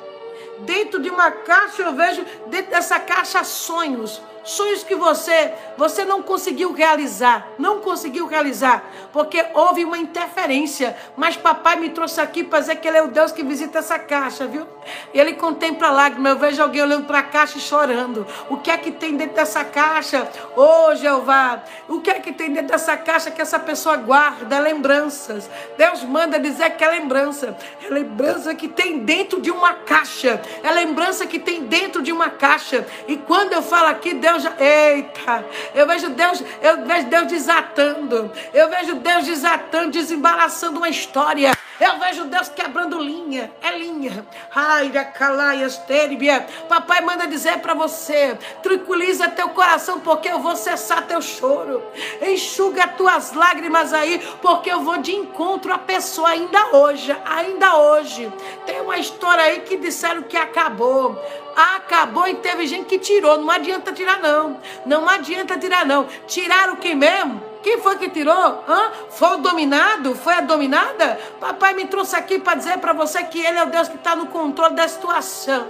Dentro 0.60 1.00
de 1.00 1.10
uma 1.10 1.30
caixa 1.30 1.82
eu 1.82 1.94
vejo 1.94 2.24
dentro 2.46 2.70
dessa 2.70 2.98
caixa 2.98 3.44
sonhos 3.44 4.22
sonhos 4.46 4.82
que 4.82 4.94
você 4.94 5.52
você 5.76 6.04
não 6.04 6.22
conseguiu 6.22 6.72
realizar, 6.72 7.48
não 7.58 7.80
conseguiu 7.80 8.26
realizar, 8.26 8.82
porque 9.12 9.44
houve 9.52 9.84
uma 9.84 9.98
interferência. 9.98 10.96
Mas 11.16 11.36
papai 11.36 11.76
me 11.76 11.90
trouxe 11.90 12.20
aqui 12.20 12.42
para 12.42 12.60
dizer 12.60 12.76
que 12.76 12.88
ele 12.88 12.96
é 12.96 13.02
o 13.02 13.08
Deus 13.08 13.32
que 13.32 13.42
visita 13.42 13.80
essa 13.80 13.98
caixa, 13.98 14.46
viu? 14.46 14.66
E 15.12 15.20
ele 15.20 15.34
contempla 15.34 15.90
lágrimas. 15.90 16.32
Eu 16.32 16.38
vejo 16.38 16.62
alguém 16.62 16.82
olhando 16.82 17.06
para 17.06 17.18
a 17.18 17.22
caixa 17.22 17.58
e 17.58 17.60
chorando. 17.60 18.26
O 18.48 18.56
que 18.56 18.70
é 18.70 18.76
que 18.76 18.90
tem 18.90 19.16
dentro 19.16 19.36
dessa 19.36 19.64
caixa? 19.64 20.30
Ô 20.56 20.62
oh, 20.62 20.94
Jeová, 20.94 21.62
o 21.88 22.00
que 22.00 22.10
é 22.10 22.20
que 22.20 22.32
tem 22.32 22.50
dentro 22.52 22.68
dessa 22.68 22.96
caixa 22.96 23.30
que 23.30 23.42
essa 23.42 23.58
pessoa 23.58 23.96
guarda? 23.96 24.58
Lembranças. 24.58 25.50
Deus 25.76 26.02
manda 26.04 26.38
dizer 26.38 26.70
que 26.70 26.84
é 26.84 26.88
lembrança. 26.88 27.56
É 27.84 27.92
lembrança 27.92 28.54
que 28.54 28.68
tem 28.68 29.00
dentro 29.00 29.40
de 29.40 29.50
uma 29.50 29.74
caixa. 29.74 30.40
É 30.62 30.70
lembrança 30.70 31.26
que 31.26 31.38
tem 31.38 31.64
dentro 31.64 32.00
de 32.02 32.12
uma 32.12 32.30
caixa. 32.30 32.86
E 33.08 33.16
quando 33.16 33.52
eu 33.52 33.62
falo 33.62 33.88
aqui, 33.88 34.14
Deus 34.14 34.35
Deus, 34.36 34.44
eita, 34.60 35.44
eu 35.74 35.86
vejo 35.86 36.10
Deus, 36.10 36.42
eu 36.60 36.84
vejo 36.84 37.06
Deus 37.06 37.26
desatando, 37.26 38.30
eu 38.52 38.68
vejo 38.68 38.96
Deus 38.96 39.24
desatando, 39.24 39.92
desembaraçando 39.92 40.78
uma 40.78 40.88
história. 40.88 41.52
Eu 41.78 41.98
vejo 41.98 42.24
Deus 42.24 42.48
quebrando 42.48 42.98
linha, 42.98 43.52
é 43.62 43.76
linha. 43.76 44.26
Ai, 44.54 44.90
calaias, 45.12 45.76
terbia. 45.78 46.46
Papai 46.68 47.02
manda 47.02 47.26
dizer 47.26 47.58
para 47.58 47.74
você: 47.74 48.38
tranquiliza 48.62 49.28
teu 49.28 49.50
coração, 49.50 50.00
porque 50.00 50.28
eu 50.28 50.40
vou 50.40 50.56
cessar 50.56 51.06
teu 51.06 51.20
choro. 51.20 51.82
Enxuga 52.22 52.88
tuas 52.88 53.32
lágrimas 53.32 53.92
aí, 53.92 54.18
porque 54.40 54.70
eu 54.70 54.80
vou 54.80 54.96
de 54.98 55.14
encontro 55.14 55.72
à 55.72 55.78
pessoa 55.78 56.30
ainda 56.30 56.76
hoje. 56.76 57.14
Ainda 57.24 57.76
hoje. 57.76 58.32
Tem 58.64 58.80
uma 58.80 58.98
história 58.98 59.44
aí 59.44 59.60
que 59.60 59.76
disseram 59.76 60.22
que 60.22 60.36
acabou 60.36 61.20
acabou 61.56 62.28
e 62.28 62.34
teve 62.34 62.66
gente 62.66 62.84
que 62.84 62.98
tirou. 62.98 63.38
Não 63.38 63.50
adianta 63.50 63.90
tirar, 63.90 64.20
não. 64.20 64.60
Não 64.84 65.08
adianta 65.08 65.58
tirar, 65.58 65.86
não. 65.86 66.06
Tiraram 66.26 66.76
quem 66.76 66.94
mesmo? 66.94 67.42
Quem 67.66 67.80
foi 67.80 67.98
que 67.98 68.08
tirou? 68.10 68.32
Hã? 68.32 68.92
Foi 69.10 69.30
o 69.30 69.36
dominado? 69.38 70.14
Foi 70.14 70.34
a 70.34 70.40
dominada? 70.40 71.18
Papai 71.40 71.74
me 71.74 71.84
trouxe 71.84 72.14
aqui 72.14 72.38
para 72.38 72.54
dizer 72.54 72.78
para 72.78 72.92
você 72.92 73.24
que 73.24 73.44
Ele 73.44 73.58
é 73.58 73.64
o 73.64 73.66
Deus 73.66 73.88
que 73.88 73.96
está 73.96 74.14
no 74.14 74.28
controle 74.28 74.76
da 74.76 74.86
situação. 74.86 75.66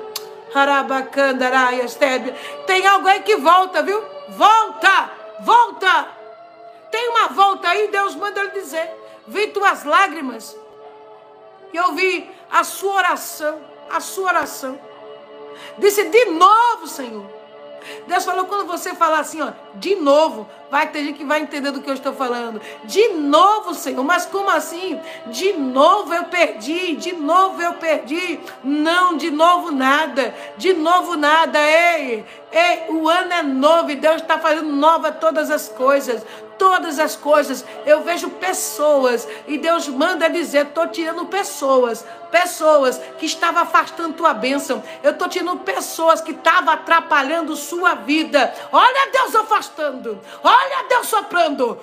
Tem 2.67 2.87
algo 2.87 3.09
aí 3.09 3.23
que 3.23 3.37
volta, 3.37 3.83
viu? 3.83 3.99
Volta! 4.29 5.11
Volta! 5.41 6.09
Tem 6.91 7.09
uma 7.09 7.29
volta 7.29 7.67
aí, 7.71 7.89
Deus 7.89 8.15
manda 8.15 8.41
ele 8.41 8.51
dizer. 8.51 8.91
Vi 9.27 9.47
tuas 9.47 9.85
lágrimas. 9.85 10.55
E 11.73 11.79
eu 11.79 11.95
vi 11.95 12.31
a 12.51 12.63
sua 12.63 12.93
oração. 12.93 13.59
A 13.91 14.01
sua 14.01 14.27
oração. 14.27 14.79
Disse 15.79 16.05
de 16.11 16.27
novo, 16.27 16.87
Senhor. 16.87 17.25
Deus 18.07 18.25
falou, 18.25 18.45
quando 18.47 18.67
você 18.67 18.95
falar 18.95 19.21
assim, 19.21 19.41
ó, 19.41 19.53
de 19.75 19.95
novo, 19.97 20.49
vai 20.71 20.89
ter 20.89 21.05
gente 21.05 21.19
que 21.19 21.25
vai 21.25 21.41
entender 21.41 21.71
do 21.71 21.81
que 21.81 21.89
eu 21.89 21.95
estou 21.95 22.13
falando. 22.13 22.61
De 22.85 23.09
novo, 23.09 23.75
Senhor, 23.75 24.03
mas 24.05 24.27
como 24.27 24.51
assim? 24.51 25.01
De 25.27 25.53
novo 25.53 26.13
eu 26.13 26.25
perdi, 26.25 26.97
de 26.97 27.13
novo 27.13 27.61
eu 27.61 27.75
perdi. 27.75 28.41
Não, 28.63 29.17
de 29.17 29.31
novo 29.31 29.71
nada, 29.71 30.35
de 30.57 30.73
novo 30.73 31.17
nada. 31.17 31.59
Ei, 31.59 32.25
ei, 32.53 32.85
o 32.89 33.09
ano 33.09 33.33
é 33.33 33.43
novo 33.43 33.91
e 33.91 33.97
Deus 33.97 34.23
está 34.23 34.39
fazendo 34.39 34.71
nova 34.71 35.13
todas 35.13 35.51
as 35.51 35.69
coisas 35.69 36.25
todas 36.59 36.99
as 36.99 37.17
coisas. 37.17 37.65
Eu 37.85 38.03
vejo 38.03 38.29
pessoas 38.31 39.27
e 39.47 39.59
Deus 39.59 39.89
manda 39.89 40.29
dizer: 40.29 40.67
estou 40.67 40.87
tirando 40.89 41.27
pessoas, 41.27 42.05
pessoas 42.31 43.01
que 43.19 43.27
estavam 43.27 43.63
afastando 43.63 44.15
tua 44.15 44.35
bênção. 44.35 44.83
Eu 45.03 45.13
estou 45.13 45.29
tirando 45.29 45.61
pessoas 45.61 46.21
que 46.21 46.33
estavam 46.33 46.73
atrapalhando 46.73 47.57
sua 47.57 47.95
vida. 47.95 48.53
Olha 48.73 49.11
Deus 49.11 49.35
afastando, 49.35 50.21
olha 50.43 50.56
Deus 50.89 51.07
soprando, 51.09 51.79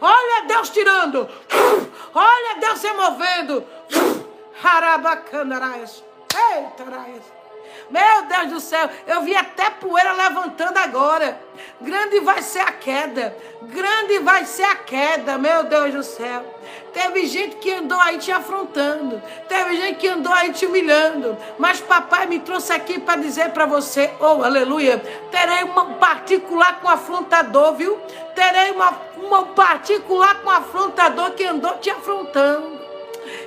olha 0.00 0.46
Deus 0.46 0.70
tirando, 0.70 1.28
olha 2.14 2.60
Deus 2.60 2.78
se 2.78 2.92
movendo. 2.92 3.64
Harabacanaraias. 4.62 6.02
Eita, 6.34 6.84
Raias. 6.84 7.43
Meu 7.90 8.22
Deus 8.22 8.48
do 8.48 8.60
céu, 8.60 8.88
eu 9.06 9.22
vi 9.22 9.36
até 9.36 9.70
poeira 9.70 10.12
levantando 10.12 10.78
agora. 10.78 11.40
Grande 11.80 12.20
vai 12.20 12.42
ser 12.42 12.60
a 12.60 12.72
queda. 12.72 13.36
Grande 13.62 14.18
vai 14.20 14.44
ser 14.44 14.64
a 14.64 14.76
queda, 14.76 15.36
meu 15.38 15.64
Deus 15.64 15.92
do 15.92 16.02
céu. 16.02 16.44
Teve 16.92 17.26
gente 17.26 17.56
que 17.56 17.72
andou 17.72 17.98
aí 18.00 18.18
te 18.18 18.32
afrontando. 18.32 19.20
Teve 19.48 19.76
gente 19.76 19.98
que 19.98 20.08
andou 20.08 20.32
aí 20.32 20.52
te 20.52 20.64
humilhando. 20.64 21.36
Mas 21.58 21.80
papai 21.80 22.26
me 22.26 22.38
trouxe 22.38 22.72
aqui 22.72 22.98
para 22.98 23.20
dizer 23.20 23.50
para 23.50 23.66
você, 23.66 24.12
oh 24.20 24.42
aleluia, 24.42 24.98
terei 25.30 25.64
uma 25.64 25.94
particular 25.94 26.80
com 26.80 26.88
afrontador, 26.88 27.74
viu? 27.74 27.98
Terei 28.34 28.70
uma, 28.70 28.98
uma 29.16 29.46
particular 29.46 30.40
com 30.40 30.50
afrontador 30.50 31.32
que 31.32 31.44
andou 31.44 31.78
te 31.78 31.90
afrontando. 31.90 32.83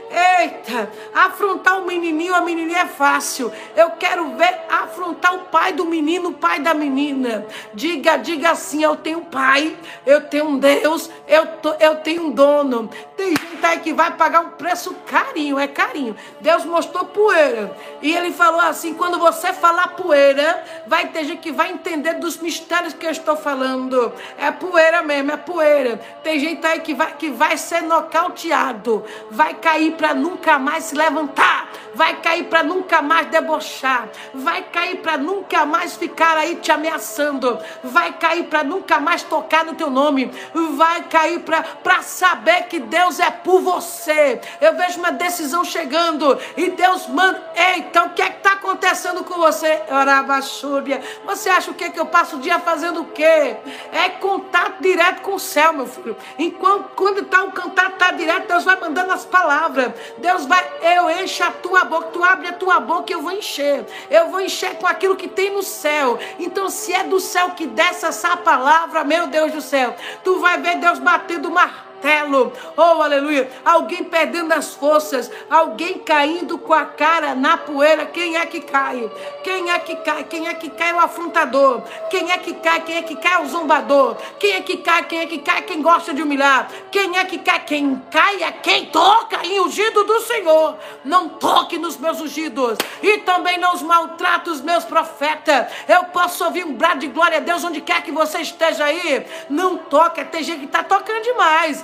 Eita, 0.10 0.90
afrontar 1.14 1.82
o 1.82 1.86
menininho, 1.86 2.34
a 2.34 2.42
menininha 2.42 2.80
é 2.80 2.86
fácil. 2.86 3.52
Eu 3.76 3.92
quero 3.92 4.36
ver 4.36 4.62
afrontar 4.70 5.36
o 5.36 5.40
pai 5.46 5.74
do 5.74 5.86
menino, 5.86 6.30
o 6.30 6.34
pai 6.34 6.60
da 6.60 6.74
menina. 6.74 7.46
Diga, 7.74 8.18
diga 8.18 8.52
assim: 8.52 8.84
eu 8.84 8.96
tenho 8.96 9.22
pai, 9.22 9.76
eu 10.06 10.22
tenho 10.22 10.46
um 10.46 10.58
Deus, 10.58 11.10
eu, 11.28 11.46
tô, 11.58 11.74
eu 11.74 11.98
tenho 11.98 12.28
um 12.28 12.32
dono. 12.32 12.90
Tem 13.18 13.30
gente 13.30 13.66
aí 13.66 13.80
que 13.80 13.94
vai 13.94 14.12
pagar 14.16 14.42
um 14.42 14.50
preço 14.52 14.96
carinho, 15.06 15.60
é 15.60 15.68
carinho. 15.68 16.16
Deus 16.40 16.64
mostrou 16.64 17.06
poeira. 17.06 17.76
E 18.02 18.16
ele 18.16 18.32
falou 18.32 18.62
assim: 18.62 18.94
quando 18.94 19.20
você 19.20 19.52
falar 19.52 19.90
poeira, 19.90 20.64
vai 20.86 21.08
ter 21.08 21.26
gente 21.26 21.40
que 21.40 21.52
vai 21.52 21.72
entender 21.72 22.14
dos 22.16 22.38
mistérios 22.38 22.94
que 22.94 23.06
eu 23.06 23.12
estou 23.12 23.36
falando. 23.36 24.14
É 24.38 24.52
poeira 24.52 25.02
mesmo, 25.02 25.32
é 25.32 25.38
poeira. 25.38 26.00
Tem 26.24 26.40
gente 26.40 26.66
aí 26.66 26.80
que 26.80 26.94
vai, 26.94 27.14
que 27.14 27.30
vai 27.30 27.58
ser 27.58 27.82
nocauteado, 27.82 29.04
vai 29.30 29.54
cair 29.54 29.97
para 29.98 30.14
nunca 30.14 30.60
mais 30.60 30.86
se 30.86 30.96
levantar, 30.96 31.70
vai 31.94 32.22
cair 32.22 32.44
para 32.46 32.64
nunca 32.64 33.02
mais 33.02 33.28
debochar, 33.28 34.08
vai 34.34 34.62
cair 34.62 34.98
para 34.98 35.18
nunca 35.18 35.66
mais 35.66 35.96
ficar 35.96 36.38
aí 36.38 36.56
te 36.56 36.72
ameaçando, 36.72 37.58
vai 37.84 38.14
cair 38.14 38.44
para 38.44 38.64
nunca 38.64 39.00
mais 39.00 39.24
tocar 39.24 39.66
no 39.66 39.74
teu 39.74 39.90
nome, 39.90 40.32
vai 40.76 41.04
cair 41.04 41.40
para 41.40 42.02
saber 42.04 42.68
que 42.68 42.80
Deus 42.80 43.20
é 43.20 43.32
por 43.32 43.62
você. 43.62 44.40
Eu 44.62 44.76
vejo 44.76 45.00
uma 45.00 45.12
decisão 45.12 45.66
chegando 45.66 46.38
e 46.56 46.70
Deus 46.70 47.08
manda. 47.08 47.44
Ei, 47.56 47.80
então 47.80 48.08
o 48.08 48.10
que 48.12 48.22
é 48.22 48.30
que 48.30 48.38
está 48.38 48.54
acontecendo 48.54 49.24
com 49.24 49.36
você? 49.36 49.82
Orabachúbia. 49.90 51.02
Você 51.26 51.50
acha 51.50 51.72
o 51.72 51.74
que, 51.74 51.90
que 51.90 52.00
eu 52.00 52.06
passo 52.06 52.38
o 52.38 52.40
dia 52.40 52.60
fazendo 52.60 53.02
o 53.02 53.06
quê? 53.06 53.58
É 53.92 54.10
contato 54.20 54.82
direto 54.82 55.22
com 55.22 55.36
o 55.36 55.40
céu, 55.40 55.74
meu 55.74 55.88
filho. 55.88 56.16
Enquanto 56.38 56.90
quando 56.96 57.24
tá, 57.26 57.44
o 57.44 57.52
contato 57.52 57.94
está 57.94 58.12
direto, 58.12 58.48
Deus 58.48 58.64
vai 58.64 58.80
mandando 58.80 59.12
as 59.12 59.26
palavras. 59.26 59.87
Deus 60.18 60.46
vai, 60.46 60.66
eu 60.82 61.10
encho 61.24 61.44
a 61.44 61.52
tua 61.52 61.84
boca, 61.84 62.08
tu 62.08 62.24
abre 62.24 62.48
a 62.48 62.54
tua 62.54 62.80
boca 62.80 63.12
e 63.12 63.14
eu 63.14 63.22
vou 63.22 63.32
encher. 63.32 63.86
Eu 64.10 64.30
vou 64.30 64.42
encher 64.42 64.76
com 64.78 64.88
aquilo 64.88 65.16
que 65.16 65.28
tem 65.28 65.52
no 65.52 65.64
céu. 65.64 66.20
Então, 66.40 66.70
se 66.70 66.94
é 66.94 67.04
do 67.04 67.20
céu 67.20 67.52
que 67.52 67.66
desce 67.66 68.06
essa 68.06 68.38
palavra, 68.38 69.04
meu 69.04 69.28
Deus 69.28 69.52
do 69.52 69.62
céu, 69.62 69.96
tu 70.24 70.40
vai 70.40 70.60
ver 70.60 70.78
Deus 70.78 71.00
batendo 71.00 71.48
uma 71.48 71.87
martelo. 71.98 72.54
Oh, 72.76 73.02
aleluia. 73.02 73.50
Alguém 73.66 74.04
perdendo 74.04 74.54
as 74.54 74.74
forças, 74.74 75.30
alguém 75.50 76.00
caindo 76.00 76.58
com 76.58 76.74
a 76.74 76.86
cara 76.86 77.36
na 77.36 77.58
poeira. 77.58 78.06
Quem 78.06 78.38
é 78.38 78.46
que 78.46 78.62
cai? 78.62 79.10
Quem 79.44 79.72
é 79.72 79.80
que 79.80 79.96
cai? 79.98 80.24
Quem 80.24 80.48
é 80.48 80.54
que 80.54 80.70
cai? 80.70 80.94
O 80.94 81.00
afrontador. 81.00 81.82
Quem 82.10 82.32
é 82.32 82.38
que 82.38 82.54
cai? 82.54 82.82
Quem 82.82 82.98
é 82.98 83.02
que 83.02 83.16
cai? 83.16 83.44
O 83.44 83.48
zombador. 83.48 84.16
Quem 84.40 84.54
é 84.54 84.62
que 84.62 84.78
cai? 84.78 85.04
Quem 85.04 85.20
é 85.20 85.26
que 85.26 85.40
cai? 85.40 85.62
Quem 85.64 85.82
gosta 85.82 86.14
de 86.14 86.22
humilhar. 86.22 86.70
Quem 86.92 87.18
é 87.18 87.26
que 87.26 87.40
cai? 87.40 87.60
Quem 87.66 88.02
cai 88.12 88.44
é 88.44 88.52
quem 88.52 88.86
toca 88.88 89.46
em 89.46 89.60
ungido 89.60 90.04
do 90.04 90.22
Senhor. 90.22 90.78
Não 91.04 91.30
toque 91.30 91.78
nos 91.78 91.98
meus 91.98 92.22
ungidos 92.22 92.78
e 93.02 93.20
também 93.20 93.58
não 93.58 93.74
os 93.74 93.82
maltrate 93.82 94.50
os 94.50 94.62
meus 94.62 94.86
profetas. 94.86 95.68
Eu 95.88 96.06
posso 96.06 96.44
ouvir 96.44 96.66
um 96.66 96.74
brado 96.74 97.00
de 97.00 97.08
glória 97.08 97.38
a 97.38 97.42
Deus 97.42 97.64
onde 97.64 97.82
quer 97.82 98.02
que 98.02 98.12
você 98.12 98.40
esteja 98.40 98.86
aí. 98.86 99.26
Não 99.50 99.78
toca, 99.78 100.24
tem 100.26 100.44
gente 100.44 100.60
que 100.60 100.66
está 100.66 100.84
tocando 100.84 101.22
demais, 101.24 101.84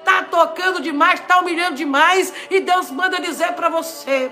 está 0.00 0.24
tocando 0.24 0.80
demais, 0.80 1.20
está 1.20 1.38
humilhando 1.38 1.76
demais 1.76 2.32
e 2.50 2.60
Deus 2.60 2.90
manda 2.90 3.20
dizer 3.20 3.52
para 3.52 3.68
você: 3.68 4.30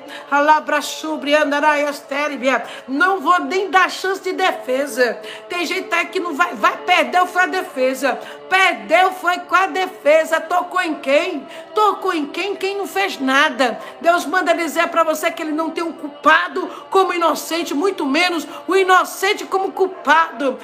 não 2.88 3.20
vou 3.20 3.40
nem 3.40 3.70
dar 3.70 3.90
chance 3.90 4.22
de 4.22 4.32
defesa. 4.32 5.20
Tem 5.48 5.64
gente 5.64 5.94
aí 5.94 6.06
que 6.06 6.18
não 6.18 6.34
vai, 6.34 6.54
vai 6.54 6.76
perder 6.78 7.26
foi 7.26 7.42
a 7.42 7.46
defesa. 7.46 8.18
Perdeu 8.48 9.12
foi 9.12 9.38
com 9.40 9.54
a 9.54 9.66
defesa. 9.66 10.40
Tocou 10.40 10.80
em 10.80 10.94
quem? 10.96 11.46
Tocou 11.74 12.12
em 12.12 12.26
quem? 12.26 12.56
Quem 12.56 12.78
não 12.78 12.86
fez 12.86 13.20
nada. 13.20 13.78
Deus 14.00 14.24
manda 14.24 14.54
dizer 14.54 14.88
para 14.88 15.04
você 15.04 15.30
que 15.30 15.42
ele 15.42 15.52
não 15.52 15.70
tem 15.70 15.84
um 15.84 15.92
culpado 15.92 16.66
como 16.90 17.12
inocente, 17.12 17.74
muito 17.74 18.06
menos 18.06 18.46
o 18.66 18.74
inocente 18.74 19.44
como 19.44 19.72
culpado. 19.72 20.58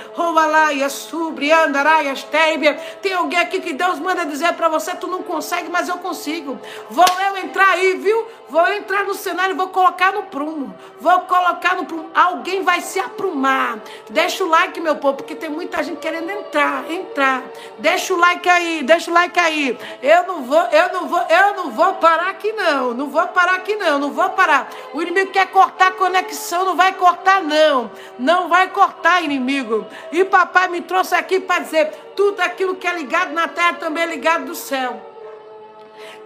Tem 3.03 3.13
alguém 3.13 3.39
aqui 3.39 3.61
que 3.61 3.73
Deus 3.75 3.99
manda 3.99 4.25
dizer 4.25 4.55
para 4.55 4.69
você: 4.69 4.95
tu 5.05 5.11
não 5.11 5.23
consegue, 5.23 5.69
mas 5.69 5.89
eu 5.89 5.99
consigo. 5.99 6.59
Vou 6.91 7.05
eu 7.27 7.37
entrar 7.37 7.69
aí, 7.71 7.97
viu? 7.97 8.27
Vou 8.55 8.69
entrar 8.69 9.03
no 9.03 9.15
cenário, 9.15 9.57
vou 9.57 9.67
colocar 9.71 10.13
no 10.13 10.23
prumo. 10.23 10.73
Vou 11.01 11.19
colocar 11.23 11.75
no 11.75 11.87
prumo. 11.87 12.09
Alguém 12.15 12.63
vai 12.63 12.81
se 12.81 13.01
aprumar. 13.01 13.81
Deixa 14.09 14.45
o 14.45 14.49
like, 14.49 14.81
meu 14.81 14.95
povo, 14.95 15.17
porque 15.17 15.35
tem 15.35 15.51
muita 15.51 15.83
gente 15.83 15.99
querendo 15.99 16.31
entrar, 16.31 16.89
entrar. 16.89 17.43
Deixa 17.81 18.15
o 18.15 18.17
like 18.17 18.49
aí, 18.49 18.85
deixa 18.85 19.11
o 19.11 19.15
like 19.15 19.41
aí. 19.41 19.77
Eu 20.01 20.23
não 20.29 20.45
vou, 20.45 20.63
eu 20.71 20.93
não 20.93 21.09
vou, 21.09 21.21
eu 21.23 21.55
não 21.57 21.73
vou 21.73 21.95
parar 21.95 22.31
aqui 22.31 22.53
não. 22.53 22.95
Não 22.95 23.09
vou 23.09 23.27
parar 23.27 23.57
aqui 23.57 23.75
não, 23.75 23.99
não 23.99 24.13
vou 24.13 24.31
parar. 24.31 24.71
O 24.93 25.03
inimigo 25.03 25.33
quer 25.33 25.49
cortar 25.49 25.89
a 25.89 25.91
conexão, 25.91 26.65
não 26.65 26.77
vai 26.77 26.93
cortar 26.93 27.43
não. 27.43 27.91
Não 28.17 28.49
vai 28.49 28.69
cortar, 28.69 29.21
inimigo. 29.25 29.85
E 30.13 30.25
papai 30.25 30.69
me 30.69 30.81
trouxe 30.81 31.17
aqui 31.17 31.41
para 31.41 31.59
dizer, 31.59 31.87
tudo 32.15 32.41
aquilo 32.41 32.77
que 32.77 32.87
é 32.87 32.95
ligado 32.95 33.33
na 33.33 33.49
terra 33.49 33.73
também 33.73 34.05
é 34.05 34.07
ligado 34.07 34.45
do 34.45 34.55
céu. 34.55 35.14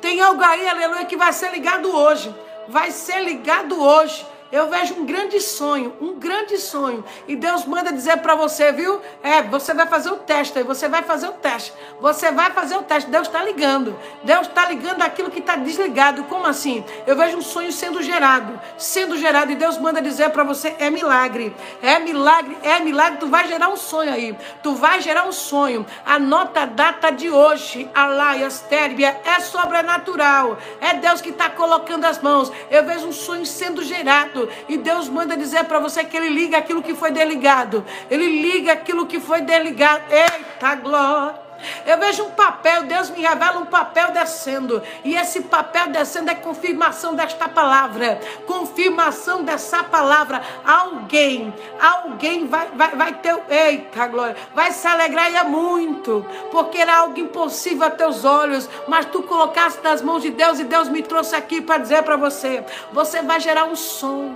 Tem 0.01 0.21
algo 0.21 0.43
aí, 0.43 0.69
aleluia, 0.69 1.05
que 1.05 1.17
vai 1.17 1.33
ser 1.33 1.51
ligado 1.51 1.95
hoje. 1.95 2.35
Vai 2.69 2.91
ser 2.91 3.21
ligado 3.23 3.81
hoje. 3.81 4.27
Eu 4.51 4.71
vejo 4.71 4.95
um 4.95 5.05
grande 5.05 5.41
sonho, 5.41 5.95
um 6.01 6.15
grande 6.15 6.57
sonho. 6.57 7.05
E 7.27 7.37
Deus 7.37 7.67
manda 7.67 7.93
dizer 7.93 8.17
para 8.19 8.35
você, 8.35 8.73
viu? 8.73 9.01
É, 9.23 9.43
você 9.43 9.75
vai 9.75 9.87
fazer 9.87 10.11
o 10.11 10.17
teste 10.17 10.59
aí, 10.59 10.65
você 10.65 10.89
vai 10.89 11.03
fazer 11.03 11.29
o 11.29 11.33
teste. 11.33 11.73
Você 12.01 12.33
vai 12.33 12.51
fazer 12.53 12.77
o 12.77 12.83
teste. 12.83 13.11
Deus 13.11 13.27
está 13.27 13.43
ligando. 13.43 13.95
Deus 14.25 14.47
está 14.47 14.67
ligando 14.67 15.03
aquilo 15.03 15.31
que 15.31 15.41
está 15.41 15.57
desligado. 15.57 16.25
Como 16.25 16.47
assim? 16.47 16.83
Eu 17.07 17.15
vejo 17.15 17.37
um 17.37 17.43
sonho 17.43 17.71
sendo 17.71 18.03
gerado, 18.03 18.59
sendo 18.79 19.19
gerado. 19.19 19.53
E 19.53 19.55
Deus 19.55 19.77
manda 19.77 20.01
dizer 20.01 20.31
para 20.31 20.45
você, 20.45 20.75
é 20.79 20.89
milagre. 20.89 21.55
É 21.83 21.99
milagre, 21.99 22.57
é 22.63 22.81
milagre. 22.81 23.19
Tu 23.19 23.29
vai 23.29 23.47
gerar 23.47 23.69
um 23.69 23.77
sonho 23.77 24.13
aí. 24.13 24.35
Tu 24.63 24.75
vai 24.75 25.03
gerar 25.03 25.27
um 25.27 25.33
sonho. 25.33 25.85
Anota 26.07 26.63
a 26.63 26.67
data 26.67 27.11
de 27.11 27.29
hoje. 27.29 27.89
Alaias, 27.95 28.61
Térbia, 28.61 29.21
é 29.25 29.41
sobrenatural. 29.41 30.57
É 30.81 30.95
Deus 30.95 31.21
que 31.21 31.31
está 31.31 31.51
colocando 31.51 32.07
as 32.07 32.23
mãos. 32.23 32.51
Eu 32.71 32.85
vejo 32.85 33.09
um 33.09 33.13
sonho 33.13 33.45
sendo 33.45 33.83
gerado. 33.83 34.38
E 34.69 34.77
Deus 34.77 35.09
manda 35.09 35.37
dizer 35.37 35.65
para 35.65 35.79
você 35.79 36.05
que 36.05 36.17
Ele 36.17 36.29
liga 36.29 36.59
aquilo 36.59 36.83
que 36.83 36.95
foi 36.95 37.11
deligado. 37.11 37.85
Ele 38.11 38.43
liga 38.43 38.73
aquilo 38.73 39.07
que 39.07 39.19
foi 39.19 39.41
deligado. 39.41 40.03
Eita 40.11 40.75
glória! 40.75 41.48
Eu 41.85 41.99
vejo 41.99 42.25
um 42.25 42.31
papel, 42.31 42.85
Deus 42.85 43.11
me 43.11 43.21
revela 43.21 43.59
um 43.59 43.67
papel 43.67 44.13
descendo. 44.13 44.83
E 45.05 45.17
esse 45.17 45.43
papel 45.43 45.89
descendo 45.89 46.31
é 46.31 46.35
confirmação 46.35 47.15
desta 47.15 47.49
palavra. 47.49 48.21
Confirmação 48.47 49.43
dessa 49.43 49.83
palavra. 49.83 50.41
Alguém, 50.65 51.53
alguém 51.81 52.47
vai, 52.47 52.69
vai, 52.75 52.95
vai 52.95 53.13
ter. 53.15 53.37
Eita, 53.49 54.07
glória! 54.07 54.37
Vai 54.55 54.73
se 54.73 54.87
alegrar 54.87 55.31
e 55.33 55.37
é 55.37 55.45
muito. 55.45 56.25
Porque 56.51 56.79
era 56.79 56.99
algo 56.99 57.19
impossível 57.19 57.87
a 57.87 57.91
teus 57.91 58.25
olhos. 58.25 58.69
Mas 58.87 59.07
tu 59.07 59.23
colocaste 59.23 59.83
nas 59.83 60.03
mãos 60.03 60.23
de 60.23 60.31
Deus 60.31 60.61
e 60.61 60.65
Deus 60.65 60.89
me 60.89 61.03
trouxe 61.03 61.35
aqui 61.35 61.61
para 61.61 61.79
dizer 61.79 62.03
para 62.03 62.17
você: 62.17 62.65
você 62.93 63.23
vai 63.23 63.41
gerar 63.41 63.65
um 63.65 63.77
som. 63.77 64.35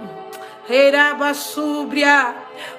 Reiraba 0.66 1.34
súbria. 1.34 2.34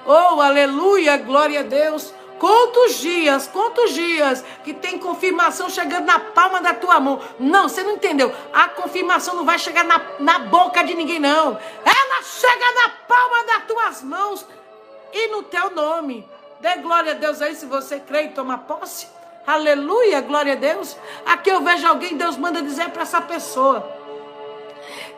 Oh, 0.05 0.41
aleluia, 0.41 1.17
glória 1.17 1.59
a 1.59 1.63
Deus. 1.63 2.13
Quantos 2.43 2.95
dias, 2.95 3.47
quantos 3.47 3.93
dias 3.93 4.43
que 4.65 4.73
tem 4.73 4.99
confirmação 4.99 5.69
chegando 5.69 6.05
na 6.05 6.19
palma 6.19 6.59
da 6.59 6.73
tua 6.73 6.99
mão? 6.99 7.21
Não, 7.39 7.69
você 7.69 7.81
não 7.83 7.93
entendeu. 7.93 8.35
A 8.51 8.67
confirmação 8.67 9.33
não 9.33 9.45
vai 9.45 9.57
chegar 9.57 9.85
na, 9.85 10.01
na 10.19 10.39
boca 10.39 10.83
de 10.83 10.93
ninguém, 10.93 11.19
não. 11.19 11.57
Ela 11.85 12.21
chega 12.21 12.71
na 12.81 12.89
palma 13.07 13.43
das 13.45 13.63
tuas 13.63 14.03
mãos 14.03 14.45
e 15.13 15.29
no 15.29 15.43
teu 15.43 15.69
nome. 15.69 16.27
Dê 16.59 16.75
glória 16.79 17.13
a 17.13 17.15
Deus 17.15 17.41
aí 17.41 17.55
se 17.55 17.65
você 17.65 17.97
crê 18.01 18.23
e 18.23 18.29
toma 18.31 18.57
posse. 18.57 19.07
Aleluia, 19.47 20.19
glória 20.19 20.51
a 20.51 20.57
Deus. 20.57 20.97
Aqui 21.25 21.49
eu 21.49 21.61
vejo 21.61 21.87
alguém, 21.87 22.17
Deus 22.17 22.35
manda 22.35 22.61
dizer 22.61 22.89
para 22.89 23.03
essa 23.03 23.21
pessoa. 23.21 23.89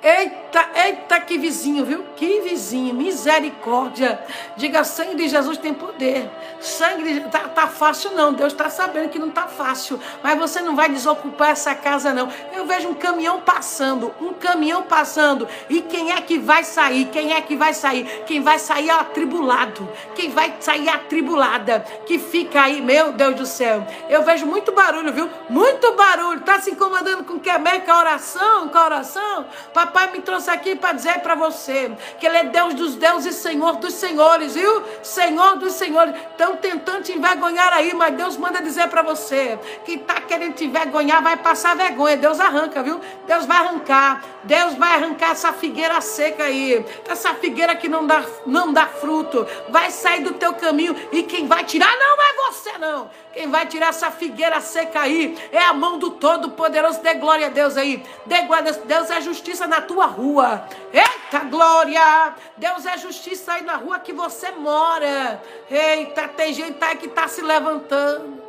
Eita, 0.06 0.70
eita, 0.86 1.20
que 1.20 1.36
vizinho, 1.36 1.84
viu? 1.84 2.06
Que 2.16 2.42
vizinho, 2.42 2.94
misericórdia. 2.94 4.24
Diga, 4.56 4.84
sangue 4.84 5.16
de 5.16 5.28
Jesus 5.28 5.58
tem 5.58 5.74
poder. 5.74 6.30
Sangue 6.60 7.12
de... 7.12 7.22
tá, 7.22 7.40
tá 7.40 7.66
fácil 7.66 8.12
não, 8.12 8.32
Deus 8.32 8.54
está 8.54 8.70
sabendo 8.70 9.10
que 9.10 9.18
não 9.18 9.32
tá 9.32 9.48
fácil. 9.48 10.00
Mas 10.22 10.38
você 10.38 10.62
não 10.62 10.76
vai 10.76 10.90
desocupar 10.90 11.50
essa 11.50 11.74
casa 11.74 12.14
não. 12.14 12.30
Eu 12.54 12.68
vejo 12.68 12.90
um 12.90 12.94
caminhão 12.94 13.42
passando, 13.42 14.14
um 14.22 14.32
caminhão 14.32 14.84
passando. 14.84 15.48
E 15.68 15.82
quem 15.82 16.12
é 16.12 16.22
que 16.22 16.38
vai 16.38 16.64
sair? 16.64 17.06
Quem 17.06 17.34
é 17.34 17.42
que 17.42 17.56
vai 17.56 17.74
sair? 17.74 18.06
Quem 18.28 18.42
vai 18.42 18.60
sair 18.60 18.90
é 18.90 18.94
atribulado. 18.94 19.90
Quem 20.14 20.30
vai 20.30 20.54
sair 20.60 20.88
é 20.88 20.92
atribulada. 20.92 21.80
Que 22.06 22.20
fica 22.20 22.62
aí, 22.62 22.80
meu 22.80 23.12
Deus 23.12 23.36
do 23.38 23.46
céu. 23.48 23.84
Eu 24.08 24.22
vejo 24.22 24.46
muito 24.46 24.72
barulho, 24.72 25.12
viu? 25.12 25.28
Muito 25.50 25.94
barulho. 25.94 26.42
Tá 26.42 26.60
se 26.60 26.70
incomodando 26.70 27.24
com 27.24 27.34
o 27.34 27.40
que 27.40 27.50
é 27.50 27.56
com 27.80 27.92
a 27.92 28.00
oração? 28.00 28.70
Com 28.70 28.78
a 28.78 28.86
oração? 28.86 29.46
Papai 29.74 29.95
Papai 29.96 30.12
me 30.12 30.22
trouxe 30.22 30.52
aqui 30.52 30.76
para 30.76 30.92
dizer 30.92 31.20
para 31.22 31.36
você 31.36 31.90
que 32.20 32.28
Ele 32.28 32.36
é 32.36 32.44
Deus 32.44 32.74
dos 32.74 32.96
deuses 32.98 33.36
Senhor 33.36 33.78
dos 33.78 33.94
senhores, 33.94 34.54
viu? 34.54 34.84
Senhor 35.02 35.56
dos 35.56 35.72
senhores. 35.72 36.14
Estão 36.32 36.58
tentando 36.58 37.04
te 37.04 37.14
envergonhar 37.14 37.72
aí, 37.72 37.94
mas 37.94 38.14
Deus 38.14 38.36
manda 38.36 38.62
dizer 38.62 38.90
para 38.90 39.02
você 39.02 39.58
que 39.86 39.94
está 39.94 40.16
querendo 40.16 40.56
te 40.56 40.66
envergonhar, 40.66 41.24
vai 41.24 41.38
passar 41.38 41.78
vergonha. 41.78 42.18
Deus 42.18 42.42
arranca, 42.42 42.84
viu? 42.84 43.00
Deus 43.26 43.46
vai 43.46 43.58
arrancar. 43.58 44.22
Deus 44.44 44.74
vai 44.74 44.96
arrancar 44.96 45.32
essa 45.32 45.54
figueira 45.54 46.02
seca 46.02 46.44
aí. 46.44 46.86
Essa 47.08 47.34
figueira 47.36 47.74
que 47.74 47.88
não 47.88 48.06
dá, 48.06 48.22
não 48.46 48.74
dá 48.74 48.88
fruto. 48.88 49.48
Vai 49.70 49.92
sair 49.92 50.24
do 50.24 50.34
teu 50.34 50.54
caminho 50.56 50.94
e 51.14 51.24
quem 51.24 51.48
vai 51.48 51.64
tirar 51.64 51.96
não 51.98 52.22
é 52.22 52.52
você, 52.52 52.78
não. 52.78 53.10
Quem 53.34 53.50
vai 53.50 53.66
tirar 53.66 53.90
essa 53.90 54.12
figueira 54.12 54.62
seca 54.62 55.02
aí 55.02 55.38
é 55.52 55.62
a 55.62 55.74
mão 55.74 55.98
do 55.98 56.12
Todo-Poderoso. 56.12 57.02
Dê 57.02 57.16
glória 57.16 57.48
a 57.48 57.50
Deus 57.50 57.76
aí. 57.76 58.04
Dê 58.26 58.44
glória 58.44 58.70
a 58.70 58.74
Deus. 58.74 58.78
Deus 58.86 59.10
é 59.10 59.20
justiça 59.20 59.68
na 59.68 59.75
tua 59.82 60.06
rua. 60.06 60.68
Eita 60.94 61.40
glória! 61.46 62.36
Deus 62.58 62.86
é 62.86 62.98
justiça 62.98 63.54
aí 63.54 63.64
na 63.64 63.76
rua 63.76 64.00
que 64.00 64.14
você 64.14 64.52
mora. 64.52 65.42
Eita, 65.70 66.28
tem 66.28 66.54
gente 66.54 66.84
aí 66.84 66.96
que 66.96 67.08
está 67.08 67.28
se 67.28 67.42
levantando. 67.42 68.45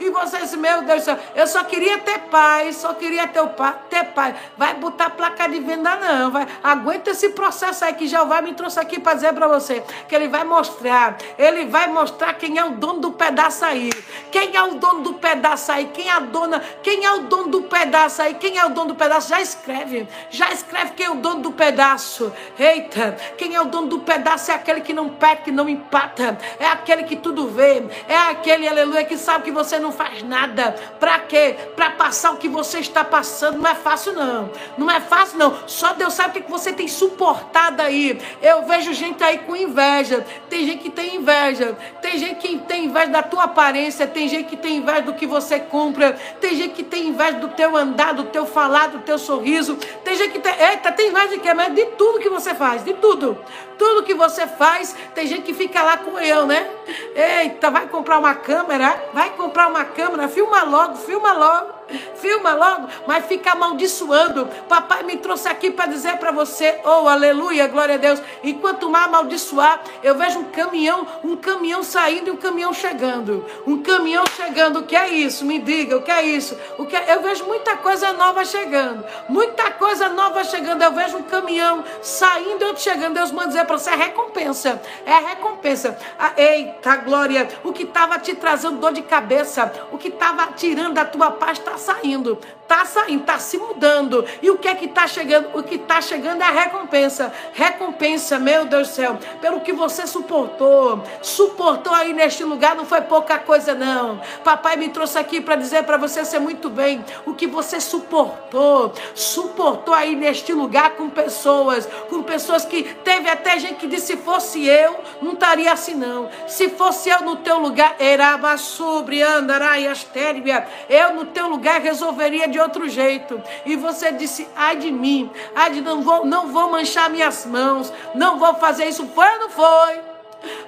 E 0.00 0.10
vocês, 0.10 0.54
meu 0.54 0.82
Deus 0.82 1.02
do 1.02 1.04
céu, 1.04 1.18
eu 1.34 1.46
só 1.46 1.64
queria 1.64 1.98
ter 1.98 2.18
pai, 2.30 2.72
só 2.72 2.92
queria 2.94 3.26
ter, 3.28 3.46
pai, 3.48 3.74
ter 3.88 4.04
pai. 4.06 4.34
Vai 4.56 4.74
botar 4.74 5.10
placa 5.10 5.48
de 5.48 5.60
venda, 5.60 5.96
não. 5.96 6.30
Vai, 6.30 6.46
aguenta 6.62 7.10
esse 7.10 7.30
processo 7.30 7.84
aí 7.84 7.94
que 7.94 8.06
Jeová 8.06 8.42
me 8.42 8.54
trouxe 8.54 8.78
aqui 8.78 9.00
para 9.00 9.14
dizer 9.14 9.32
para 9.32 9.48
você. 9.48 9.82
Que 10.08 10.14
ele 10.14 10.28
vai 10.28 10.44
mostrar. 10.44 11.16
Ele 11.38 11.66
vai 11.66 11.88
mostrar 11.88 12.34
quem 12.34 12.58
é 12.58 12.64
o 12.64 12.70
dono 12.72 13.00
do 13.00 13.12
pedaço 13.12 13.64
aí. 13.64 13.90
Quem 14.30 14.56
é 14.56 14.62
o 14.62 14.74
dono 14.74 15.02
do 15.02 15.14
pedaço 15.14 15.72
aí? 15.72 15.86
Quem 15.86 16.08
é 16.08 16.12
a 16.12 16.20
dona? 16.20 16.60
Quem 16.82 17.04
é 17.04 17.12
o 17.12 17.20
dono 17.20 17.48
do 17.48 17.62
pedaço 17.62 18.22
aí? 18.22 18.34
Quem 18.34 18.58
é 18.58 18.64
o 18.64 18.70
dono 18.70 18.88
do 18.88 18.94
pedaço? 18.94 19.28
Já 19.28 19.40
escreve. 19.40 20.08
Já 20.30 20.52
escreve 20.52 20.92
quem 20.92 21.06
é 21.06 21.10
o 21.10 21.16
dono 21.16 21.42
do 21.42 21.52
pedaço. 21.52 22.32
Eita, 22.58 23.16
quem 23.36 23.54
é 23.54 23.60
o 23.60 23.66
dono 23.66 23.86
do 23.86 24.00
pedaço 24.00 24.50
é 24.50 24.54
aquele 24.54 24.80
que 24.80 24.92
não 24.92 25.08
perde, 25.08 25.42
que 25.42 25.52
não 25.52 25.68
empata. 25.68 26.38
É 26.58 26.66
aquele 26.66 27.04
que 27.04 27.16
tudo 27.16 27.48
vê. 27.48 27.82
É 28.08 28.16
aquele, 28.16 28.68
aleluia, 28.68 29.04
que 29.04 29.16
sabe 29.16 29.44
que 29.44 29.50
você 29.50 29.61
você 29.62 29.78
não 29.78 29.92
faz 29.92 30.22
nada. 30.22 30.74
Para 30.98 31.18
quê? 31.20 31.56
Para 31.76 31.90
passar 31.90 32.32
o 32.32 32.36
que 32.36 32.48
você 32.48 32.78
está 32.78 33.04
passando. 33.04 33.58
Não 33.58 33.70
é 33.70 33.74
fácil, 33.74 34.12
não. 34.12 34.50
Não 34.76 34.90
é 34.90 35.00
fácil, 35.00 35.38
não. 35.38 35.56
Só 35.66 35.92
Deus 35.92 36.14
sabe 36.14 36.38
o 36.38 36.42
que 36.42 36.50
você 36.50 36.72
tem 36.72 36.88
suportado 36.88 37.82
aí. 37.82 38.20
Eu 38.40 38.64
vejo 38.64 38.92
gente 38.92 39.22
aí 39.22 39.38
com 39.38 39.54
inveja. 39.54 40.24
Tem 40.48 40.66
gente 40.66 40.82
que 40.82 40.90
tem 40.90 41.16
inveja. 41.16 41.76
Tem 42.00 42.18
gente 42.18 42.36
que 42.36 42.58
tem 42.58 42.86
inveja 42.86 43.08
da 43.08 43.22
tua 43.22 43.44
aparência. 43.44 44.06
Tem 44.06 44.28
gente 44.28 44.48
que 44.48 44.56
tem 44.56 44.76
inveja 44.76 45.02
do 45.02 45.14
que 45.14 45.26
você 45.26 45.58
compra. 45.60 46.12
Tem 46.40 46.54
gente 46.56 46.74
que 46.74 46.82
tem 46.82 47.08
inveja 47.08 47.38
do 47.38 47.48
teu 47.48 47.76
andar, 47.76 48.14
do 48.14 48.24
teu 48.24 48.46
falar, 48.46 48.88
do 48.88 48.98
teu 49.00 49.18
sorriso. 49.18 49.76
Tem 50.04 50.14
gente 50.16 50.32
que 50.32 50.40
tem. 50.40 50.52
Eita, 50.52 50.92
tem 50.92 51.08
inveja 51.08 51.28
de 51.28 51.38
quê? 51.38 51.54
Mas 51.54 51.74
de 51.74 51.86
tudo 51.86 52.18
que 52.18 52.28
você 52.28 52.54
faz. 52.54 52.84
De 52.84 52.94
tudo. 52.94 53.38
Tudo 53.82 54.04
que 54.04 54.14
você 54.14 54.46
faz, 54.46 54.94
tem 55.12 55.26
gente 55.26 55.42
que 55.42 55.52
fica 55.52 55.82
lá 55.82 55.96
com 55.96 56.16
eu, 56.16 56.46
né? 56.46 56.70
Eita, 57.16 57.68
vai 57.68 57.88
comprar 57.88 58.16
uma 58.16 58.32
câmera? 58.32 59.08
Vai 59.12 59.30
comprar 59.30 59.66
uma 59.66 59.84
câmera? 59.84 60.28
Filma 60.28 60.62
logo, 60.62 60.98
filma 60.98 61.32
logo. 61.32 61.81
Filma 62.14 62.54
logo, 62.54 62.88
mas 63.06 63.26
fica 63.26 63.52
amaldiçoando. 63.52 64.48
Papai 64.68 65.02
me 65.02 65.16
trouxe 65.16 65.48
aqui 65.48 65.70
para 65.70 65.86
dizer 65.86 66.16
para 66.18 66.30
você, 66.30 66.80
oh 66.84 67.08
aleluia, 67.08 67.66
glória 67.66 67.94
a 67.96 67.98
Deus. 67.98 68.22
Enquanto 68.42 68.90
mais 68.90 69.06
amaldiçoar, 69.06 69.82
eu 70.02 70.14
vejo 70.16 70.38
um 70.38 70.44
caminhão, 70.44 71.06
um 71.24 71.36
caminhão 71.36 71.82
saindo 71.82 72.28
e 72.28 72.30
um 72.30 72.36
caminhão 72.36 72.72
chegando. 72.72 73.44
Um 73.66 73.82
caminhão 73.82 74.24
chegando, 74.36 74.80
o 74.80 74.82
que 74.84 74.96
é 74.96 75.08
isso? 75.08 75.44
Me 75.44 75.58
diga, 75.58 75.96
o 75.96 76.02
que 76.02 76.10
é 76.10 76.22
isso? 76.22 76.58
O 76.78 76.86
que 76.86 76.96
é? 76.96 77.14
Eu 77.14 77.22
vejo 77.22 77.44
muita 77.44 77.76
coisa 77.76 78.12
nova 78.12 78.44
chegando. 78.44 79.04
Muita 79.28 79.70
coisa 79.72 80.08
nova 80.08 80.44
chegando. 80.44 80.82
Eu 80.82 80.92
vejo 80.92 81.16
um 81.16 81.22
caminhão 81.22 81.84
saindo 82.00 82.62
e 82.62 82.64
outro 82.64 82.82
chegando. 82.82 83.14
Deus 83.14 83.30
manda 83.30 83.48
dizer 83.48 83.64
para 83.64 83.78
você, 83.78 83.90
é 83.90 83.96
recompensa. 83.96 84.80
É 85.04 85.14
recompensa. 85.14 85.98
Ah, 86.18 86.32
eita, 86.36 86.96
glória. 86.96 87.48
O 87.64 87.72
que 87.72 87.82
estava 87.82 88.18
te 88.18 88.34
trazendo 88.34 88.78
dor 88.78 88.92
de 88.92 89.02
cabeça, 89.02 89.72
o 89.90 89.98
que 89.98 90.08
estava 90.08 90.46
tirando 90.52 90.98
a 90.98 91.04
tua 91.04 91.30
paz 91.30 91.58
está 91.58 91.76
saindo 91.82 92.38
está 92.72 92.84
saindo, 92.86 93.20
está 93.20 93.38
se 93.38 93.58
mudando. 93.58 94.24
E 94.40 94.50
o 94.50 94.56
que 94.56 94.66
é 94.66 94.74
que 94.74 94.86
está 94.86 95.06
chegando? 95.06 95.50
O 95.54 95.62
que 95.62 95.74
está 95.74 96.00
chegando 96.00 96.42
é 96.42 96.46
a 96.46 96.50
recompensa. 96.50 97.32
Recompensa, 97.52 98.38
meu 98.38 98.64
Deus 98.64 98.88
do 98.88 98.94
céu, 98.94 99.18
pelo 99.40 99.60
que 99.60 99.72
você 99.72 100.06
suportou. 100.06 101.02
Suportou 101.20 101.92
aí 101.92 102.12
neste 102.12 102.42
lugar, 102.42 102.74
não 102.74 102.86
foi 102.86 103.02
pouca 103.02 103.38
coisa, 103.38 103.74
não. 103.74 104.20
Papai 104.42 104.76
me 104.76 104.88
trouxe 104.88 105.18
aqui 105.18 105.40
para 105.40 105.56
dizer 105.56 105.84
para 105.84 105.98
você 105.98 106.24
ser 106.24 106.38
muito 106.38 106.70
bem 106.70 107.04
o 107.26 107.34
que 107.34 107.46
você 107.46 107.78
suportou. 107.80 108.92
Suportou 109.14 109.92
aí 109.92 110.16
neste 110.16 110.52
lugar 110.52 110.92
com 110.92 111.10
pessoas, 111.10 111.86
com 112.08 112.22
pessoas 112.22 112.64
que 112.64 112.82
teve 112.82 113.28
até 113.28 113.58
gente 113.58 113.74
que 113.74 113.86
disse: 113.86 114.02
se 114.02 114.16
fosse 114.16 114.66
eu, 114.66 114.98
não 115.20 115.32
estaria 115.32 115.72
assim, 115.72 115.94
não. 115.94 116.28
Se 116.46 116.70
fosse 116.70 117.10
eu 117.10 117.20
no 117.20 117.36
teu 117.36 117.58
lugar, 117.58 117.96
eraba 118.00 118.56
sobre 118.56 119.22
andarai 119.22 119.86
astéribia, 119.86 120.66
eu 120.88 121.14
no 121.14 121.26
teu 121.26 121.48
lugar 121.48 121.71
resolveria 121.80 122.48
de 122.48 122.58
outro 122.58 122.88
jeito. 122.88 123.42
E 123.64 123.76
você 123.76 124.12
disse: 124.12 124.48
ai 124.56 124.76
de 124.76 124.90
mim, 124.90 125.30
ai 125.54 125.70
de 125.70 125.80
não 125.80 126.02
vou, 126.02 126.24
não 126.24 126.48
vou 126.48 126.70
manchar 126.70 127.10
minhas 127.10 127.46
mãos, 127.46 127.92
não 128.14 128.38
vou 128.38 128.54
fazer 128.54 128.86
isso. 128.86 129.06
Foi 129.08 129.26
ou 129.26 129.38
não 129.40 129.50
foi? 129.50 130.00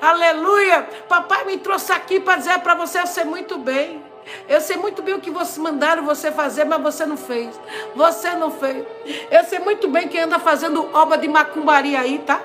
Aleluia! 0.00 0.88
Papai 1.08 1.44
me 1.44 1.58
trouxe 1.58 1.92
aqui 1.92 2.20
para 2.20 2.38
dizer 2.38 2.58
para 2.60 2.74
você: 2.74 3.00
eu 3.00 3.06
sei 3.06 3.24
muito 3.24 3.58
bem. 3.58 4.02
Eu 4.48 4.60
sei 4.60 4.76
muito 4.76 5.02
bem 5.02 5.14
o 5.14 5.20
que 5.20 5.30
vocês 5.30 5.58
mandaram 5.58 6.02
você 6.04 6.32
fazer, 6.32 6.64
mas 6.64 6.80
você 6.82 7.04
não 7.04 7.16
fez. 7.16 7.60
Você 7.94 8.30
não 8.34 8.50
fez. 8.50 8.84
Eu 9.30 9.44
sei 9.44 9.58
muito 9.58 9.86
bem 9.88 10.08
quem 10.08 10.20
anda 10.20 10.38
fazendo 10.38 10.88
obra 10.94 11.18
de 11.18 11.28
macumbaria 11.28 12.00
aí, 12.00 12.18
tá? 12.20 12.40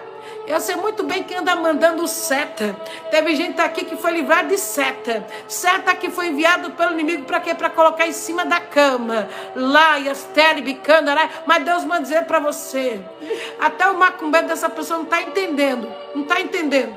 Eu 0.49 0.59
sei 0.59 0.75
muito 0.75 1.03
bem 1.03 1.21
quem 1.21 1.37
anda 1.37 1.55
mandando 1.55 2.07
seta. 2.07 2.75
Teve 3.11 3.35
gente 3.35 3.61
aqui 3.61 3.85
que 3.85 3.95
foi 3.95 4.13
livrada 4.13 4.47
de 4.47 4.57
seta. 4.57 5.23
Seta 5.47 5.93
que 5.93 6.09
foi 6.09 6.29
enviado 6.29 6.71
pelo 6.71 6.93
inimigo 6.93 7.23
para 7.25 7.39
quê? 7.39 7.53
Para 7.53 7.69
colocar 7.69 8.07
em 8.07 8.11
cima 8.11 8.43
da 8.43 8.59
cama. 8.59 9.29
Lá, 9.55 9.99
e 9.99 10.09
as 10.09 10.27
bicando, 10.63 11.11
mas 11.45 11.63
Deus 11.63 11.85
manda 11.85 12.01
dizer 12.01 12.25
para 12.25 12.39
você. 12.39 12.99
Até 13.59 13.87
o 13.91 13.99
macumbeiro 13.99 14.47
dessa 14.47 14.67
pessoa 14.67 14.97
não 14.97 15.03
está 15.03 15.21
entendendo. 15.21 15.87
Não 16.15 16.23
está 16.23 16.41
entendendo. 16.41 16.95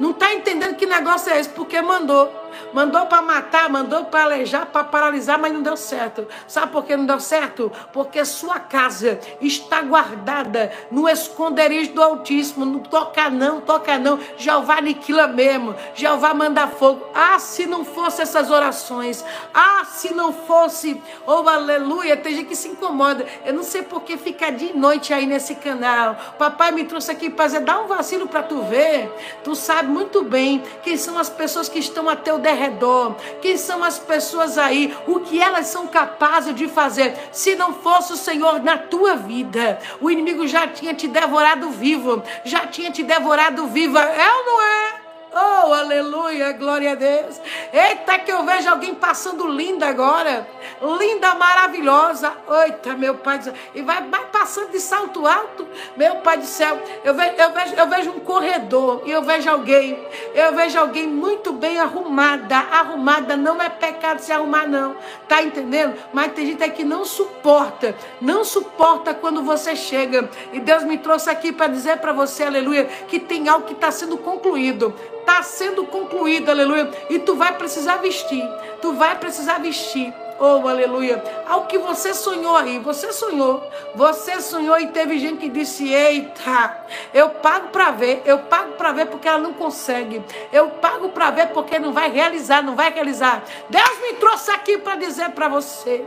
Não 0.00 0.10
está 0.10 0.34
entendendo 0.34 0.74
que 0.74 0.86
negócio 0.86 1.32
é 1.32 1.38
esse, 1.38 1.50
porque 1.50 1.80
mandou. 1.80 2.43
Mandou 2.72 3.06
para 3.06 3.22
matar, 3.22 3.68
mandou 3.68 4.04
para 4.06 4.24
alejar, 4.24 4.66
para 4.66 4.84
paralisar, 4.84 5.38
mas 5.38 5.52
não 5.52 5.62
deu 5.62 5.76
certo. 5.76 6.26
Sabe 6.46 6.72
por 6.72 6.84
que 6.84 6.96
não 6.96 7.06
deu 7.06 7.20
certo? 7.20 7.70
Porque 7.92 8.24
sua 8.24 8.58
casa 8.58 9.18
está 9.40 9.82
guardada 9.82 10.72
no 10.90 11.08
esconderijo 11.08 11.92
do 11.92 12.02
Altíssimo. 12.02 12.64
Não 12.64 12.80
toca 12.80 13.30
não, 13.30 13.60
toca 13.60 13.98
não. 13.98 14.18
Jeová 14.36 14.78
aniquila 14.78 15.26
mesmo. 15.26 15.74
Jeová 15.94 16.34
manda 16.34 16.66
fogo. 16.66 17.06
Ah, 17.14 17.38
se 17.38 17.66
não 17.66 17.84
fosse 17.84 18.22
essas 18.22 18.50
orações. 18.50 19.24
Ah, 19.52 19.84
se 19.84 20.12
não 20.14 20.32
fosse. 20.32 21.00
Oh, 21.26 21.48
aleluia. 21.48 22.16
Tem 22.16 22.34
gente 22.34 22.48
que 22.48 22.56
se 22.56 22.68
incomoda. 22.68 23.24
Eu 23.44 23.54
não 23.54 23.62
sei 23.62 23.82
por 23.82 24.02
que 24.02 24.16
fica 24.16 24.50
de 24.50 24.76
noite 24.76 25.12
aí 25.12 25.26
nesse 25.26 25.54
canal. 25.54 26.16
Papai 26.38 26.72
me 26.72 26.84
trouxe 26.84 27.10
aqui 27.10 27.30
para 27.30 27.46
dizer, 27.46 27.60
dá 27.60 27.80
um 27.80 27.86
vacilo 27.86 28.26
para 28.26 28.42
tu 28.42 28.62
ver. 28.62 29.10
Tu 29.42 29.54
sabe 29.54 29.88
muito 29.88 30.22
bem 30.22 30.62
quem 30.82 30.96
são 30.96 31.18
as 31.18 31.28
pessoas 31.28 31.68
que 31.68 31.78
estão 31.78 32.08
a 32.08 32.16
teu 32.16 32.38
derredor, 32.44 33.16
quem 33.40 33.56
são 33.56 33.82
as 33.82 33.98
pessoas 33.98 34.58
aí, 34.58 34.94
o 35.06 35.20
que 35.20 35.40
elas 35.40 35.66
são 35.68 35.86
capazes 35.86 36.54
de 36.54 36.68
fazer. 36.68 37.16
Se 37.32 37.56
não 37.56 37.72
fosse 37.72 38.12
o 38.12 38.16
Senhor 38.16 38.62
na 38.62 38.76
tua 38.76 39.16
vida, 39.16 39.80
o 40.00 40.10
inimigo 40.10 40.46
já 40.46 40.68
tinha 40.68 40.94
te 40.94 41.08
devorado 41.08 41.70
vivo, 41.70 42.22
já 42.44 42.66
tinha 42.66 42.90
te 42.90 43.02
devorado 43.02 43.66
viva. 43.66 44.00
É 44.00 44.30
ou 44.30 44.44
não 44.44 44.62
é? 44.62 45.03
Oh, 45.36 45.72
aleluia, 45.72 46.52
glória 46.52 46.92
a 46.92 46.94
Deus. 46.94 47.40
Eita, 47.72 48.20
que 48.20 48.30
eu 48.30 48.44
vejo 48.44 48.68
alguém 48.68 48.94
passando 48.94 49.48
linda 49.48 49.88
agora. 49.88 50.46
Linda, 50.80 51.34
maravilhosa. 51.34 52.32
Eita, 52.64 52.94
meu 52.94 53.16
Pai 53.16 53.38
do 53.38 53.44
céu. 53.44 53.54
E 53.74 53.82
vai, 53.82 54.00
vai 54.04 54.26
passando 54.26 54.70
de 54.70 54.78
salto 54.78 55.26
alto. 55.26 55.66
Meu 55.96 56.16
Pai 56.16 56.38
do 56.38 56.46
céu. 56.46 56.80
Eu 57.02 57.14
vejo, 57.14 57.34
eu, 57.36 57.50
vejo, 57.50 57.74
eu 57.74 57.86
vejo 57.88 58.10
um 58.12 58.20
corredor 58.20 59.02
e 59.04 59.10
eu 59.10 59.22
vejo 59.22 59.50
alguém. 59.50 59.98
Eu 60.36 60.54
vejo 60.54 60.78
alguém 60.78 61.08
muito 61.08 61.52
bem 61.52 61.80
arrumada. 61.80 62.56
Arrumada 62.56 63.36
não 63.36 63.60
é 63.60 63.68
pecado 63.68 64.20
se 64.20 64.30
arrumar, 64.30 64.68
não. 64.68 64.94
Tá 65.26 65.42
entendendo? 65.42 65.96
Mas 66.12 66.32
tem 66.32 66.46
gente 66.46 66.62
aí 66.62 66.70
que 66.70 66.84
não 66.84 67.04
suporta. 67.04 67.96
Não 68.20 68.44
suporta 68.44 69.12
quando 69.12 69.42
você 69.42 69.74
chega. 69.74 70.30
E 70.52 70.60
Deus 70.60 70.84
me 70.84 70.96
trouxe 70.96 71.28
aqui 71.28 71.50
para 71.50 71.66
dizer 71.66 71.98
para 71.98 72.12
você, 72.12 72.44
aleluia, 72.44 72.84
que 73.08 73.18
tem 73.18 73.48
algo 73.48 73.66
que 73.66 73.72
está 73.72 73.90
sendo 73.90 74.16
concluído 74.16 74.94
está 75.24 75.42
sendo 75.42 75.84
concluído, 75.86 76.50
aleluia. 76.50 76.90
E 77.08 77.18
tu 77.18 77.34
vai 77.34 77.56
precisar 77.56 77.96
vestir, 77.96 78.46
tu 78.80 78.92
vai 78.92 79.16
precisar 79.18 79.58
vestir. 79.58 80.12
Oh, 80.38 80.66
aleluia. 80.66 81.22
Ao 81.48 81.66
que 81.66 81.78
você 81.78 82.12
sonhou 82.12 82.56
aí, 82.56 82.80
você 82.80 83.12
sonhou. 83.12 83.62
Você 83.94 84.40
sonhou 84.40 84.78
e 84.80 84.88
teve 84.88 85.18
gente 85.18 85.38
que 85.38 85.48
disse: 85.48 85.88
Eita, 85.88 86.76
eu 87.14 87.30
pago 87.30 87.68
para 87.68 87.92
ver, 87.92 88.20
eu 88.26 88.40
pago 88.40 88.72
para 88.72 88.92
ver 88.92 89.06
porque 89.06 89.28
ela 89.28 89.38
não 89.38 89.52
consegue. 89.52 90.20
Eu 90.52 90.70
pago 90.70 91.10
para 91.10 91.30
ver 91.30 91.48
porque 91.48 91.78
não 91.78 91.92
vai 91.92 92.10
realizar, 92.10 92.62
não 92.62 92.74
vai 92.74 92.92
realizar. 92.92 93.44
Deus 93.70 94.00
me 94.02 94.14
trouxe 94.14 94.50
aqui 94.50 94.76
para 94.76 94.96
dizer 94.96 95.30
para 95.30 95.46
você: 95.46 96.04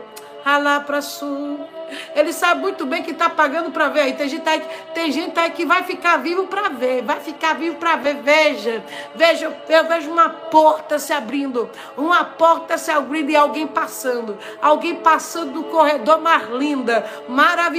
Alá 0.48 0.80
para 0.80 1.02
sul. 1.02 1.60
Ele 2.16 2.34
sabe 2.34 2.62
muito 2.62 2.86
bem 2.86 3.04
que 3.04 3.12
está 3.12 3.30
pagando 3.30 3.72
para 3.72 3.90
ver. 3.90 4.16
Tem 4.16 4.30
gente, 4.30 4.48
aí, 4.48 4.62
tem 4.94 5.12
gente 5.12 5.38
aí 5.38 5.52
que 5.52 5.66
vai 5.66 5.84
ficar 5.84 6.18
vivo 6.18 6.48
para 6.48 6.70
ver. 6.70 7.02
Vai 7.02 7.20
ficar 7.20 7.56
vivo 7.56 7.76
para 7.76 7.98
ver. 7.98 8.22
Veja, 8.22 8.84
veja, 9.14 9.58
eu 9.68 9.86
vejo 9.86 10.10
uma 10.10 10.30
porta 10.30 11.00
se 11.00 11.12
abrindo. 11.12 11.70
Uma 11.98 12.24
porta 12.24 12.78
se 12.78 12.92
abrindo 12.92 13.30
e 13.30 13.36
alguém 13.36 13.68
passando. 13.68 14.38
Alguém 14.62 14.96
passando 14.96 15.52
no 15.52 15.64
corredor 15.66 16.22
mais 16.22 16.48
linda. 16.50 17.06
Maravilhosa. 17.28 17.78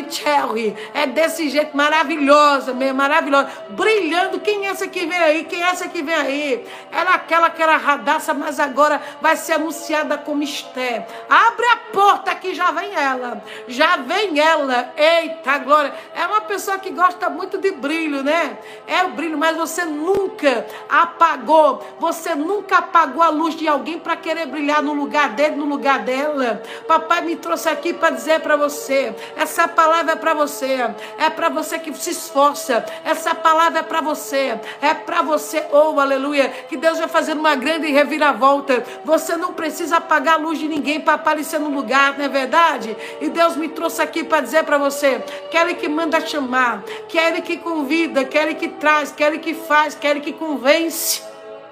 É 0.93 1.07
desse 1.07 1.49
jeito, 1.49 1.77
maravilhosa 1.77 2.75
mesmo, 2.75 2.99
maravilhosa. 2.99 3.49
Brilhando. 3.71 4.41
Quem 4.41 4.67
é 4.67 4.71
essa 4.71 4.87
que 4.87 5.07
vem 5.07 5.19
aí? 5.19 5.45
Quem 5.45 5.63
é 5.63 5.69
essa 5.69 5.89
que 5.89 6.03
vem 6.03 6.15
aí? 6.15 6.67
Era 6.93 7.15
aquela 7.15 7.49
que 7.49 7.63
era 7.63 7.77
radaça, 7.77 8.35
mas 8.35 8.61
agora 8.61 9.01
vai 9.23 9.37
ser 9.37 9.55
anunciada 9.55 10.19
como 10.19 10.43
Esté. 10.43 11.07
Abre 11.29 11.67
a 11.67 11.77
porta 11.93 12.35
que 12.35 12.58
já 12.59 12.73
vem 12.73 12.93
ela. 12.93 13.43
Já 13.69 13.97
vem 13.99 14.41
ela. 14.41 14.93
Eita, 14.97 15.59
glória. 15.59 15.95
É 16.13 16.27
uma 16.27 16.41
pessoa 16.41 16.77
que 16.77 16.91
gosta 16.91 17.31
muito 17.31 17.57
de 17.57 17.71
brilho, 17.71 18.25
né? 18.25 18.59
É 18.85 19.05
o 19.05 19.11
brilho, 19.11 19.39
mas 19.39 19.57
você 19.57 19.85
nunca 19.85 20.67
apagou. 20.89 21.87
Você 22.01 22.35
nunca 22.35 22.79
apagou 22.79 23.23
a 23.23 23.29
luz 23.29 23.55
de 23.55 23.69
alguém 23.69 23.99
para 24.01 24.17
querer 24.17 24.47
brilhar 24.47 24.83
no 24.83 24.93
lugar 24.93 25.31
dele, 25.31 25.55
no 25.55 25.67
lugar 25.67 26.01
dela. 26.01 26.61
Papai 26.89 27.21
me 27.21 27.37
trouxe 27.37 27.69
aqui 27.69 27.93
para 27.93 28.11
dizer 28.11 28.41
para 28.41 28.57
você: 28.57 29.15
essa 29.37 29.69
palavra 29.69 30.13
é 30.13 30.17
para 30.17 30.35
você. 30.35 30.91
É 31.17 31.31
para 31.31 31.49
você 31.49 31.79
que 31.79 31.95
se 31.95 32.11
esforça. 32.11 32.85
Essa 33.05 33.37
palavra 33.37 33.81
é 33.81 33.83
para 33.85 34.01
você. 34.01 34.59
É 34.83 34.95
para 34.95 35.23
você, 35.23 35.65
oh 35.71 36.01
aleluia. 36.01 36.49
Que 36.69 36.77
Deus 36.77 36.99
vai 36.99 37.09
fazer 37.09 37.35
uma 37.35 37.55
grande 37.55 37.87
reviravolta. 37.87 38.83
Você 39.05 39.37
não 39.37 39.53
precisa 39.53 39.99
apagar 39.99 40.35
a 40.35 40.39
luz 40.39 40.59
de 40.59 40.67
ninguém 40.67 41.01
para 41.01 41.15
aparecer 41.15 41.61
no 41.61 41.71
lugar, 41.71 42.19
não 42.19 42.25
é 42.25 42.48
verdade? 42.49 42.97
E 43.21 43.29
Deus 43.29 43.57
me 43.57 43.69
trouxe 43.69 44.01
aqui 44.01 44.25
para 44.25 44.41
dizer 44.41 44.65
para 44.65 44.79
você 44.79 45.23
que 45.51 45.57
Ele 45.57 45.75
que 45.75 45.89
manda 45.89 46.19
chamar, 46.27 46.83
que 47.07 47.19
Ele 47.19 47.43
que 47.43 47.59
convida, 47.59 48.25
que 48.25 48.37
Ele 48.37 48.55
que 48.55 48.69
traz, 48.69 49.13
que 49.13 49.23
Ele 49.23 49.39
que 49.39 49.55
faz, 49.55 49.95
que 49.95 50.07
Ele 50.07 50.21
que 50.21 50.33
convence. 50.33 51.23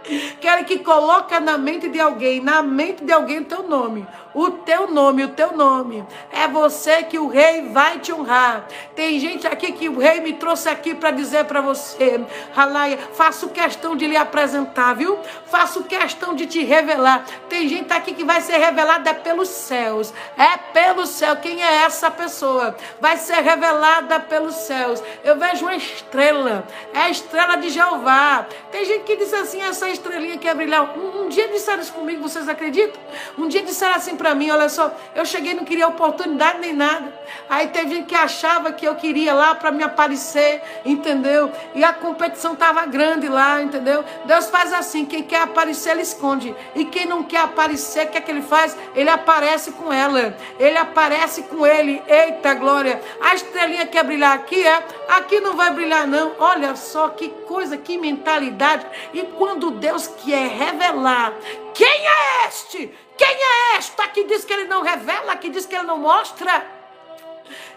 Quero 0.40 0.64
que 0.64 0.78
coloca 0.78 1.40
na 1.40 1.58
mente 1.58 1.88
de 1.88 1.98
alguém, 1.98 2.40
na 2.40 2.62
mente 2.62 3.02
de 3.02 3.12
alguém 3.12 3.42
teu 3.42 3.64
nome 3.64 4.06
o 4.36 4.50
teu 4.50 4.88
nome, 4.88 5.24
o 5.24 5.28
teu 5.28 5.56
nome. 5.56 6.06
É 6.30 6.46
você 6.46 7.02
que 7.02 7.18
o 7.18 7.26
rei 7.26 7.70
vai 7.70 7.98
te 7.98 8.12
honrar. 8.12 8.66
Tem 8.94 9.18
gente 9.18 9.46
aqui 9.46 9.72
que 9.72 9.88
o 9.88 9.98
rei 9.98 10.20
me 10.20 10.34
trouxe 10.34 10.68
aqui 10.68 10.94
para 10.94 11.10
dizer 11.10 11.46
para 11.46 11.62
você, 11.62 12.20
Ralaia, 12.52 12.98
faço 13.14 13.48
questão 13.48 13.96
de 13.96 14.06
lhe 14.06 14.16
apresentar, 14.16 14.92
viu? 14.94 15.18
Faço 15.46 15.84
questão 15.84 16.34
de 16.34 16.44
te 16.44 16.62
revelar. 16.62 17.24
Tem 17.48 17.66
gente 17.66 17.90
aqui 17.94 18.12
que 18.12 18.24
vai 18.24 18.42
ser 18.42 18.58
revelada 18.58 19.14
pelos 19.14 19.48
céus. 19.48 20.12
É 20.36 20.58
pelo 20.58 21.06
céu. 21.06 21.36
Quem 21.36 21.64
é 21.64 21.84
essa 21.84 22.10
pessoa? 22.10 22.76
Vai 23.00 23.16
ser 23.16 23.40
revelada 23.40 24.20
pelos 24.20 24.54
céus. 24.54 25.02
Eu 25.24 25.38
vejo 25.38 25.64
uma 25.64 25.76
estrela. 25.76 26.66
É 26.92 26.98
a 26.98 27.10
estrela 27.10 27.56
de 27.56 27.70
Jeová. 27.70 28.46
Tem 28.70 28.84
gente 28.84 29.04
que 29.04 29.16
diz 29.16 29.32
assim, 29.32 29.62
essa 29.62 29.88
estrelinha 29.88 30.36
que 30.36 30.46
é 30.46 30.54
brilhar. 30.54 30.98
Um, 30.98 31.22
um 31.22 31.28
dia 31.30 31.48
disseram 31.48 31.80
isso 31.80 31.94
comigo, 31.94 32.20
vocês 32.20 32.46
acreditam? 32.50 33.00
Um 33.38 33.48
dia 33.48 33.62
disseram 33.62 33.94
assim 33.94 34.14
para 34.14 34.25
para 34.26 34.34
mim, 34.34 34.50
olha 34.50 34.68
só, 34.68 34.92
eu 35.14 35.24
cheguei 35.24 35.54
não 35.54 35.64
queria 35.64 35.86
oportunidade 35.86 36.58
nem 36.58 36.72
nada. 36.72 37.14
Aí 37.48 37.68
teve 37.68 37.94
gente 37.94 38.06
que 38.06 38.14
achava 38.16 38.72
que 38.72 38.84
eu 38.84 38.96
queria 38.96 39.32
lá 39.32 39.54
para 39.54 39.70
me 39.70 39.84
aparecer, 39.84 40.60
entendeu? 40.84 41.48
E 41.76 41.84
a 41.84 41.92
competição 41.92 42.54
estava 42.54 42.84
grande 42.86 43.28
lá, 43.28 43.62
entendeu? 43.62 44.04
Deus 44.24 44.50
faz 44.50 44.72
assim, 44.72 45.04
quem 45.04 45.22
quer 45.22 45.42
aparecer, 45.42 45.90
ele 45.90 46.02
esconde. 46.02 46.56
E 46.74 46.84
quem 46.86 47.06
não 47.06 47.22
quer 47.22 47.42
aparecer, 47.42 48.06
o 48.06 48.10
que 48.10 48.18
é 48.18 48.20
que 48.20 48.28
ele 48.28 48.42
faz? 48.42 48.76
Ele 48.96 49.08
aparece 49.08 49.70
com 49.70 49.92
ela. 49.92 50.36
Ele 50.58 50.76
aparece 50.76 51.44
com 51.44 51.64
ele. 51.64 52.02
Eita 52.08 52.52
glória! 52.54 53.00
A 53.20 53.32
estrelinha 53.32 53.86
quer 53.86 54.02
brilhar 54.02 54.34
aqui, 54.34 54.60
é? 54.66 54.84
Aqui 55.08 55.38
não 55.38 55.54
vai 55.54 55.70
brilhar 55.70 56.04
não. 56.08 56.32
Olha 56.40 56.74
só 56.74 57.10
que 57.10 57.28
coisa, 57.46 57.76
que 57.76 57.96
mentalidade. 57.96 58.84
E 59.14 59.22
quando 59.22 59.70
Deus 59.70 60.08
quer 60.08 60.48
revelar 60.48 61.32
quem 61.76 61.86
é 61.86 62.48
este 62.48 62.90
quem 63.16 63.28
é 63.28 63.76
esta 63.76 64.06
que 64.08 64.24
diz 64.24 64.44
que 64.44 64.52
ele 64.52 64.64
não 64.64 64.82
revela, 64.82 65.36
que 65.36 65.48
diz 65.48 65.66
que 65.66 65.74
ele 65.74 65.86
não 65.86 65.98
mostra? 65.98 66.66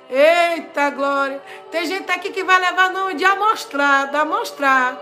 Eita 0.10 0.90
glória! 0.90 1.42
Tem 1.72 1.86
gente 1.86 2.12
aqui 2.12 2.32
que 2.32 2.44
vai 2.44 2.60
levar 2.60 2.92
nome 2.92 3.14
de 3.14 3.26
amostrado, 3.26 4.16
amostrar. 4.18 4.98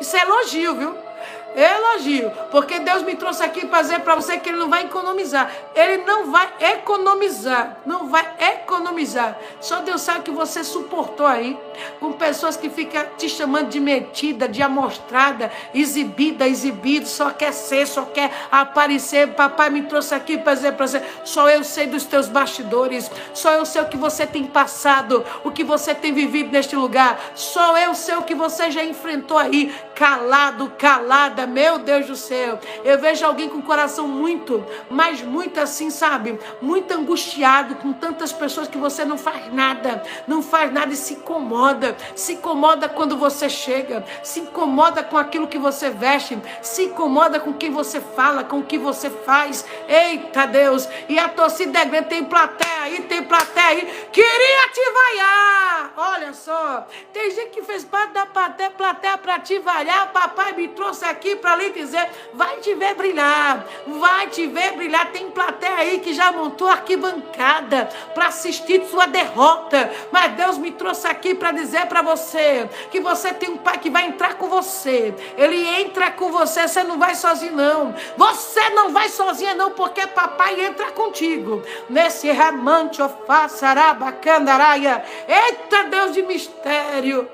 Isso 0.00 0.16
é 0.16 0.22
elogio, 0.22 0.74
viu? 0.74 1.11
Elogio, 1.54 2.30
porque 2.50 2.78
Deus 2.78 3.02
me 3.02 3.14
trouxe 3.14 3.42
aqui 3.42 3.66
para 3.66 3.82
dizer 3.82 4.00
para 4.00 4.14
você 4.14 4.38
que 4.38 4.48
Ele 4.48 4.58
não 4.58 4.68
vai 4.68 4.84
economizar. 4.84 5.50
Ele 5.74 5.98
não 6.04 6.30
vai 6.30 6.48
economizar. 6.60 7.78
Não 7.84 8.08
vai 8.08 8.26
economizar. 8.38 9.36
Só 9.60 9.80
Deus 9.80 10.00
sabe 10.00 10.22
que 10.22 10.30
você 10.30 10.64
suportou 10.64 11.26
aí 11.26 11.58
com 12.00 12.12
pessoas 12.12 12.56
que 12.56 12.68
ficam 12.70 13.04
te 13.16 13.28
chamando 13.28 13.68
de 13.68 13.80
metida, 13.80 14.48
de 14.48 14.62
amostrada, 14.62 15.50
exibida, 15.74 16.46
exibido, 16.46 17.06
só 17.06 17.30
quer 17.30 17.52
ser, 17.52 17.86
só 17.86 18.02
quer 18.02 18.30
aparecer. 18.50 19.28
Papai 19.34 19.70
me 19.70 19.82
trouxe 19.82 20.14
aqui 20.14 20.38
para 20.38 20.54
dizer 20.54 20.72
para 20.72 20.86
você: 20.86 21.02
só 21.24 21.48
eu 21.48 21.64
sei 21.64 21.86
dos 21.86 22.04
teus 22.04 22.28
bastidores, 22.28 23.10
só 23.34 23.52
eu 23.52 23.64
sei 23.64 23.82
o 23.82 23.88
que 23.88 23.96
você 23.96 24.26
tem 24.26 24.44
passado, 24.44 25.24
o 25.44 25.50
que 25.50 25.64
você 25.64 25.94
tem 25.94 26.12
vivido 26.12 26.50
neste 26.50 26.76
lugar, 26.76 27.18
só 27.34 27.76
eu 27.78 27.94
sei 27.94 28.16
o 28.16 28.22
que 28.22 28.34
você 28.34 28.70
já 28.70 28.84
enfrentou 28.84 29.38
aí, 29.38 29.74
calado, 29.94 30.72
calada, 30.78 31.41
meu 31.46 31.78
Deus 31.78 32.06
do 32.06 32.16
céu. 32.16 32.58
Eu 32.84 32.98
vejo 32.98 33.24
alguém 33.24 33.48
com 33.48 33.58
o 33.58 33.62
coração 33.62 34.06
muito, 34.06 34.64
mas 34.90 35.22
muito 35.22 35.60
assim, 35.60 35.90
sabe? 35.90 36.38
Muito 36.60 36.92
angustiado 36.92 37.76
com 37.76 37.92
tantas 37.92 38.32
pessoas 38.32 38.68
que 38.68 38.78
você 38.78 39.04
não 39.04 39.18
faz 39.18 39.52
nada, 39.52 40.02
não 40.26 40.42
faz 40.42 40.72
nada 40.72 40.92
e 40.92 40.96
se 40.96 41.14
incomoda 41.14 41.96
se 42.14 42.34
incomoda 42.34 42.88
quando 42.88 43.16
você 43.16 43.48
chega, 43.48 44.04
se 44.22 44.40
incomoda 44.40 45.02
com 45.02 45.16
aquilo 45.16 45.48
que 45.48 45.58
você 45.58 45.90
veste, 45.90 46.38
se 46.60 46.84
incomoda 46.84 47.40
com 47.40 47.52
quem 47.52 47.70
você 47.70 48.00
fala, 48.00 48.44
com 48.44 48.60
o 48.60 48.64
que 48.64 48.78
você 48.78 49.10
faz. 49.10 49.64
Eita 49.88 50.46
Deus! 50.46 50.88
E 51.08 51.18
a 51.18 51.28
torcida 51.28 51.80
é 51.80 51.84
grande, 51.84 52.08
tem 52.08 52.24
plateia 52.24 52.82
aí, 52.82 53.02
tem 53.02 53.22
plateia 53.22 53.66
aí. 53.66 54.08
Queria 54.12 54.68
te 54.72 54.92
vaiar! 54.92 55.92
Olha 55.96 56.32
só, 56.32 56.86
tem 57.12 57.30
gente 57.30 57.50
que 57.50 57.62
fez 57.62 57.84
parte 57.84 58.12
da 58.12 58.26
plateia, 58.26 58.70
plateia 58.70 59.18
para 59.18 59.38
te 59.38 59.58
vaiar. 59.58 60.12
Papai 60.12 60.52
me 60.52 60.68
trouxe 60.68 61.04
aqui 61.04 61.31
para 61.36 61.56
lhe 61.56 61.70
dizer: 61.70 62.08
vai 62.34 62.58
te 62.58 62.74
ver 62.74 62.94
brilhar, 62.94 63.66
vai 63.86 64.26
te 64.28 64.46
ver 64.46 64.72
brilhar. 64.72 65.10
Tem 65.12 65.30
plateia 65.30 65.76
aí 65.76 66.00
que 66.00 66.14
já 66.14 66.32
montou 66.32 66.68
arquibancada 66.68 67.88
para 68.14 68.26
assistir 68.26 68.84
sua 68.86 69.06
derrota. 69.06 69.90
Mas 70.10 70.32
Deus 70.32 70.58
me 70.58 70.72
trouxe 70.72 71.06
aqui 71.06 71.34
para 71.34 71.52
dizer 71.52 71.86
para 71.86 72.02
você 72.02 72.68
que 72.90 73.00
você 73.00 73.32
tem 73.32 73.50
um 73.50 73.58
pai 73.58 73.78
que 73.78 73.90
vai 73.90 74.06
entrar 74.06 74.34
com 74.34 74.48
você. 74.48 75.14
Ele 75.36 75.64
entra 75.80 76.10
com 76.10 76.32
você, 76.32 76.66
você 76.66 76.82
não 76.82 76.98
vai 76.98 77.14
sozinho 77.14 77.56
não. 77.56 77.94
Você 78.16 78.70
não 78.70 78.90
vai 78.90 79.08
sozinha 79.08 79.54
não, 79.54 79.70
porque 79.72 80.06
papai 80.06 80.64
entra 80.64 80.90
contigo. 80.92 81.62
Nesse 81.88 82.30
ramante 82.30 83.02
ofaçarabacandaraia. 83.02 85.04
Eita 85.28 85.84
Deus 85.84 86.12
de 86.12 86.22
mistério. 86.22 87.28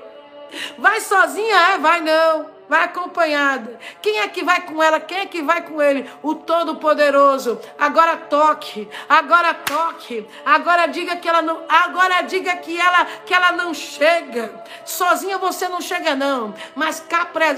Vai 0.77 0.99
sozinha? 1.01 1.73
É, 1.73 1.77
vai 1.77 2.01
não 2.01 2.58
vai 2.69 2.83
acompanhada. 2.83 3.79
Quem 4.01 4.19
é 4.19 4.27
que 4.27 4.43
vai 4.43 4.61
com 4.61 4.81
ela? 4.81 4.99
Quem 4.99 5.17
é 5.17 5.25
que 5.25 5.41
vai 5.41 5.63
com 5.63 5.81
ele? 5.81 6.09
O 6.21 6.35
Todo-Poderoso. 6.35 7.59
Agora 7.77 8.15
toque, 8.15 8.87
agora 9.09 9.53
toque, 9.53 10.27
agora 10.45 10.85
diga 10.85 11.15
que 11.15 11.27
ela 11.27 11.41
não, 11.41 11.63
agora 11.67 12.21
diga 12.21 12.55
que 12.57 12.79
ela 12.79 13.05
que 13.25 13.33
ela 13.33 13.51
não 13.51 13.73
chega. 13.73 14.63
Sozinha 14.85 15.39
você 15.39 15.67
não 15.67 15.81
chega 15.81 16.15
não, 16.15 16.53
mas 16.75 17.03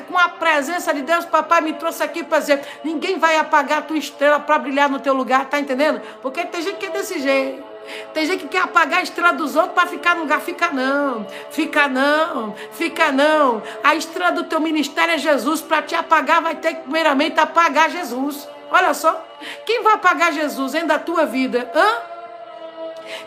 com 0.07 0.18
a 0.18 0.30
presença 0.30 0.93
de 0.93 1.01
Deus, 1.01 1.26
papai 1.26 1.62
me 1.62 1.74
trouxe 1.74 2.01
aqui 2.01 2.24
para 2.24 2.39
dizer, 2.39 2.66
ninguém 2.84 3.20
vai 3.20 3.38
apagar 3.38 3.80
a 3.80 3.82
tua 3.82 3.97
estrela 3.97 4.39
para 4.39 4.57
brilhar 4.59 4.89
no 4.89 4.99
teu 4.99 5.14
lugar, 5.14 5.45
tá 5.45 5.59
entendendo? 5.59 6.01
Porque 6.22 6.45
tem 6.45 6.62
gente 6.62 6.78
que 6.78 6.86
é 6.86 6.89
desse 6.89 7.20
jeito. 7.20 7.70
Tem 8.14 8.26
gente 8.26 8.44
que 8.44 8.50
quer 8.50 8.64
apagar 8.64 9.00
a 9.00 9.04
estrela 9.04 9.34
dos 9.34 9.56
outros 9.56 9.74
para 9.74 9.88
ficar 9.88 10.16
no 10.16 10.22
lugar. 10.22 10.42
Fica 10.42 10.72
não, 10.72 11.26
fica 11.50 11.88
não, 11.88 12.56
fica 12.72 13.12
não. 13.12 13.62
A 13.84 13.96
estrela 13.96 14.32
do 14.32 14.44
teu 14.44 14.60
ministério 14.60 15.14
é 15.14 15.18
Jesus. 15.18 15.62
Para 15.62 15.82
te 15.82 15.96
apagar, 15.96 16.42
vai 16.42 16.56
ter 16.56 16.76
que 16.76 16.82
primeiramente 16.82 17.39
apagar 17.39 17.89
Jesus. 17.89 18.48
Olha 18.72 18.94
só. 18.94 19.26
Quem 19.66 19.84
vai 19.84 19.94
apagar 19.94 20.32
Jesus 20.34 20.76
ainda 20.76 20.98
da 20.98 21.00
tua 21.00 21.26
vida? 21.26 21.72
Hã? 21.74 22.11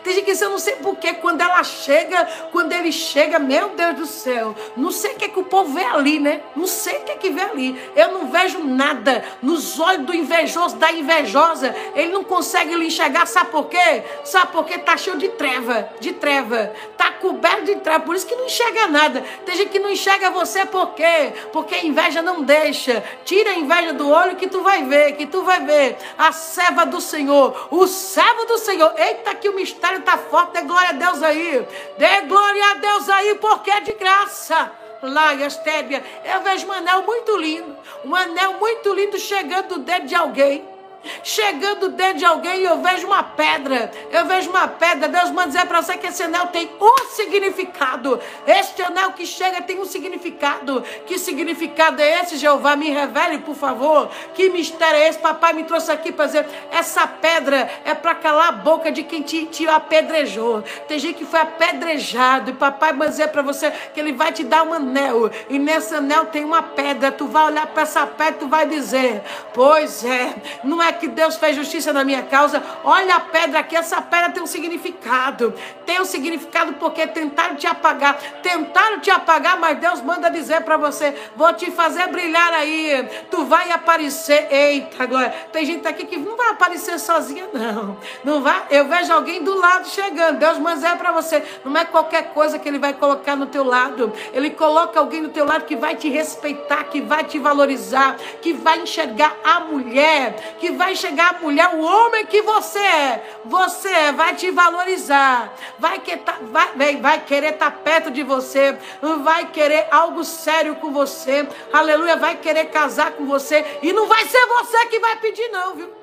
Tem 0.03 0.13
gente 0.13 0.25
que 0.25 0.31
diz, 0.31 0.41
eu 0.41 0.49
não 0.49 0.59
sei 0.59 0.75
porquê, 0.77 1.13
quando 1.13 1.41
ela 1.41 1.63
chega, 1.63 2.25
quando 2.51 2.71
ele 2.73 2.91
chega, 2.91 3.39
meu 3.39 3.69
Deus 3.69 3.95
do 3.95 4.05
céu, 4.05 4.55
não 4.75 4.91
sei 4.91 5.13
o 5.13 5.15
que 5.15 5.25
é 5.25 5.29
que 5.29 5.39
o 5.39 5.43
povo 5.43 5.73
vê 5.73 5.83
ali, 5.83 6.19
né? 6.19 6.41
Não 6.55 6.67
sei 6.67 6.97
o 6.97 7.01
que 7.01 7.11
é 7.11 7.15
que 7.15 7.29
vê 7.29 7.41
ali. 7.41 7.91
Eu 7.95 8.11
não 8.11 8.27
vejo 8.27 8.63
nada 8.63 9.23
nos 9.41 9.79
olhos 9.79 10.05
do 10.05 10.13
invejoso, 10.13 10.75
da 10.77 10.91
invejosa. 10.91 11.75
Ele 11.95 12.11
não 12.11 12.23
consegue 12.23 12.75
lhe 12.75 12.87
enxergar, 12.87 13.25
sabe 13.25 13.51
por 13.51 13.67
quê? 13.67 14.03
Sabe 14.23 14.51
por 14.51 14.65
quê? 14.65 14.77
Tá 14.77 14.97
cheio 14.97 15.17
de 15.17 15.29
treva, 15.29 15.89
de 15.99 16.13
treva. 16.13 16.73
Tá 16.97 17.11
coberto 17.13 17.65
de 17.65 17.75
treva, 17.77 18.01
por 18.01 18.15
isso 18.15 18.25
que 18.25 18.35
não 18.35 18.45
enxerga 18.45 18.87
nada. 18.87 19.23
Tem 19.45 19.55
gente 19.55 19.69
que 19.69 19.79
não 19.79 19.89
enxerga 19.89 20.29
você 20.29 20.65
por 20.65 20.93
quê? 20.93 21.33
Porque 21.51 21.75
a 21.75 21.85
inveja 21.85 22.21
não 22.21 22.41
deixa. 22.41 23.03
Tira 23.23 23.51
a 23.51 23.55
inveja 23.55 23.93
do 23.93 24.09
olho 24.09 24.35
que 24.35 24.47
tu 24.47 24.61
vai 24.61 24.83
ver, 24.83 25.13
que 25.13 25.25
tu 25.25 25.43
vai 25.43 25.61
ver. 25.61 25.97
A 26.17 26.31
serva 26.31 26.85
do 26.85 27.01
Senhor, 27.01 27.67
o 27.71 27.87
servo 27.87 28.45
do 28.45 28.57
Senhor. 28.57 28.93
Eita, 28.97 29.35
que 29.35 29.49
o 29.49 29.55
mistério 29.55 29.74
ministério 29.75 29.99
está 29.99 30.17
forte, 30.17 30.53
dê 30.53 30.61
glória 30.61 30.89
a 30.89 30.93
Deus 30.93 31.21
aí. 31.21 31.67
Dê 31.97 32.21
glória 32.21 32.71
a 32.71 32.73
Deus 32.75 33.09
aí, 33.09 33.35
porque 33.35 33.71
é 33.71 33.81
de 33.81 33.93
graça. 33.93 34.71
Lá, 35.01 35.33
Estébia, 35.35 36.03
eu 36.23 36.41
vejo 36.41 36.67
um 36.67 36.71
anel 36.71 37.03
muito 37.03 37.37
lindo. 37.37 37.77
Um 38.03 38.15
anel 38.15 38.53
muito 38.53 38.93
lindo 38.93 39.19
chegando 39.19 39.75
do 39.75 39.79
dedo 39.79 40.07
de 40.07 40.15
alguém 40.15 40.74
chegando 41.23 41.89
dentro 41.89 42.19
de 42.19 42.25
alguém 42.25 42.61
eu 42.61 42.81
vejo 42.81 43.07
uma 43.07 43.23
pedra. 43.23 43.91
Eu 44.11 44.25
vejo 44.25 44.49
uma 44.49 44.67
pedra. 44.67 45.07
Deus 45.07 45.31
manda 45.31 45.47
dizer 45.47 45.65
para 45.65 45.81
você 45.81 45.97
que 45.97 46.07
esse 46.07 46.23
anel 46.23 46.47
tem 46.47 46.69
um 46.79 47.09
significado. 47.09 48.19
Este 48.45 48.81
anel 48.81 49.11
que 49.11 49.25
chega 49.25 49.61
tem 49.61 49.79
um 49.79 49.85
significado. 49.85 50.83
Que 51.05 51.17
significado 51.17 52.01
é 52.01 52.21
esse, 52.21 52.37
Jeová? 52.37 52.75
Me 52.75 52.89
revele, 52.89 53.39
por 53.39 53.55
favor. 53.55 54.09
Que 54.33 54.49
mistério 54.49 54.97
é 54.97 55.09
esse? 55.09 55.19
Papai 55.19 55.53
me 55.53 55.63
trouxe 55.63 55.91
aqui 55.91 56.11
para 56.11 56.25
dizer: 56.25 56.45
essa 56.71 57.07
pedra 57.07 57.69
é 57.83 57.93
para 57.93 58.15
calar 58.15 58.49
a 58.49 58.51
boca 58.51 58.91
de 58.91 59.03
quem 59.03 59.21
te, 59.21 59.45
te 59.45 59.67
apedrejou. 59.67 60.63
Tem 60.87 60.99
gente 60.99 61.17
que 61.17 61.25
foi 61.25 61.39
apedrejado. 61.39 62.51
E 62.51 62.53
papai 62.53 62.93
vai 62.93 63.09
dizer 63.09 63.29
para 63.29 63.41
você 63.41 63.71
que 63.93 63.99
ele 63.99 64.13
vai 64.13 64.31
te 64.31 64.43
dar 64.43 64.63
um 64.63 64.73
anel. 64.73 65.29
E 65.49 65.59
nesse 65.59 65.95
anel 65.95 66.25
tem 66.25 66.43
uma 66.43 66.63
pedra. 66.63 67.11
Tu 67.11 67.27
vai 67.27 67.45
olhar 67.45 67.67
para 67.67 67.83
essa 67.83 68.05
pedra 68.05 68.35
e 68.35 68.39
tu 68.39 68.47
vai 68.47 68.65
dizer: 68.65 69.21
Pois 69.53 70.03
é, 70.03 70.35
não 70.63 70.81
é 70.81 70.91
que 70.95 71.07
Deus 71.07 71.35
fez 71.35 71.55
justiça 71.55 71.93
na 71.93 72.03
minha 72.03 72.23
causa. 72.23 72.61
Olha 72.83 73.15
a 73.15 73.19
pedra 73.19 73.59
aqui, 73.59 73.75
essa 73.75 74.01
pedra 74.01 74.31
tem 74.31 74.41
um 74.41 74.47
significado. 74.47 75.53
Tem 75.85 75.99
um 76.01 76.05
significado 76.05 76.73
porque 76.73 77.05
tentaram 77.07 77.55
te 77.55 77.67
apagar. 77.67 78.17
Tentaram 78.41 78.99
te 78.99 79.11
apagar, 79.11 79.59
mas 79.59 79.77
Deus 79.77 80.01
manda 80.01 80.29
dizer 80.29 80.61
para 80.61 80.77
você: 80.77 81.15
vou 81.35 81.53
te 81.53 81.71
fazer 81.71 82.07
brilhar 82.07 82.53
aí. 82.53 83.07
Tu 83.29 83.45
vai 83.45 83.71
aparecer. 83.71 84.47
Eita, 84.51 85.05
glória. 85.05 85.33
Tem 85.51 85.65
gente 85.65 85.87
aqui 85.87 86.05
que 86.05 86.17
não 86.17 86.35
vai 86.35 86.49
aparecer 86.49 86.99
sozinha, 86.99 87.47
não. 87.53 87.97
Não 88.23 88.41
vai. 88.41 88.65
Eu 88.69 88.85
vejo 88.85 89.13
alguém 89.13 89.43
do 89.43 89.55
lado 89.55 89.87
chegando. 89.87 90.39
Deus 90.39 90.57
manda 90.57 90.75
dizer 90.75 90.97
para 90.97 91.11
você: 91.11 91.43
não 91.63 91.75
é 91.77 91.85
qualquer 91.85 92.33
coisa 92.33 92.57
que 92.59 92.67
Ele 92.67 92.79
vai 92.79 92.93
colocar 92.93 93.35
no 93.35 93.45
teu 93.45 93.63
lado. 93.63 94.11
Ele 94.33 94.49
coloca 94.49 94.99
alguém 94.99 95.21
no 95.21 95.29
teu 95.29 95.45
lado 95.45 95.65
que 95.65 95.75
vai 95.75 95.95
te 95.95 96.09
respeitar, 96.09 96.83
que 96.85 97.01
vai 97.01 97.23
te 97.23 97.39
valorizar, 97.39 98.17
que 98.41 98.53
vai 98.53 98.79
enxergar 98.79 99.35
a 99.43 99.59
mulher, 99.59 100.55
que 100.59 100.71
vai 100.71 100.84
enxergar 100.91 101.35
a 101.35 101.39
mulher, 101.39 101.75
o 101.75 101.81
homem 101.81 102.25
que 102.25 102.41
você 102.41 102.79
é. 102.79 103.39
Você 103.45 103.89
é, 103.89 104.11
vai 104.11 104.35
te 104.35 104.51
valorizar, 104.51 105.53
vai, 105.79 105.99
que 105.99 106.17
tá, 106.17 106.37
vai, 106.75 106.97
vai 106.97 107.19
querer 107.21 107.53
estar 107.53 107.71
tá 107.71 107.77
perto 107.77 108.11
de 108.11 108.23
você, 108.23 108.77
vai 109.23 109.47
querer 109.47 109.87
algo 109.91 110.23
sério 110.23 110.75
com 110.75 110.91
você, 110.91 111.47
aleluia, 111.71 112.15
vai 112.15 112.35
querer 112.37 112.65
casar 112.65 113.11
com 113.11 113.25
você, 113.25 113.65
e 113.81 113.93
não 113.93 114.07
vai 114.07 114.25
ser 114.25 114.45
você 114.45 114.85
que 114.87 114.99
vai 114.99 115.15
pedir, 115.17 115.47
não, 115.49 115.75
viu? 115.75 115.93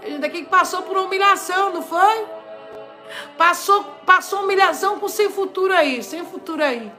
Tem 0.00 0.12
gente 0.12 0.26
aqui 0.26 0.42
que 0.42 0.50
passou 0.50 0.82
por 0.82 0.96
humilhação, 0.96 1.72
não 1.72 1.82
foi? 1.82 2.26
Passou, 3.36 3.84
passou 4.06 4.42
humilhação 4.42 4.98
com 4.98 5.08
sem 5.08 5.30
futuro 5.30 5.72
aí, 5.72 6.02
sem 6.02 6.24
futuro 6.24 6.62
aí. 6.62 6.90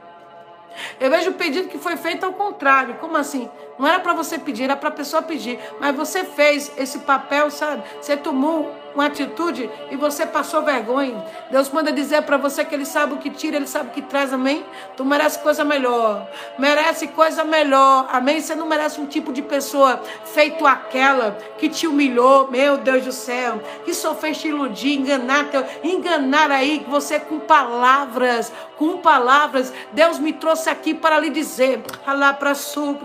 Eu 1.00 1.10
vejo 1.10 1.30
o 1.30 1.34
pedido 1.34 1.68
que 1.68 1.78
foi 1.78 1.96
feito 1.96 2.24
ao 2.24 2.32
contrário. 2.32 2.96
Como 2.96 3.16
assim? 3.16 3.48
Não 3.78 3.86
era 3.86 4.00
para 4.00 4.12
você 4.12 4.38
pedir, 4.38 4.64
era 4.64 4.76
para 4.76 4.88
a 4.88 4.92
pessoa 4.92 5.22
pedir. 5.22 5.58
Mas 5.80 5.94
você 5.94 6.24
fez 6.24 6.72
esse 6.76 7.00
papel, 7.00 7.50
sabe? 7.50 7.82
Você 8.00 8.16
tomou 8.16 8.83
uma 8.94 9.06
atitude 9.06 9.68
e 9.90 9.96
você 9.96 10.24
passou 10.24 10.62
vergonha. 10.62 11.24
Deus 11.50 11.68
manda 11.70 11.92
dizer 11.92 12.22
para 12.22 12.36
você 12.36 12.64
que 12.64 12.74
Ele 12.74 12.84
sabe 12.84 13.14
o 13.14 13.18
que 13.18 13.30
tira, 13.30 13.56
Ele 13.56 13.66
sabe 13.66 13.90
o 13.90 13.92
que 13.92 14.02
traz, 14.02 14.32
amém? 14.32 14.64
Tu 14.96 15.04
merece 15.04 15.38
coisa 15.40 15.64
melhor, 15.64 16.28
merece 16.58 17.08
coisa 17.08 17.44
melhor, 17.44 18.08
amém? 18.10 18.40
Você 18.40 18.54
não 18.54 18.66
merece 18.66 19.00
um 19.00 19.06
tipo 19.06 19.32
de 19.32 19.42
pessoa 19.42 20.00
feito 20.24 20.66
aquela 20.66 21.36
que 21.58 21.68
te 21.68 21.86
humilhou, 21.86 22.50
meu 22.50 22.76
Deus 22.78 23.04
do 23.04 23.12
céu, 23.12 23.60
que 23.84 23.92
só 23.92 24.14
fez 24.14 24.38
te 24.38 24.48
iludir, 24.48 24.98
enganar, 24.98 25.50
teu, 25.50 25.64
enganar 25.82 26.50
aí 26.50 26.84
você 26.88 27.18
com 27.18 27.40
palavras, 27.40 28.52
com 28.76 28.98
palavras. 28.98 29.72
Deus 29.92 30.18
me 30.18 30.32
trouxe 30.32 30.70
aqui 30.70 30.94
para 30.94 31.18
lhe 31.18 31.30
dizer, 31.30 31.82
alá 32.06 32.32
para 32.32 32.54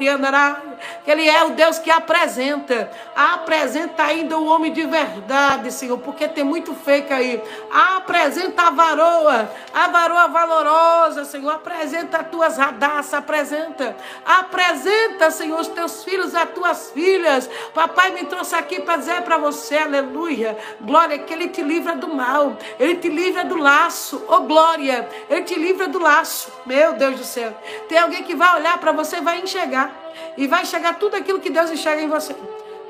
andará 0.09 0.61
que 1.03 1.11
Ele 1.11 1.27
é 1.27 1.43
o 1.43 1.51
Deus 1.51 1.79
que 1.79 1.91
apresenta. 1.91 2.89
Apresenta 3.15 4.03
ainda 4.03 4.37
o 4.37 4.45
homem 4.45 4.71
de 4.71 4.85
verdade, 4.85 5.71
Senhor, 5.79 5.97
porque 5.99 6.27
tem 6.27 6.43
muito 6.43 6.73
fake 6.73 7.11
aí. 7.13 7.41
Apresenta 7.71 8.63
a 8.63 8.69
varoa, 8.69 9.49
a 9.73 9.87
varoa 9.87 10.27
valorosa, 10.27 11.23
Senhor. 11.23 11.51
Apresenta 11.51 12.19
as 12.19 12.29
tuas 12.29 12.57
radaças, 12.57 13.13
apresenta. 13.13 13.95
Apresenta, 14.25 15.31
Senhor, 15.31 15.59
os 15.59 15.67
teus 15.69 16.03
filhos, 16.03 16.35
as 16.35 16.49
tuas 16.49 16.91
filhas. 16.91 17.49
Papai 17.73 18.11
me 18.11 18.25
trouxe 18.25 18.55
aqui 18.55 18.81
para 18.81 18.97
dizer 18.97 19.21
para 19.21 19.37
você, 19.37 19.77
aleluia, 19.77 20.57
glória, 20.81 21.17
que 21.19 21.33
Ele 21.33 21.47
te 21.47 21.61
livra 21.61 21.95
do 21.95 22.07
mal, 22.13 22.57
Ele 22.79 22.95
te 22.95 23.07
livra 23.07 23.45
do 23.45 23.57
laço, 23.57 24.23
oh 24.27 24.41
glória, 24.41 25.07
Ele 25.29 25.43
te 25.43 25.57
livra 25.57 25.87
do 25.87 25.99
laço, 25.99 26.51
meu 26.65 26.93
Deus 26.93 27.17
do 27.17 27.23
céu. 27.23 27.53
Tem 27.87 27.97
alguém 27.97 28.23
que 28.23 28.35
vai 28.35 28.59
olhar 28.59 28.77
para 28.79 28.91
você 28.91 29.21
vai 29.21 29.39
enxergar. 29.39 29.91
E 30.37 30.47
vai 30.47 30.63
enxergar 30.63 30.95
tudo 30.95 31.15
aquilo 31.15 31.39
que 31.39 31.49
Deus 31.49 31.71
enxerga 31.71 32.01
em 32.01 32.07
você. 32.07 32.35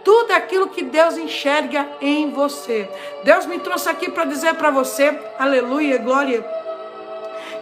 Tudo 0.04 0.32
aquilo 0.32 0.70
que 0.70 0.84
Deus 0.84 1.18
enxerga 1.18 1.88
em 2.02 2.32
você. 2.32 2.90
Deus 3.24 3.46
me 3.46 3.60
trouxe 3.60 3.90
aqui 3.90 4.10
para 4.10 4.26
dizer 4.26 4.56
para 4.56 4.72
você, 4.72 5.18
aleluia, 5.38 5.98
glória, 5.98 6.46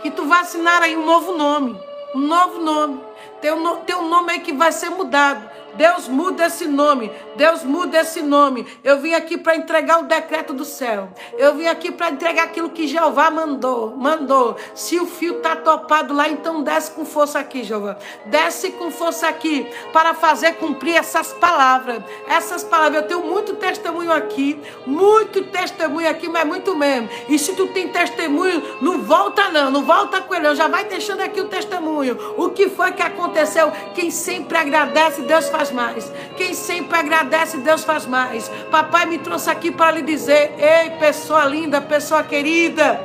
que 0.02 0.12
tu 0.12 0.26
vai 0.26 0.42
assinar 0.42 0.82
aí 0.82 0.96
um 0.96 1.06
novo 1.06 1.36
nome. 1.36 1.80
Um 2.14 2.20
novo 2.20 2.60
nome. 2.60 3.02
Tem 3.42 3.52
tem 3.86 3.96
um 3.96 4.08
nome 4.08 4.32
aí 4.34 4.40
que 4.40 4.54
vai 4.54 4.72
ser 4.72 4.90
mudado. 4.90 5.50
Deus 5.78 6.08
muda 6.08 6.48
esse 6.48 6.68
nome. 6.68 7.12
Deus 7.36 7.64
muda 7.64 8.00
esse 8.00 8.22
nome. 8.22 8.66
Eu 8.84 9.00
vim 9.00 9.14
aqui 9.14 9.38
para 9.38 9.56
entregar 9.56 10.00
o 10.00 10.04
decreto 10.04 10.54
do 10.54 10.66
céu. 10.66 11.10
Eu 11.38 11.56
vim 11.56 11.68
aqui 11.68 11.92
para 11.92 12.10
entregar 12.10 12.46
aquilo 12.46 12.72
que 12.72 12.88
Jeová 12.88 13.30
mandou. 13.30 13.96
Mandou. 13.96 14.58
Se 14.74 15.00
o 15.00 15.06
fio 15.06 15.38
está 15.38 15.56
topado 15.56 16.14
lá, 16.14 16.28
então 16.28 16.64
desce 16.64 16.92
com 16.92 17.06
força 17.06 17.40
aqui, 17.40 17.64
Jeová. 17.64 17.98
Desce 18.26 18.72
com 18.72 18.90
força 18.90 19.28
aqui 19.28 19.68
para 19.94 20.16
fazer 20.16 20.54
cumprir 20.54 20.96
essas 20.96 21.32
palavras. 21.34 22.02
Essas 22.28 22.64
palavras. 22.64 23.04
Eu 23.04 23.08
tenho 23.08 23.24
muito 23.24 23.54
testemunho 23.56 24.12
aqui. 24.12 24.60
Muito 24.86 25.44
testemunho 25.44 26.10
aqui, 26.10 26.28
mas 26.28 26.46
muito 26.46 26.76
mesmo. 26.76 27.08
E 27.30 27.38
se 27.38 27.54
tu 27.54 27.68
tem 27.68 27.90
testemunho, 27.90 28.64
não 28.82 29.04
volta 29.04 29.50
não. 29.50 29.70
Não 29.70 29.84
volta 29.84 30.22
com 30.22 30.34
ele. 30.34 30.56
Já 30.56 30.68
vai 30.68 30.86
deixando 30.86 31.22
aqui 31.22 31.40
o 31.40 31.48
testemunho. 31.48 32.18
O 32.36 32.50
que 32.50 32.68
foi 32.68 32.92
que 32.94 33.04
aconteceu? 33.04 33.72
Quem 33.94 34.10
sempre 34.10 34.58
agradece, 34.58 35.22
Deus 35.22 35.48
faz 35.50 35.67
faz 35.68 35.72
mais. 35.72 36.12
Quem 36.36 36.54
sempre 36.54 36.98
agradece, 36.98 37.58
Deus 37.58 37.84
faz 37.84 38.06
mais. 38.06 38.50
Papai 38.72 39.06
me 39.06 39.18
trouxe 39.18 39.50
aqui 39.50 39.72
para 39.72 39.92
lhe 39.92 40.02
dizer: 40.02 40.54
ei, 40.58 40.92
pessoa 40.92 41.46
linda, 41.46 41.82
pessoa 41.82 42.24
querida. 42.24 43.00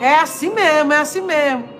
É 0.00 0.16
assim 0.16 0.50
mesmo, 0.50 0.92
é 0.92 0.98
assim 0.98 1.20
mesmo. 1.20 1.77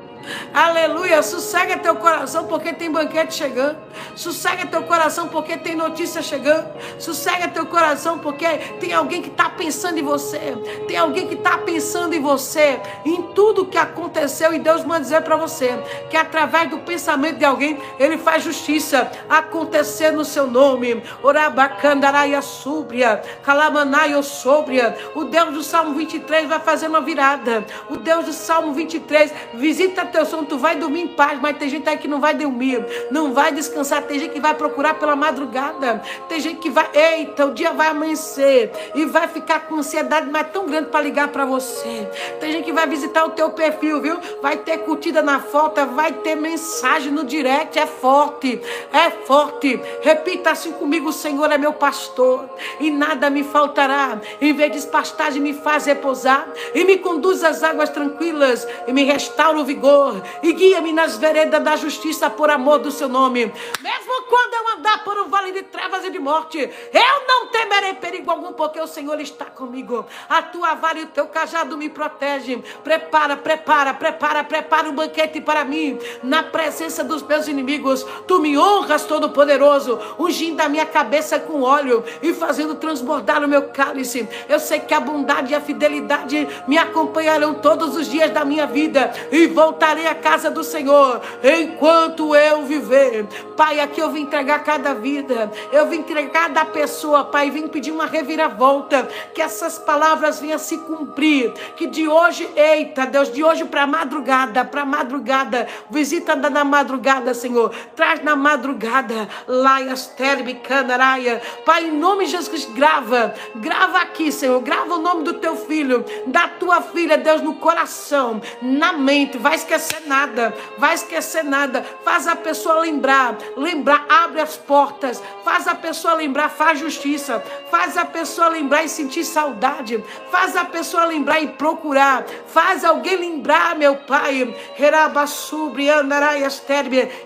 Aleluia. 0.53 1.23
Sossega 1.23 1.79
teu 1.79 1.97
coração 1.97 2.47
porque 2.47 2.73
tem 2.73 2.91
banquete 2.91 3.35
chegando. 3.35 3.79
Sossega 4.15 4.67
teu 4.67 4.83
coração 4.83 5.29
porque 5.29 5.57
tem 5.57 5.75
notícia 5.75 6.23
chegando. 6.23 6.69
Sossega 6.99 7.49
teu 7.49 7.67
coração 7.67 8.19
porque 8.19 8.47
tem 8.81 8.93
alguém 8.93 9.23
que 9.23 9.29
está 9.29 9.49
pensando 9.49 9.99
em 9.99 10.03
você. 10.03 10.57
Tem 10.87 10.97
alguém 10.97 11.27
que 11.27 11.35
está 11.35 11.59
pensando 11.59 12.15
em 12.15 12.21
você. 12.21 12.81
Em 13.05 13.23
tudo 13.35 13.67
que 13.67 13.79
aconteceu. 13.79 14.53
E 14.53 14.59
Deus 14.59 14.85
manda 14.85 15.01
dizer 15.01 15.23
para 15.23 15.37
você 15.37 15.79
que 16.11 16.17
através 16.17 16.71
do 16.71 16.79
pensamento 16.79 17.39
de 17.39 17.45
alguém, 17.45 17.79
Ele 17.99 18.19
faz 18.19 18.43
justiça 18.43 19.11
acontecer 19.29 20.11
no 20.11 20.25
seu 20.25 20.47
nome. 20.47 21.03
Orabacandaraia 21.23 22.43
súbria. 22.43 23.23
Calamanaia 23.43 24.23
sóbria. 24.23 24.97
O 25.15 25.25
Deus 25.25 25.55
do 25.55 25.63
Salmo 25.63 25.95
23 25.95 26.49
vai 26.49 26.61
fazer 26.61 26.89
uma 26.89 27.01
virada. 27.01 27.65
O 27.89 27.97
Deus 27.97 28.27
do 28.27 28.33
Salmo 28.33 28.73
23 28.73 29.33
visita 29.55 30.05
teu 30.05 30.18
teu 30.19 30.27
sono, 30.27 30.47
tu 30.47 30.59
vai 30.59 30.75
dormir 30.75 31.03
em 31.03 31.09
paz, 31.09 31.39
mas 31.41 31.57
tem 31.59 31.69
gente 31.69 31.89
aí 31.89 31.97
que 31.97 32.09
não 32.09 32.19
vai 32.19 32.35
dormir, 32.35 32.85
não 33.09 33.33
vai 33.33 33.53
descansar, 33.53 34.03
tem 34.03 34.19
gente 34.19 34.33
que 34.33 34.41
vai 34.41 34.53
procurar 34.53 34.95
pela 34.95 35.15
madrugada, 35.15 36.03
tem 36.29 36.41
gente 36.41 36.59
que 36.59 36.69
vai, 36.69 36.89
eita, 36.93 37.47
o 37.47 37.55
dia 37.55 37.73
vai 37.73 37.89
amanhecer 37.89 38.73
e 38.97 39.05
vai 39.05 39.29
ficar 39.29 39.69
com 39.69 39.77
ansiedade 39.77 40.29
mais 40.29 40.49
tão 40.51 40.67
grande 40.67 40.89
para 40.89 41.03
ligar 41.03 41.29
para 41.29 41.45
você. 41.45 42.09
Tem 42.41 42.51
gente 42.51 42.65
que 42.65 42.73
vai 42.73 42.89
visitar 42.89 43.25
o 43.27 43.31
teu 43.31 43.51
perfil, 43.51 44.01
viu? 44.01 44.19
Vai 44.43 44.57
ter 44.57 44.79
curtida 44.79 45.23
na 45.23 45.39
foto, 45.39 45.87
vai 45.87 46.13
ter 46.13 46.35
mensagem 46.35 47.13
no 47.13 47.23
direct, 47.23 47.79
é 47.79 47.87
forte, 47.87 48.61
é 48.93 49.11
forte. 49.25 49.81
Repita 50.03 50.51
assim 50.51 50.73
comigo, 50.73 51.11
o 51.11 51.13
Senhor 51.13 51.53
é 51.53 51.59
meu 51.59 51.73
pastor 51.73 52.51
e 52.81 52.91
nada 52.91 53.31
me 53.31 53.45
faltará. 53.45 54.21
Em 54.41 54.53
vez 54.53 54.73
de 54.73 54.89
pastagem 54.89 55.41
me 55.41 55.55
faz 55.55 55.87
repousar 55.87 56.49
e 56.75 56.85
me 56.85 56.99
conduz 56.99 57.45
às 57.45 57.63
águas 57.63 57.91
tranquilas 57.91 58.67
e 58.89 58.93
me 58.93 59.05
restaura 59.05 59.61
o 59.61 59.65
vigor 59.65 59.98
Senhor, 59.99 60.23
e 60.43 60.53
guia-me 60.53 60.93
nas 60.93 61.17
veredas 61.17 61.63
da 61.63 61.77
justiça 61.77 62.31
por 62.31 62.51
amor 62.51 62.79
do 62.79 62.91
seu 62.91 63.09
nome. 63.09 63.53
Mesmo 63.81 64.23
quando 64.29 64.55
eu 64.55 64.79
andar 64.79 65.03
por 65.05 65.19
um 65.19 65.29
vale 65.29 65.53
de 65.53 65.63
trevas 65.63 66.05
e 66.05 66.11
de 66.11 66.19
morte, 66.19 66.59
eu 66.59 67.27
não 67.27 67.49
temerei 67.49 67.95
perigo 67.95 68.31
algum, 68.31 68.53
porque 68.53 68.81
o 68.81 68.87
Senhor 68.87 69.21
está 69.21 69.47
comigo. 69.47 70.07
A 70.29 70.43
tua 70.43 70.75
vara 70.75 71.01
e 71.01 71.05
o 71.05 71.07
teu 71.07 71.27
cajado 71.27 71.77
me 71.77 71.89
protegem. 71.89 72.63
Prepara, 72.85 73.37
prepara, 73.37 73.93
prepara, 73.95 74.45
prepara 74.45 74.89
um 74.89 74.95
banquete 74.95 75.41
para 75.41 75.65
mim, 75.65 75.99
na 76.23 76.43
presença 76.43 77.03
dos 77.03 77.23
meus 77.23 77.49
inimigos. 77.49 78.07
Tu 78.27 78.39
me 78.39 78.57
honras, 78.57 79.05
Todo-Poderoso, 79.05 79.99
ungindo 80.19 80.61
a 80.61 80.69
minha 80.69 80.87
cabeça 80.87 81.39
com 81.39 81.63
óleo 81.63 82.05
e 82.23 82.33
fazendo 82.33 82.75
transbordar 82.77 83.43
o 83.43 83.49
meu 83.49 83.69
cálice. 83.69 84.29
Eu 84.49 84.61
sei 84.61 84.81
que 84.81 84.95
a 84.95 85.01
bondade 85.01 85.53
e 85.53 85.57
a 85.57 85.61
fidelidade 85.61 86.47
me 86.67 86.79
acompanharão 86.79 87.55
todos 87.55 87.97
os 87.97 88.09
dias 88.09 88.31
da 88.31 88.45
minha 88.45 88.67
vida 88.67 89.13
e 89.33 89.49
voltarei 89.89 90.07
a 90.07 90.15
casa 90.15 90.51
do 90.51 90.63
Senhor 90.63 91.21
enquanto 91.43 92.35
eu 92.35 92.65
viver. 92.65 93.27
Pai, 93.57 93.81
aqui 93.81 94.01
eu 94.01 94.11
vim 94.11 94.23
entregar 94.23 94.63
cada 94.63 94.95
vida, 94.95 95.51
eu 95.73 95.87
vim 95.87 95.99
entregar 95.99 96.49
cada 96.49 96.65
pessoa, 96.67 97.25
Pai, 97.25 97.51
vim 97.51 97.67
pedir 97.69 97.91
uma 97.91 98.07
reviravolta, 98.07 99.09
que 99.35 99.41
essas 99.41 99.79
palavras 99.79 100.41
venham 100.41 100.59
se 100.59 100.77
cumprir, 100.79 101.53
que 101.77 101.87
de 101.87 102.07
hoje, 102.07 102.49
eita, 102.55 103.07
Deus, 103.07 103.33
de 103.33 103.43
hoje 103.43 103.65
para 103.65 103.87
madrugada, 103.87 104.65
para 104.65 104.85
madrugada, 104.85 105.67
visita 105.91 106.37
na 106.37 106.65
madrugada, 106.65 107.33
Senhor, 107.33 107.75
traz 107.97 108.23
na 108.23 108.37
madrugada, 108.37 109.29
Laias 109.47 110.07
Terbe, 110.07 110.55
Canaraia, 110.55 111.41
Pai, 111.65 111.87
em 111.87 111.93
nome 111.93 112.27
de 112.27 112.33
Jesus 112.33 112.67
grava, 112.67 113.35
grava 113.57 113.99
aqui, 113.99 114.31
Senhor, 114.31 114.61
grava 114.61 114.95
o 114.95 115.03
nome 115.03 115.25
do 115.25 115.35
teu 115.35 115.57
filho, 115.57 116.05
da 116.27 116.47
tua 116.47 116.83
filha, 116.83 117.17
Deus, 117.17 117.41
no 117.41 117.55
coração, 117.55 118.41
na 118.61 118.93
mente, 118.93 119.39
vai 119.39 119.55
esquecer 119.55 119.78
esquecer 119.79 120.07
nada, 120.07 120.55
vai 120.77 120.95
esquecer 120.95 121.45
nada. 121.45 121.85
Faz 122.05 122.27
a 122.27 122.37
pessoa 122.37 122.81
lembrar, 122.81 123.37
lembrar, 123.57 124.05
abre 124.09 124.41
as 124.41 124.57
portas, 124.57 125.23
faz 125.45 125.67
a 125.67 125.75
pessoa 125.75 126.15
lembrar, 126.15 126.51
faz 126.51 126.79
justiça. 126.79 127.43
Faz 127.71 127.97
a 127.97 128.05
pessoa 128.05 128.49
lembrar 128.49 128.83
e 128.85 128.89
sentir 128.89 129.25
saudade. 129.25 130.03
Faz 130.31 130.57
a 130.57 130.65
pessoa 130.65 131.05
lembrar 131.05 131.41
e 131.41 131.49
procurar. 131.49 132.25
Faz 132.47 132.85
alguém 132.85 133.17
lembrar, 133.17 133.77
meu 133.77 133.97
Pai. 133.97 134.55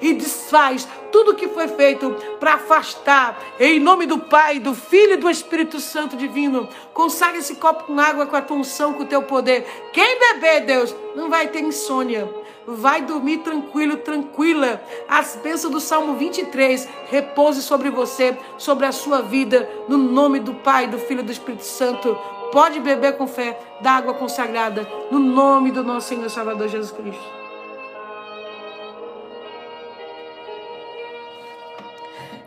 E 0.01 0.15
desfaz 0.15 0.89
tudo 1.13 1.35
que 1.35 1.49
foi 1.49 1.69
feito 1.69 2.11
para 2.41 2.55
afastar, 2.55 3.39
em 3.61 3.79
nome 3.79 4.07
do 4.07 4.19
Pai, 4.19 4.59
do 4.59 4.75
Filho 4.75 5.13
e 5.13 5.17
do 5.19 5.29
Espírito 5.29 5.79
Santo 5.79 6.17
divino. 6.17 6.69
Consagre 6.95 7.39
esse 7.39 7.57
copo 7.57 7.85
com 7.85 8.01
água, 8.01 8.27
com 8.27 8.35
a 8.35 8.43
tua 8.43 8.57
unção, 8.57 8.95
com 8.95 9.03
o 9.03 9.07
teu 9.07 9.23
poder. 9.23 9.91
Quem 9.93 10.19
beber, 10.19 10.65
Deus, 10.65 10.95
não 11.15 11.29
vai 11.29 11.49
ter 11.49 11.61
insônia. 11.61 12.42
Vai 12.67 13.03
dormir 13.03 13.39
tranquilo, 13.39 13.97
tranquila. 13.97 14.81
As 15.09 15.37
bênçãos 15.37 15.73
do 15.73 15.81
Salmo 15.81 16.15
23 16.15 16.89
repouse 17.11 17.63
sobre 17.63 17.91
você, 17.91 18.37
sobre 18.57 18.87
a 18.87 18.93
sua 18.93 19.21
vida, 19.21 19.69
no 19.89 19.99
nome 19.99 20.39
do 20.39 20.55
Pai, 20.55 20.87
do 20.87 20.99
Filho 20.99 21.21
e 21.21 21.25
do 21.25 21.33
Espírito 21.33 21.65
Santo. 21.65 22.17
Pode 22.53 22.81
beber 22.81 23.17
com 23.17 23.27
fé 23.27 23.59
da 23.81 23.93
água 23.93 24.15
consagrada, 24.15 24.87
no 25.11 25.19
nome 25.19 25.71
do 25.71 25.83
nosso 25.83 26.09
Senhor 26.09 26.29
Salvador 26.29 26.69
Jesus 26.69 26.93
Cristo. 26.93 27.43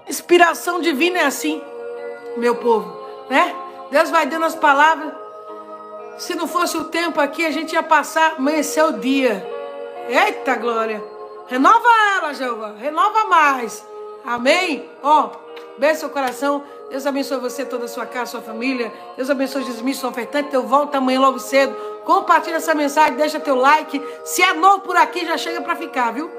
Inspiração 0.08 0.80
divina 0.80 1.20
é 1.20 1.26
assim, 1.26 1.62
meu 2.38 2.56
povo, 2.56 2.96
né? 3.30 3.56
Deus 3.90 4.10
vai 4.10 4.26
dando 4.26 4.46
as 4.46 4.56
palavras. 4.56 5.12
Se 6.18 6.36
não 6.36 6.48
fosse 6.48 6.78
o 6.78 6.86
tempo 6.86 7.20
aqui, 7.20 7.46
a 7.46 7.52
gente 7.52 7.74
ia 7.74 7.84
passar, 7.84 8.36
amanhecer 8.38 8.84
o 8.84 8.94
dia. 8.94 9.46
Eita 10.08 10.56
glória! 10.56 11.04
Renova 11.48 11.88
ela, 12.18 12.34
Jeová, 12.34 12.74
renova 12.78 13.26
mais. 13.26 13.86
Amém? 14.26 14.90
Ó, 15.04 15.26
oh, 15.26 15.80
beijo 15.80 16.00
seu 16.00 16.10
coração. 16.10 16.64
Deus 16.90 17.06
abençoe 17.06 17.40
você, 17.40 17.66
toda 17.66 17.86
a 17.86 17.88
sua 17.88 18.06
casa, 18.06 18.32
sua 18.32 18.42
família. 18.42 18.92
Deus 19.16 19.30
abençoe 19.30 19.64
Jesus, 19.64 19.98
seu 19.98 20.10
ofertante. 20.10 20.54
Eu 20.54 20.64
volto 20.64 20.96
amanhã 20.96 21.20
logo 21.20 21.40
cedo. 21.40 21.76
Compartilha 22.04 22.58
essa 22.58 22.74
mensagem, 22.74 23.16
deixa 23.16 23.40
teu 23.40 23.56
like. 23.56 24.02
Se 24.24 24.42
é 24.42 24.54
novo 24.54 24.80
por 24.82 24.98
aqui, 24.98 25.26
já 25.26 25.38
chega 25.38 25.62
para 25.62 25.76
ficar, 25.76 26.12
viu? 26.12 26.30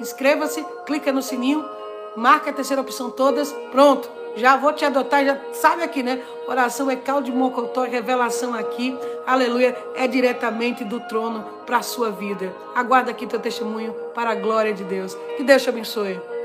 Inscreva-se, 0.00 0.64
clica 0.84 1.12
no 1.12 1.22
sininho 1.22 1.76
marca 2.16 2.50
a 2.50 2.52
terceira 2.52 2.80
opção 2.80 3.10
todas, 3.10 3.52
pronto. 3.70 4.10
Já 4.36 4.56
vou 4.56 4.72
te 4.72 4.84
adotar, 4.84 5.24
já 5.24 5.38
sabe 5.52 5.82
aqui, 5.82 6.02
né? 6.02 6.22
Oração 6.46 6.90
é 6.90 6.96
caldo 6.96 7.24
de 7.24 7.32
mocotó, 7.32 7.84
revelação 7.84 8.54
aqui, 8.54 8.96
aleluia, 9.26 9.76
é 9.94 10.06
diretamente 10.06 10.84
do 10.84 11.00
trono 11.00 11.42
para 11.64 11.78
a 11.78 11.82
sua 11.82 12.10
vida. 12.10 12.54
Aguarda 12.74 13.10
aqui 13.10 13.26
teu 13.26 13.40
testemunho 13.40 13.92
para 14.14 14.30
a 14.30 14.34
glória 14.34 14.74
de 14.74 14.84
Deus. 14.84 15.14
Que 15.36 15.42
Deus 15.42 15.62
te 15.62 15.70
abençoe. 15.70 16.35